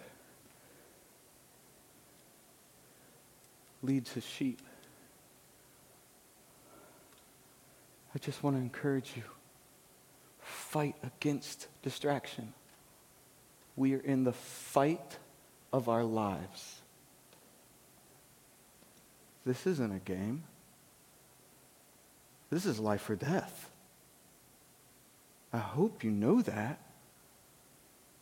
leads 3.82 4.12
his 4.12 4.26
sheep, 4.26 4.62
I 8.14 8.18
just 8.20 8.44
want 8.44 8.58
to 8.58 8.62
encourage 8.62 9.14
you 9.16 9.24
fight 10.42 10.98
against 11.02 11.70
distraction. 11.82 12.54
We 13.78 13.94
are 13.94 14.02
in 14.02 14.26
the 14.26 14.34
fight 14.34 15.18
of 15.72 15.88
our 15.88 16.04
lives. 16.04 16.83
This 19.46 19.68
isn't 19.68 19.92
a 19.92 20.00
game. 20.00 20.44
This 22.50 22.66
is 22.66 22.80
life 22.80 23.10
or 23.10 23.16
death. 23.16 23.70
I 25.52 25.58
hope 25.58 26.04
you 26.04 26.12
know 26.12 26.42
that. 26.42 26.80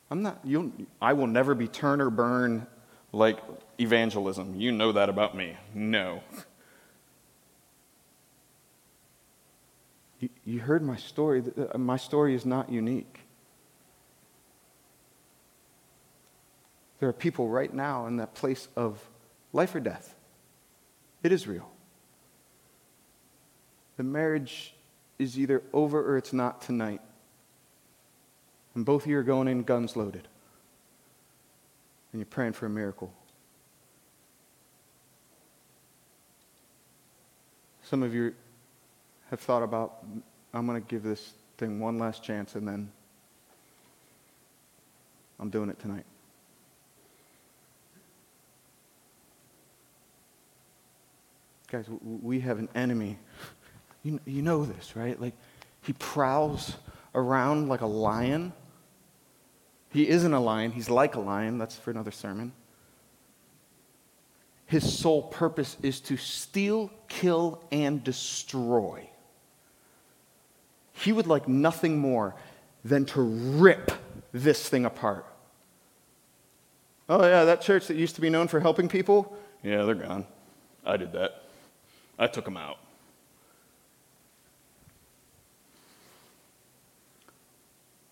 I'm 0.09 0.21
not, 0.21 0.39
you'll, 0.43 0.71
I 1.01 1.13
will 1.13 1.27
never 1.27 1.55
be 1.55 1.67
turn 1.67 2.01
or 2.01 2.09
burn 2.09 2.67
like 3.13 3.39
evangelism. 3.79 4.55
You 4.55 4.71
know 4.71 4.91
that 4.91 5.09
about 5.09 5.35
me. 5.35 5.55
No. 5.73 6.21
You, 10.19 10.29
you 10.45 10.59
heard 10.59 10.83
my 10.83 10.97
story. 10.97 11.43
Uh, 11.73 11.77
my 11.77 11.97
story 11.97 12.35
is 12.35 12.45
not 12.45 12.69
unique. 12.69 13.19
There 16.99 17.09
are 17.09 17.13
people 17.13 17.47
right 17.47 17.73
now 17.73 18.05
in 18.07 18.17
that 18.17 18.35
place 18.35 18.67
of 18.75 19.01
life 19.53 19.73
or 19.73 19.79
death. 19.79 20.15
It 21.23 21.31
is 21.31 21.47
real. 21.47 21.69
The 23.97 24.03
marriage 24.03 24.73
is 25.19 25.37
either 25.37 25.61
over 25.73 26.03
or 26.03 26.17
it's 26.17 26.33
not 26.33 26.61
tonight. 26.61 27.01
And 28.73 28.85
both 28.85 29.03
of 29.03 29.11
you 29.11 29.17
are 29.17 29.23
going 29.23 29.47
in 29.47 29.63
guns 29.63 29.95
loaded. 29.95 30.27
And 32.11 32.19
you're 32.19 32.25
praying 32.25 32.53
for 32.53 32.65
a 32.65 32.69
miracle. 32.69 33.13
Some 37.83 38.03
of 38.03 38.15
you 38.15 38.33
have 39.29 39.41
thought 39.41 39.63
about, 39.63 40.03
I'm 40.53 40.65
going 40.65 40.81
to 40.81 40.87
give 40.87 41.03
this 41.03 41.33
thing 41.57 41.79
one 41.79 41.99
last 41.99 42.23
chance 42.23 42.55
and 42.55 42.67
then 42.67 42.91
I'm 45.39 45.49
doing 45.49 45.69
it 45.69 45.79
tonight. 45.79 46.05
Guys, 51.71 51.85
we 52.01 52.41
have 52.41 52.59
an 52.59 52.67
enemy. 52.75 53.17
You, 54.03 54.19
you 54.25 54.41
know 54.41 54.65
this, 54.65 54.93
right? 54.97 55.19
Like, 55.19 55.33
he 55.81 55.93
prowls 55.93 56.75
around 57.15 57.69
like 57.69 57.79
a 57.79 57.87
lion. 57.87 58.51
He 59.89 60.09
isn't 60.09 60.33
a 60.33 60.39
lion, 60.39 60.71
he's 60.71 60.89
like 60.89 61.15
a 61.15 61.21
lion. 61.21 61.57
That's 61.57 61.77
for 61.77 61.89
another 61.89 62.11
sermon. 62.11 62.51
His 64.65 64.99
sole 64.99 65.23
purpose 65.23 65.77
is 65.81 66.01
to 66.01 66.17
steal, 66.17 66.91
kill, 67.07 67.63
and 67.71 68.03
destroy. 68.03 69.09
He 70.91 71.13
would 71.13 71.27
like 71.27 71.47
nothing 71.47 71.99
more 71.99 72.35
than 72.83 73.05
to 73.05 73.21
rip 73.21 73.91
this 74.33 74.67
thing 74.67 74.83
apart. 74.83 75.25
Oh, 77.07 77.25
yeah, 77.25 77.45
that 77.45 77.61
church 77.61 77.87
that 77.87 77.95
used 77.95 78.15
to 78.15 78.21
be 78.21 78.29
known 78.29 78.49
for 78.49 78.59
helping 78.59 78.89
people? 78.89 79.37
Yeah, 79.63 79.83
they're 79.83 79.95
gone. 79.95 80.25
I 80.85 80.97
did 80.97 81.13
that. 81.13 81.43
I 82.21 82.27
took 82.27 82.47
him 82.47 82.55
out. 82.55 82.77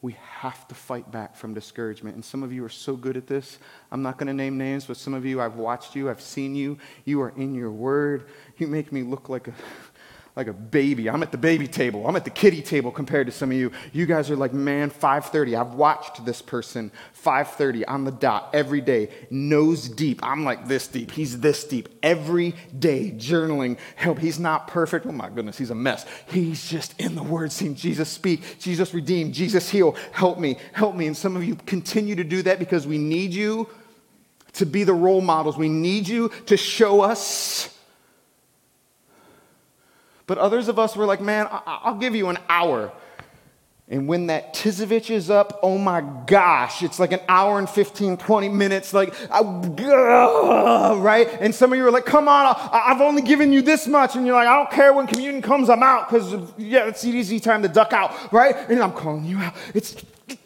we 0.01 0.15
have 0.39 0.67
to 0.69 0.75
fight 0.75 1.11
back 1.11 1.35
from 1.35 1.53
discouragement. 1.53 2.15
And 2.15 2.23
some 2.23 2.41
of 2.41 2.53
you 2.53 2.63
are 2.63 2.69
so 2.69 2.95
good 2.95 3.17
at 3.17 3.27
this. 3.27 3.59
I'm 3.91 4.01
not 4.01 4.17
going 4.17 4.27
to 4.27 4.33
name 4.33 4.57
names, 4.57 4.85
but 4.85 4.95
some 4.95 5.13
of 5.13 5.25
you, 5.25 5.41
I've 5.41 5.55
watched 5.55 5.95
you, 5.95 6.09
I've 6.09 6.21
seen 6.21 6.55
you. 6.55 6.77
You 7.03 7.21
are 7.21 7.33
in 7.35 7.53
your 7.53 7.71
word. 7.71 8.27
You 8.57 8.67
make 8.67 8.93
me 8.93 9.03
look 9.03 9.27
like 9.27 9.49
a 9.49 9.53
like 10.35 10.47
a 10.47 10.53
baby. 10.53 11.09
I'm 11.09 11.23
at 11.23 11.31
the 11.31 11.37
baby 11.37 11.67
table. 11.67 12.07
I'm 12.07 12.15
at 12.15 12.23
the 12.23 12.29
kitty 12.29 12.61
table 12.61 12.91
compared 12.91 13.27
to 13.27 13.33
some 13.33 13.51
of 13.51 13.57
you. 13.57 13.71
You 13.93 14.05
guys 14.05 14.29
are 14.29 14.35
like, 14.35 14.53
man, 14.53 14.89
5:30. 14.89 15.59
I've 15.59 15.73
watched 15.73 16.25
this 16.25 16.41
person 16.41 16.91
5:30 17.13 17.83
on 17.87 18.03
the 18.05 18.11
dot 18.11 18.49
every 18.53 18.81
day, 18.81 19.09
nose 19.29 19.89
deep. 19.89 20.19
I'm 20.23 20.43
like 20.43 20.67
this 20.67 20.87
deep. 20.87 21.11
He's 21.11 21.39
this 21.39 21.63
deep 21.63 21.89
every 22.03 22.55
day, 22.77 23.11
journaling. 23.11 23.77
Help. 23.95 24.19
He's 24.19 24.39
not 24.39 24.67
perfect. 24.67 25.05
Oh 25.05 25.11
my 25.11 25.29
goodness, 25.29 25.57
he's 25.57 25.71
a 25.71 25.75
mess. 25.75 26.05
He's 26.27 26.69
just 26.69 26.99
in 26.99 27.15
the 27.15 27.23
Word, 27.23 27.51
seeing 27.51 27.75
Jesus 27.75 28.09
speak, 28.09 28.59
Jesus 28.59 28.93
redeem, 28.93 29.31
Jesus 29.31 29.69
heal. 29.69 29.95
Help 30.11 30.39
me, 30.39 30.57
help 30.73 30.95
me. 30.95 31.07
And 31.07 31.17
some 31.17 31.35
of 31.35 31.43
you 31.43 31.55
continue 31.55 32.15
to 32.15 32.23
do 32.23 32.41
that 32.43 32.59
because 32.59 32.87
we 32.87 32.97
need 32.97 33.33
you 33.33 33.69
to 34.53 34.65
be 34.65 34.83
the 34.83 34.93
role 34.93 35.21
models. 35.21 35.57
We 35.57 35.69
need 35.69 36.07
you 36.07 36.29
to 36.47 36.57
show 36.57 37.01
us 37.01 37.75
but 40.29 40.37
others 40.37 40.67
of 40.67 40.77
us 40.77 40.95
were 40.95 41.07
like, 41.07 41.19
man, 41.19 41.47
I- 41.49 41.89
will 41.89 41.97
give 41.97 42.13
you 42.13 42.29
an 42.29 42.37
hour. 42.47 42.91
And 43.87 44.07
when 44.07 44.27
that 44.27 44.53
Tizovich 44.53 45.09
is 45.09 45.31
up, 45.31 45.59
oh 45.63 45.79
my 45.79 46.01
gosh, 46.27 46.83
it's 46.83 46.99
like 46.99 47.11
an 47.11 47.21
hour 47.27 47.57
and 47.57 47.67
15, 47.67 48.15
20 48.17 48.47
minutes, 48.49 48.93
like, 48.93 49.15
I, 49.31 49.41
right? 50.93 51.27
And 51.41 51.55
some 51.55 51.73
of 51.73 51.79
you 51.79 51.87
are 51.87 51.89
like, 51.89 52.05
come 52.05 52.27
on, 52.27 52.45
I, 52.45 52.89
have 52.89 53.01
only 53.01 53.23
given 53.23 53.51
you 53.51 53.63
this 53.63 53.87
much. 53.87 54.15
And 54.15 54.27
you're 54.27 54.35
like, 54.35 54.47
I 54.47 54.55
don't 54.55 54.69
care 54.69 54.93
when 54.93 55.07
communion 55.07 55.41
comes, 55.41 55.67
I'm 55.67 55.81
out, 55.81 56.07
because, 56.07 56.31
yeah, 56.59 56.85
it's 56.85 57.03
easy 57.03 57.39
time 57.39 57.63
to 57.63 57.67
duck 57.67 57.91
out, 57.91 58.31
right? 58.31 58.55
And 58.69 58.83
I'm 58.83 58.93
calling 58.93 59.25
you 59.25 59.39
out. 59.39 59.55
It's, 59.73 59.95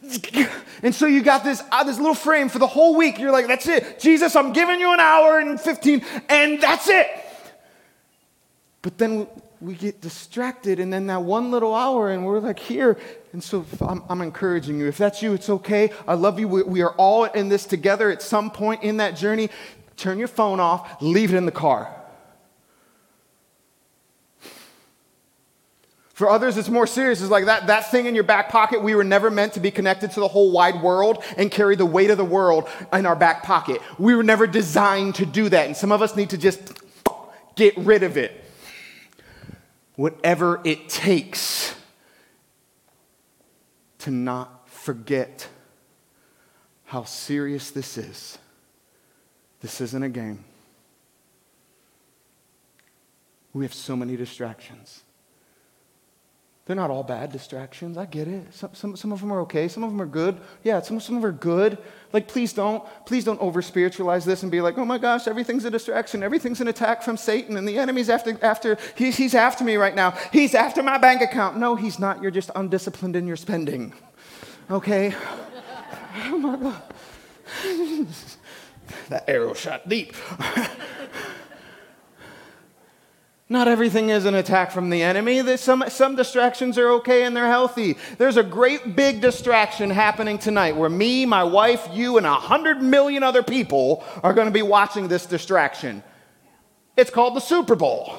and 0.82 0.96
so 0.96 1.08
you 1.08 1.22
got 1.22 1.44
this, 1.44 1.62
uh, 1.74 1.84
this 1.84 1.98
little 1.98 2.16
frame 2.16 2.48
for 2.48 2.60
the 2.60 2.68
whole 2.68 2.96
week. 2.96 3.20
You're 3.20 3.34
like, 3.34 3.48
that's 3.48 3.68
it. 3.68 4.00
Jesus, 4.00 4.34
I'm 4.38 4.54
giving 4.54 4.80
you 4.80 4.94
an 4.94 5.02
hour 5.02 5.40
and 5.40 5.60
15, 5.60 6.06
and 6.30 6.62
that's 6.62 6.88
it. 6.88 7.08
But 8.84 9.00
then 9.00 9.28
we 9.64 9.76
get 9.76 10.02
distracted 10.02 10.80
and 10.80 10.92
then 10.92 11.08
that 11.08 11.24
one 11.24 11.50
little 11.50 11.74
hour 11.74 12.12
and 12.12 12.26
we're 12.26 12.40
like 12.40 12.60
here 12.60 12.98
and 13.32 13.42
so 13.42 13.66
I'm, 13.80 14.04
I'm, 14.10 14.22
encouraging 14.22 14.78
you 14.78 14.88
if 14.88 14.98
that's 14.98 15.22
you 15.22 15.34
it's 15.34 15.50
okay 15.50 15.90
i 16.06 16.16
love 16.16 16.38
you 16.38 16.50
we, 16.50 16.64
we 16.64 16.82
are 16.82 16.92
all 16.96 17.24
in 17.24 17.48
this 17.48 17.66
together 17.66 18.12
at 18.12 18.22
some 18.22 18.52
point 18.52 18.84
in 18.84 18.98
that 18.98 19.16
journey 19.16 19.50
turn 19.96 20.20
your 20.20 20.28
phone 20.28 20.60
off 20.60 21.02
leave 21.02 21.34
it 21.34 21.38
in 21.38 21.46
the 21.46 21.52
car 21.52 21.96
For 26.14 26.30
others, 26.30 26.58
it's 26.58 26.70
more 26.70 26.86
serious. 26.86 27.22
It's 27.22 27.32
like 27.32 27.46
that, 27.46 27.66
that 27.66 27.90
thing 27.90 28.06
in 28.06 28.14
your 28.14 28.24
back 28.24 28.50
pocket. 28.50 28.84
We 28.84 28.94
were 28.94 29.04
never 29.04 29.32
meant 29.32 29.54
to 29.54 29.60
be 29.60 29.72
connected 29.72 30.12
to 30.12 30.20
the 30.20 30.28
whole 30.28 30.52
wide 30.52 30.80
world 30.84 31.24
and 31.38 31.50
carry 31.50 31.76
the 31.76 31.88
weight 31.88 32.12
of 32.12 32.18
the 32.18 32.24
world 32.24 32.70
in 32.94 33.08
our 33.08 33.16
back 33.16 33.42
pocket. 33.42 33.82
We 33.98 34.14
were 34.14 34.22
never 34.22 34.46
designed 34.46 35.16
to 35.16 35.26
do 35.26 35.50
that. 35.50 35.66
And 35.66 35.76
some 35.76 35.92
of 35.92 36.04
us 36.04 36.16
need 36.16 36.30
to 36.30 36.38
just 36.38 36.80
get 37.56 37.76
rid 37.78 38.04
of 38.04 38.16
it 38.16 38.43
whatever 39.96 40.60
it 40.64 40.90
takes 40.90 41.76
to 44.00 44.12
not 44.12 44.68
forget 44.70 45.48
how 46.86 47.04
serious 47.04 47.72
this 47.72 47.98
is. 47.98 48.38
This 49.62 49.80
isn't 49.80 50.04
a 50.04 50.10
game. 50.10 50.44
We 53.54 53.64
have 53.66 53.74
so 53.74 53.96
many 53.96 54.18
distractions. 54.18 55.03
They're 56.66 56.78
not 56.78 56.92
all 56.92 57.04
bad 57.04 57.34
distractions. 57.34 57.98
I 57.98 58.06
get 58.06 58.30
it. 58.30 58.54
Some, 58.54 58.74
some, 58.74 58.96
some 58.96 59.12
of 59.12 59.20
them 59.20 59.34
are 59.34 59.42
okay. 59.42 59.68
Some 59.68 59.84
of 59.84 59.92
them 59.92 60.02
are 60.02 60.06
good. 60.06 60.40
Yeah, 60.64 60.82
some, 60.82 60.98
some 61.02 61.18
of 61.18 61.22
them 61.22 61.30
are 61.30 61.34
good. 61.34 61.78
Like, 62.14 62.30
please 62.30 62.54
don't, 62.54 62.82
please 63.06 63.26
don't 63.26 63.40
over 63.42 63.62
spiritualize 63.62 64.24
this 64.24 64.44
and 64.44 64.52
be 64.52 64.62
like, 64.62 64.78
oh 64.78 64.86
my 64.86 64.98
gosh, 64.98 65.28
everything's 65.28 65.66
a 65.66 65.70
distraction. 65.70 66.24
Everything's 66.24 66.62
an 66.62 66.70
attack 66.70 67.04
from 67.04 67.18
Satan 67.18 67.58
and 67.58 67.68
the 67.68 67.78
enemy's 67.78 68.10
after, 68.10 68.38
after 68.42 68.78
he's, 68.96 69.18
he's 69.18 69.36
after 69.36 69.66
me 69.66 69.76
right 69.76 69.94
now. 69.94 70.12
He's 70.32 70.56
after 70.56 70.82
my 70.82 70.98
bank 70.98 71.22
account. 71.22 71.58
No, 71.58 71.76
he's 71.76 72.00
not. 72.00 72.22
You're 72.22 72.32
just 72.32 72.50
undisciplined 72.56 73.18
in 73.18 73.28
your 73.28 73.36
spending. 73.36 73.92
Okay? 74.72 75.14
oh 76.28 76.38
my 76.38 76.56
God. 76.56 76.82
that 79.10 79.28
arrow 79.28 79.54
shot 79.54 79.90
deep. 79.90 80.16
Not 83.50 83.68
everything 83.68 84.10
is 84.10 84.26
an 84.26 84.36
attack 84.36 84.72
from 84.72 84.90
the 84.90 85.04
enemy. 85.04 85.58
Some, 85.58 85.84
some 85.90 86.16
distractions 86.16 86.78
are 86.78 86.90
okay 86.94 87.24
and 87.24 87.36
they're 87.36 87.48
healthy. 87.48 87.98
There's 88.18 88.38
a 88.38 88.44
great 88.44 88.96
big 88.96 89.22
distraction 89.22 89.90
happening 89.90 90.38
tonight 90.38 90.78
where 90.78 90.90
me, 90.90 91.26
my 91.26 91.44
wife, 91.44 91.88
you, 91.92 92.18
and 92.18 92.26
a 92.26 92.34
hundred 92.34 92.82
million 92.82 93.22
other 93.22 93.44
people 93.44 94.04
are 94.24 94.34
going 94.34 94.48
to 94.48 94.54
be 94.54 94.62
watching 94.62 95.10
this 95.10 95.26
distraction. 95.26 96.04
It's 96.96 97.12
called 97.12 97.36
the 97.36 97.42
Super 97.42 97.76
Bowl, 97.76 98.18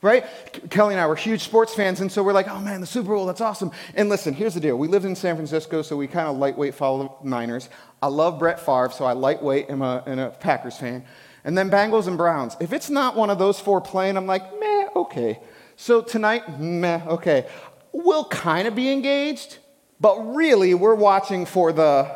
right? 0.00 0.24
Kelly 0.70 0.94
and 0.94 1.00
I 1.00 1.06
were 1.08 1.16
huge 1.16 1.42
sports 1.42 1.74
fans, 1.74 2.00
and 2.00 2.10
so 2.10 2.22
we're 2.22 2.32
like, 2.32 2.48
oh 2.48 2.60
man, 2.60 2.80
the 2.80 2.86
Super 2.86 3.14
Bowl, 3.14 3.26
that's 3.26 3.40
awesome. 3.40 3.72
And 3.94 4.08
listen, 4.08 4.34
here's 4.34 4.54
the 4.54 4.60
deal. 4.60 4.76
We 4.76 4.86
lived 4.86 5.04
in 5.04 5.16
San 5.16 5.34
Francisco, 5.34 5.82
so 5.82 5.96
we 5.96 6.06
kind 6.06 6.28
of 6.28 6.36
lightweight 6.36 6.74
follow 6.74 7.18
the 7.22 7.28
Niners. 7.28 7.70
I 8.00 8.06
love 8.06 8.38
Brett 8.38 8.60
Favre, 8.60 8.90
so 8.92 9.04
I 9.04 9.14
lightweight 9.14 9.68
am 9.68 9.82
a, 9.82 10.04
am 10.06 10.18
a 10.20 10.30
Packers 10.30 10.76
fan. 10.76 11.04
And 11.44 11.56
then 11.56 11.70
Bengals 11.70 12.06
and 12.06 12.16
Browns. 12.16 12.56
If 12.58 12.72
it's 12.72 12.88
not 12.88 13.16
one 13.16 13.28
of 13.28 13.38
those 13.38 13.60
four 13.60 13.80
playing, 13.80 14.16
I'm 14.16 14.26
like, 14.26 14.58
meh, 14.58 14.88
okay. 14.96 15.40
So 15.76 16.00
tonight, 16.00 16.58
meh, 16.58 17.02
okay. 17.06 17.46
We'll 17.92 18.24
kind 18.24 18.66
of 18.66 18.74
be 18.74 18.90
engaged, 18.90 19.58
but 20.00 20.18
really 20.34 20.74
we're 20.74 20.94
watching 20.94 21.44
for 21.44 21.72
the 21.72 22.10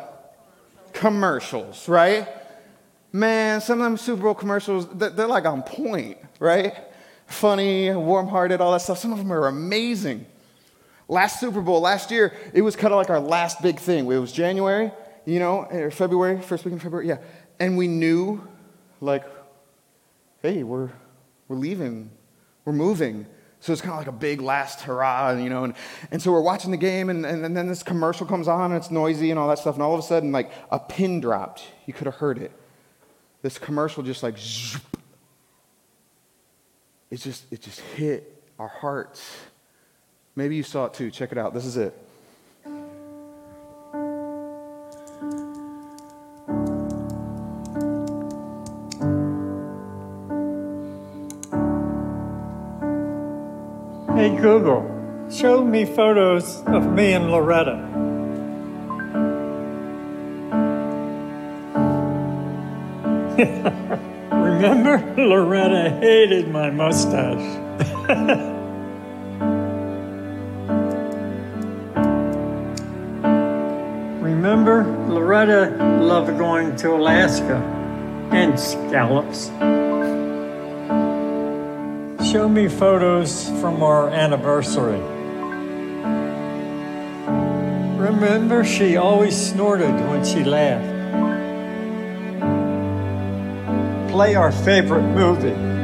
commercials, 0.93 1.87
right? 1.87 2.27
Man, 3.11 3.61
some 3.61 3.79
of 3.79 3.85
them 3.85 3.97
Super 3.97 4.23
Bowl 4.23 4.33
commercials, 4.33 4.87
they're 4.93 5.27
like 5.27 5.45
on 5.45 5.61
point, 5.63 6.17
right? 6.39 6.75
Funny, 7.27 7.91
warm 7.91 8.27
hearted, 8.27 8.61
all 8.61 8.71
that 8.71 8.81
stuff. 8.81 8.97
Some 8.97 9.11
of 9.11 9.19
them 9.19 9.31
are 9.31 9.47
amazing. 9.47 10.25
Last 11.07 11.39
Super 11.39 11.61
Bowl, 11.61 11.81
last 11.81 12.11
year, 12.11 12.33
it 12.53 12.61
was 12.61 12.75
kind 12.75 12.93
of 12.93 12.97
like 12.97 13.09
our 13.09 13.19
last 13.19 13.61
big 13.61 13.79
thing. 13.79 14.05
It 14.11 14.17
was 14.17 14.31
January, 14.31 14.91
you 15.25 15.39
know, 15.39 15.65
or 15.71 15.91
February, 15.91 16.41
first 16.41 16.65
week 16.65 16.73
in 16.73 16.79
February, 16.79 17.07
yeah. 17.07 17.17
And 17.59 17.77
we 17.77 17.87
knew 17.87 18.47
like, 19.01 19.23
hey, 20.41 20.63
we're, 20.63 20.89
we're 21.47 21.57
leaving, 21.57 22.11
we're 22.65 22.73
moving. 22.73 23.25
So 23.61 23.73
it's 23.73 23.81
kind 23.81 23.91
of 23.91 23.99
like 23.99 24.07
a 24.07 24.11
big 24.11 24.41
last 24.41 24.81
hurrah, 24.81 25.31
you 25.31 25.49
know. 25.49 25.65
And, 25.65 25.73
and 26.11 26.21
so 26.21 26.31
we're 26.31 26.41
watching 26.41 26.71
the 26.71 26.77
game, 26.77 27.09
and, 27.09 27.25
and, 27.25 27.45
and 27.45 27.57
then 27.57 27.67
this 27.67 27.83
commercial 27.83 28.25
comes 28.25 28.47
on, 28.47 28.71
and 28.71 28.79
it's 28.79 28.89
noisy 28.89 29.31
and 29.31 29.39
all 29.39 29.49
that 29.49 29.59
stuff. 29.59 29.75
And 29.75 29.83
all 29.83 29.93
of 29.93 29.99
a 29.99 30.03
sudden, 30.03 30.31
like 30.31 30.51
a 30.71 30.79
pin 30.79 31.19
dropped. 31.19 31.63
You 31.85 31.93
could 31.93 32.05
have 32.05 32.15
heard 32.15 32.37
it. 32.37 32.51
This 33.41 33.57
commercial 33.57 34.01
just 34.01 34.23
like, 34.23 34.37
zoop. 34.37 34.81
it 37.11 37.17
just, 37.17 37.51
it 37.51 37.61
just 37.61 37.81
hit 37.81 38.43
our 38.57 38.67
hearts. 38.67 39.37
Maybe 40.35 40.55
you 40.55 40.63
saw 40.63 40.85
it 40.85 40.93
too. 40.93 41.11
Check 41.11 41.33
it 41.33 41.37
out. 41.37 41.53
This 41.53 41.65
is 41.65 41.75
it. 41.75 41.97
Google, 54.37 55.27
show 55.31 55.63
me 55.63 55.85
photos 55.85 56.61
of 56.67 56.91
me 56.91 57.13
and 57.13 57.31
Loretta. 57.31 57.85
Remember, 64.31 64.97
Loretta 65.17 65.91
hated 66.01 66.49
my 66.49 66.69
mustache. 66.69 67.39
Remember, 74.21 74.83
Loretta 75.07 75.75
loved 76.01 76.37
going 76.37 76.75
to 76.77 76.93
Alaska 76.95 77.55
and 78.31 78.59
scallops 78.59 79.49
show 82.31 82.47
me 82.47 82.67
photos 82.67 83.49
from 83.59 83.81
our 83.81 84.07
anniversary. 84.09 84.99
Remember, 87.97 88.63
she 88.63 88.97
always 88.97 89.35
snorted 89.35 89.91
when 90.09 90.23
she 90.23 90.43
laughed. 90.43 90.85
Play 94.11 94.35
our 94.35 94.51
favorite 94.51 95.01
movie. 95.15 95.78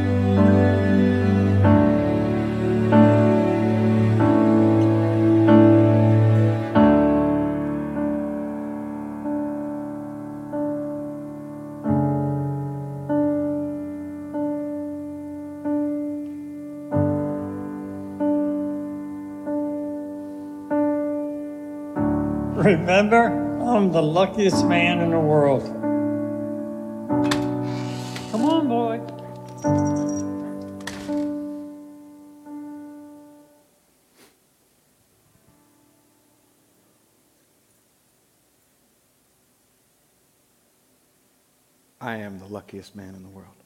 Remember, 22.86 23.26
I'm 23.64 23.92
the 23.92 24.04
luckiest 24.04 24.64
man 24.68 25.00
in 25.00 25.10
the 25.10 25.20
world. 25.20 25.64
Come 28.30 28.46
on, 28.46 28.68
boy. 28.68 29.02
I 42.00 42.18
am 42.18 42.38
the 42.38 42.46
luckiest 42.46 42.96
man 42.96 43.16
in 43.16 43.24
the 43.24 43.30
world. 43.30 43.65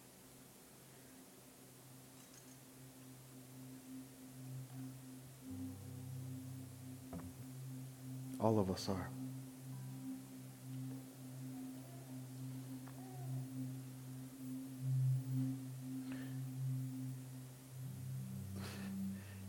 All 8.50 8.58
of 8.58 8.72
us 8.72 8.90
are. 8.90 9.08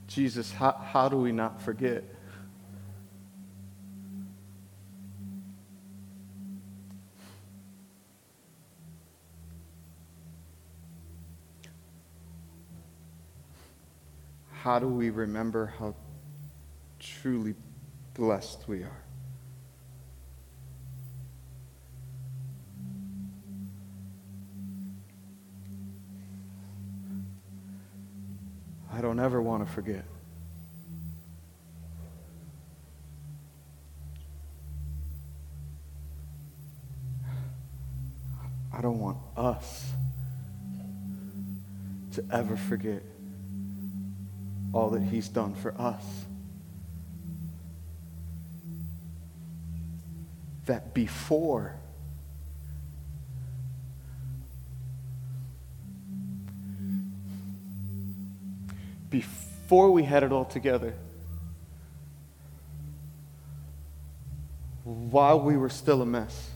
Jesus, 0.06 0.52
how, 0.52 0.72
how 0.72 1.08
do 1.08 1.16
we 1.16 1.32
not 1.32 1.62
forget? 1.62 2.04
How 14.52 14.78
do 14.78 14.88
we 14.88 15.08
remember 15.08 15.72
how 15.78 15.94
truly 16.98 17.54
blessed 18.20 18.68
we 18.68 18.82
are? 18.82 19.02
I 28.92 29.00
don't 29.00 29.18
ever 29.18 29.40
want 29.40 29.66
to 29.66 29.72
forget. 29.72 30.04
I 38.70 38.82
don't 38.82 38.98
want 38.98 39.16
us 39.34 39.92
to 42.12 42.24
ever 42.30 42.58
forget 42.58 43.02
all 44.74 44.90
that 44.90 45.00
He's 45.04 45.28
done 45.28 45.54
for 45.54 45.72
us. 45.80 46.04
That 50.66 50.94
before 50.94 51.80
before 59.10 59.90
we 59.90 60.04
had 60.04 60.22
it 60.22 60.32
all 60.32 60.44
together, 60.44 60.94
while 64.84 65.40
we 65.40 65.56
were 65.56 65.68
still 65.68 66.00
a 66.02 66.06
mess, 66.06 66.50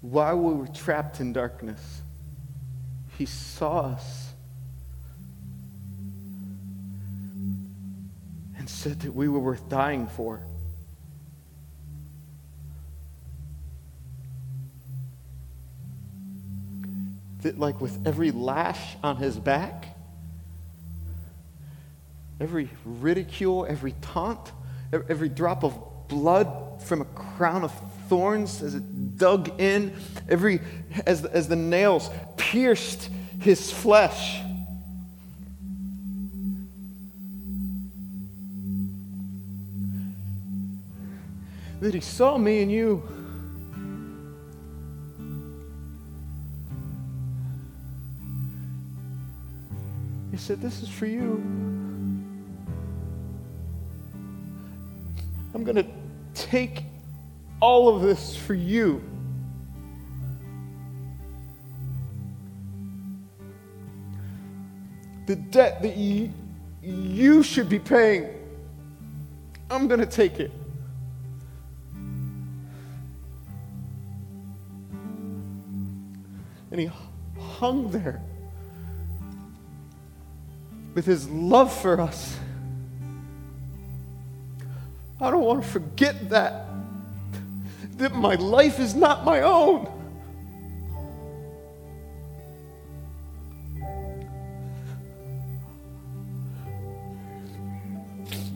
while 0.00 0.38
we 0.38 0.54
were 0.54 0.68
trapped 0.68 1.20
in 1.20 1.32
darkness, 1.32 2.02
He 3.16 3.26
saw 3.26 3.80
us 3.80 4.32
said 8.78 9.00
that 9.00 9.12
we 9.12 9.28
were 9.28 9.40
worth 9.40 9.68
dying 9.68 10.06
for. 10.06 10.40
That, 17.42 17.58
like 17.58 17.80
with 17.80 18.06
every 18.06 18.30
lash 18.30 18.96
on 19.02 19.16
his 19.16 19.36
back, 19.36 19.96
every 22.40 22.70
ridicule, 22.84 23.66
every 23.68 23.94
taunt, 24.00 24.52
every 24.92 25.28
drop 25.28 25.64
of 25.64 25.76
blood 26.06 26.80
from 26.80 27.00
a 27.00 27.04
crown 27.04 27.64
of 27.64 27.72
thorns 28.08 28.62
as 28.62 28.76
it 28.76 29.16
dug 29.18 29.60
in, 29.60 29.92
every 30.28 30.60
as, 31.04 31.24
as 31.24 31.48
the 31.48 31.56
nails 31.56 32.10
pierced 32.36 33.10
his 33.40 33.72
flesh. 33.72 34.40
That 41.80 41.94
he 41.94 42.00
saw 42.00 42.36
me 42.36 42.62
and 42.62 42.72
you. 42.72 43.02
He 50.30 50.36
said, 50.36 50.60
This 50.60 50.82
is 50.82 50.88
for 50.88 51.06
you. 51.06 51.42
I'm 55.54 55.64
going 55.64 55.76
to 55.76 55.86
take 56.34 56.84
all 57.60 57.94
of 57.94 58.02
this 58.02 58.36
for 58.36 58.54
you. 58.54 59.02
The 65.26 65.36
debt 65.36 65.82
that 65.82 65.96
you, 65.96 66.30
you 66.82 67.42
should 67.42 67.68
be 67.68 67.78
paying, 67.78 68.28
I'm 69.70 69.88
going 69.88 70.00
to 70.00 70.06
take 70.06 70.40
it. 70.40 70.52
And 76.78 76.88
he 76.88 76.96
hung 77.58 77.90
there 77.90 78.22
with 80.94 81.04
his 81.06 81.28
love 81.28 81.72
for 81.72 82.00
us. 82.00 82.38
I 85.20 85.32
don't 85.32 85.42
want 85.42 85.64
to 85.64 85.68
forget 85.68 86.30
that 86.30 86.66
that 87.96 88.14
my 88.14 88.36
life 88.36 88.78
is 88.78 88.94
not 88.94 89.24
my 89.24 89.40
own. 89.40 89.92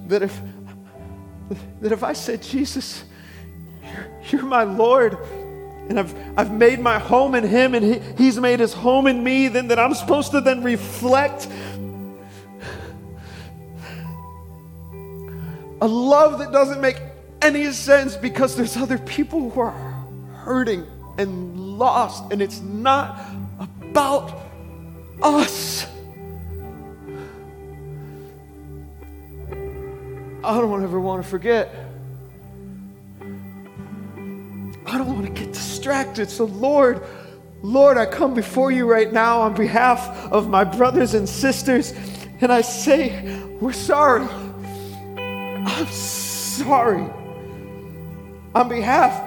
That 0.07 0.23
if, 0.23 0.41
that 1.81 1.91
if 1.91 2.05
I 2.05 2.12
said, 2.12 2.41
Jesus, 2.41 3.03
you're, 3.83 4.07
you're 4.31 4.43
my 4.45 4.62
Lord, 4.62 5.18
and 5.93 6.01
I've, 6.01 6.38
I've 6.38 6.51
made 6.51 6.80
my 6.80 6.99
home 6.99 7.34
in 7.34 7.45
Him, 7.45 7.74
and 7.74 7.84
he, 7.84 8.01
He's 8.16 8.38
made 8.38 8.61
His 8.61 8.72
home 8.72 9.07
in 9.07 9.22
me, 9.22 9.49
then 9.49 9.68
that 9.68 9.78
I'm 9.78 9.93
supposed 9.95 10.30
to 10.32 10.40
then 10.40 10.62
reflect 10.62 11.47
a 15.82 15.86
love 15.86 16.38
that 16.38 16.51
doesn't 16.51 16.80
make 16.80 16.99
any 17.43 17.72
sense 17.72 18.16
because 18.16 18.57
there's 18.57 18.76
other 18.76 18.99
people 18.99 19.51
who 19.51 19.61
are 19.61 19.72
hurting 20.45 20.86
and 21.18 21.78
lost, 21.78 22.32
and 22.32 22.40
it's 22.40 22.61
not 22.61 23.20
about 23.61 24.32
us. 25.20 25.86
I 30.45 30.61
don't 30.61 30.82
ever 30.82 30.99
want 30.99 31.22
to 31.22 31.28
forget. 31.28 31.82
I 34.93 34.99
don't 34.99 35.09
want 35.09 35.24
to 35.24 35.32
get 35.32 35.55
distracted. 35.55 36.28
So, 36.28 36.45
Lord, 36.45 37.03
Lord, 37.62 37.97
I 37.97 38.05
come 38.05 38.34
before 38.34 38.70
you 38.70 38.84
right 38.84 39.11
now 39.11 39.40
on 39.40 39.55
behalf 39.55 40.07
of 40.30 40.51
my 40.51 40.64
brothers 40.64 41.14
and 41.14 41.26
sisters, 41.26 41.95
and 42.43 42.53
I 42.53 42.61
say, 42.61 43.43
We're 43.59 43.72
sorry. 43.72 44.28
I'm 45.16 45.86
sorry 45.86 47.11
on 48.55 48.68
behalf 48.68 49.18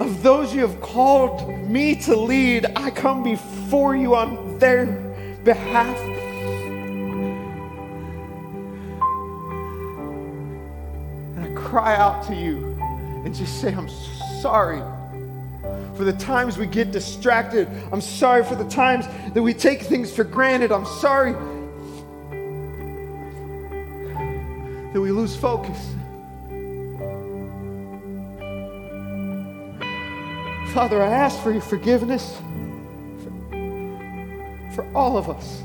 of 0.00 0.22
those 0.22 0.54
you 0.54 0.60
have 0.60 0.82
called 0.82 1.48
me 1.66 1.94
to 2.02 2.14
lead, 2.14 2.66
I 2.76 2.90
come 2.90 3.22
before 3.22 3.96
you 3.96 4.14
on 4.14 4.58
their 4.58 4.86
behalf. 5.44 5.98
And 11.36 11.44
I 11.44 11.48
cry 11.58 11.96
out 11.96 12.26
to 12.26 12.34
you 12.34 12.67
and 13.28 13.36
just 13.36 13.60
say, 13.60 13.74
I'm 13.74 13.90
sorry 14.40 14.80
for 15.94 16.04
the 16.04 16.14
times 16.14 16.56
we 16.56 16.66
get 16.66 16.92
distracted. 16.92 17.68
I'm 17.92 18.00
sorry 18.00 18.42
for 18.42 18.54
the 18.54 18.66
times 18.70 19.06
that 19.34 19.42
we 19.42 19.52
take 19.52 19.82
things 19.82 20.10
for 20.10 20.24
granted. 20.24 20.72
I'm 20.72 20.86
sorry 20.86 21.32
that 24.94 24.98
we 24.98 25.12
lose 25.12 25.36
focus. 25.36 25.76
Father, 30.72 31.02
I 31.02 31.08
ask 31.08 31.38
for 31.42 31.52
your 31.52 31.60
forgiveness 31.60 32.34
for, 33.18 33.30
for 34.74 34.90
all 34.94 35.18
of 35.18 35.28
us. 35.28 35.62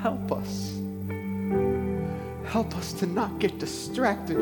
Help 0.00 0.32
us. 0.32 0.65
Help 2.56 2.74
us 2.78 2.94
to 2.94 3.04
not 3.04 3.38
get 3.38 3.58
distracted. 3.58 4.38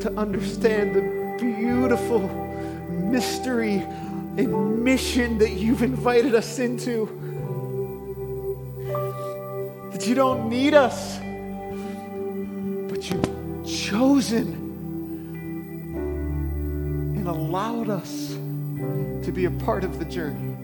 To 0.00 0.12
understand 0.16 0.96
the 0.96 1.36
beautiful 1.38 2.22
mystery 2.90 3.86
and 4.36 4.82
mission 4.82 5.38
that 5.38 5.52
you've 5.52 5.84
invited 5.84 6.34
us 6.34 6.58
into. 6.58 7.06
That 9.92 10.08
you 10.08 10.16
don't 10.16 10.48
need 10.48 10.74
us, 10.74 11.20
but 12.90 13.08
you've 13.08 13.64
chosen 13.64 14.54
and 17.16 17.28
allowed 17.28 17.90
us 17.90 18.30
to 19.24 19.30
be 19.32 19.44
a 19.44 19.52
part 19.52 19.84
of 19.84 20.00
the 20.00 20.04
journey. 20.04 20.57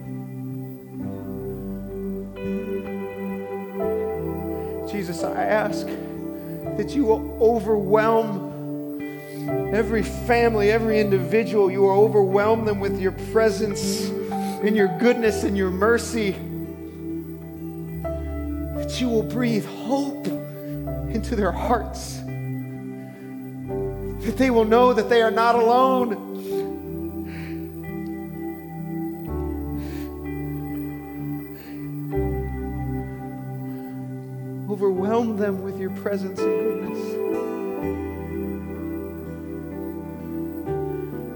I 5.35 5.43
ask 5.43 5.87
that 6.77 6.95
you 6.95 7.05
will 7.05 7.39
overwhelm 7.41 8.53
every 9.75 10.03
family, 10.03 10.71
every 10.71 11.01
individual. 11.01 11.71
You 11.71 11.83
will 11.83 11.91
overwhelm 11.91 12.65
them 12.65 12.81
with 12.81 13.01
your 13.01 13.13
presence 13.33 14.09
and 14.09 14.77
your 14.77 14.97
goodness 14.99 15.43
and 15.45 15.57
your 15.57 15.71
mercy. 15.71 16.33
That 18.77 19.01
you 19.01 19.09
will 19.09 19.23
breathe 19.25 19.67
hope 19.67 20.27
into 20.27 21.35
their 21.37 21.53
hearts. 21.53 22.19
That 24.25 24.37
they 24.37 24.51
will 24.51 24.65
know 24.65 24.93
that 24.93 25.09
they 25.09 25.23
are 25.23 25.31
not 25.31 25.57
alone. 25.57 26.34
Presence 36.05 36.39
and 36.39 36.61
goodness. 36.61 37.01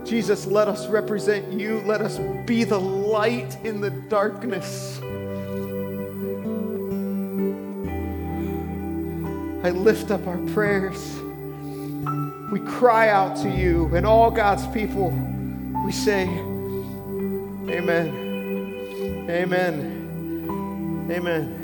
Jesus, 0.07 0.47
let 0.47 0.69
us 0.69 0.89
represent 0.89 1.51
you. 1.55 1.81
Let 1.87 2.03
us 2.03 2.19
be 2.45 2.65
the 2.65 2.79
light 2.79 3.57
in 3.65 3.81
the 3.81 3.89
darkness. 3.89 5.01
I 9.65 9.71
lift 9.71 10.11
up 10.11 10.27
our 10.27 10.37
prayers. 10.53 11.17
We 12.53 12.61
cry 12.61 13.09
out 13.09 13.39
to 13.39 13.49
you, 13.49 13.87
and 13.95 14.05
all 14.05 14.31
God's 14.31 14.67
people, 14.67 15.13
we 15.87 15.93
say, 15.93 16.25
Amen. 17.71 19.29
Amen. 19.31 21.09
Amen. 21.11 21.58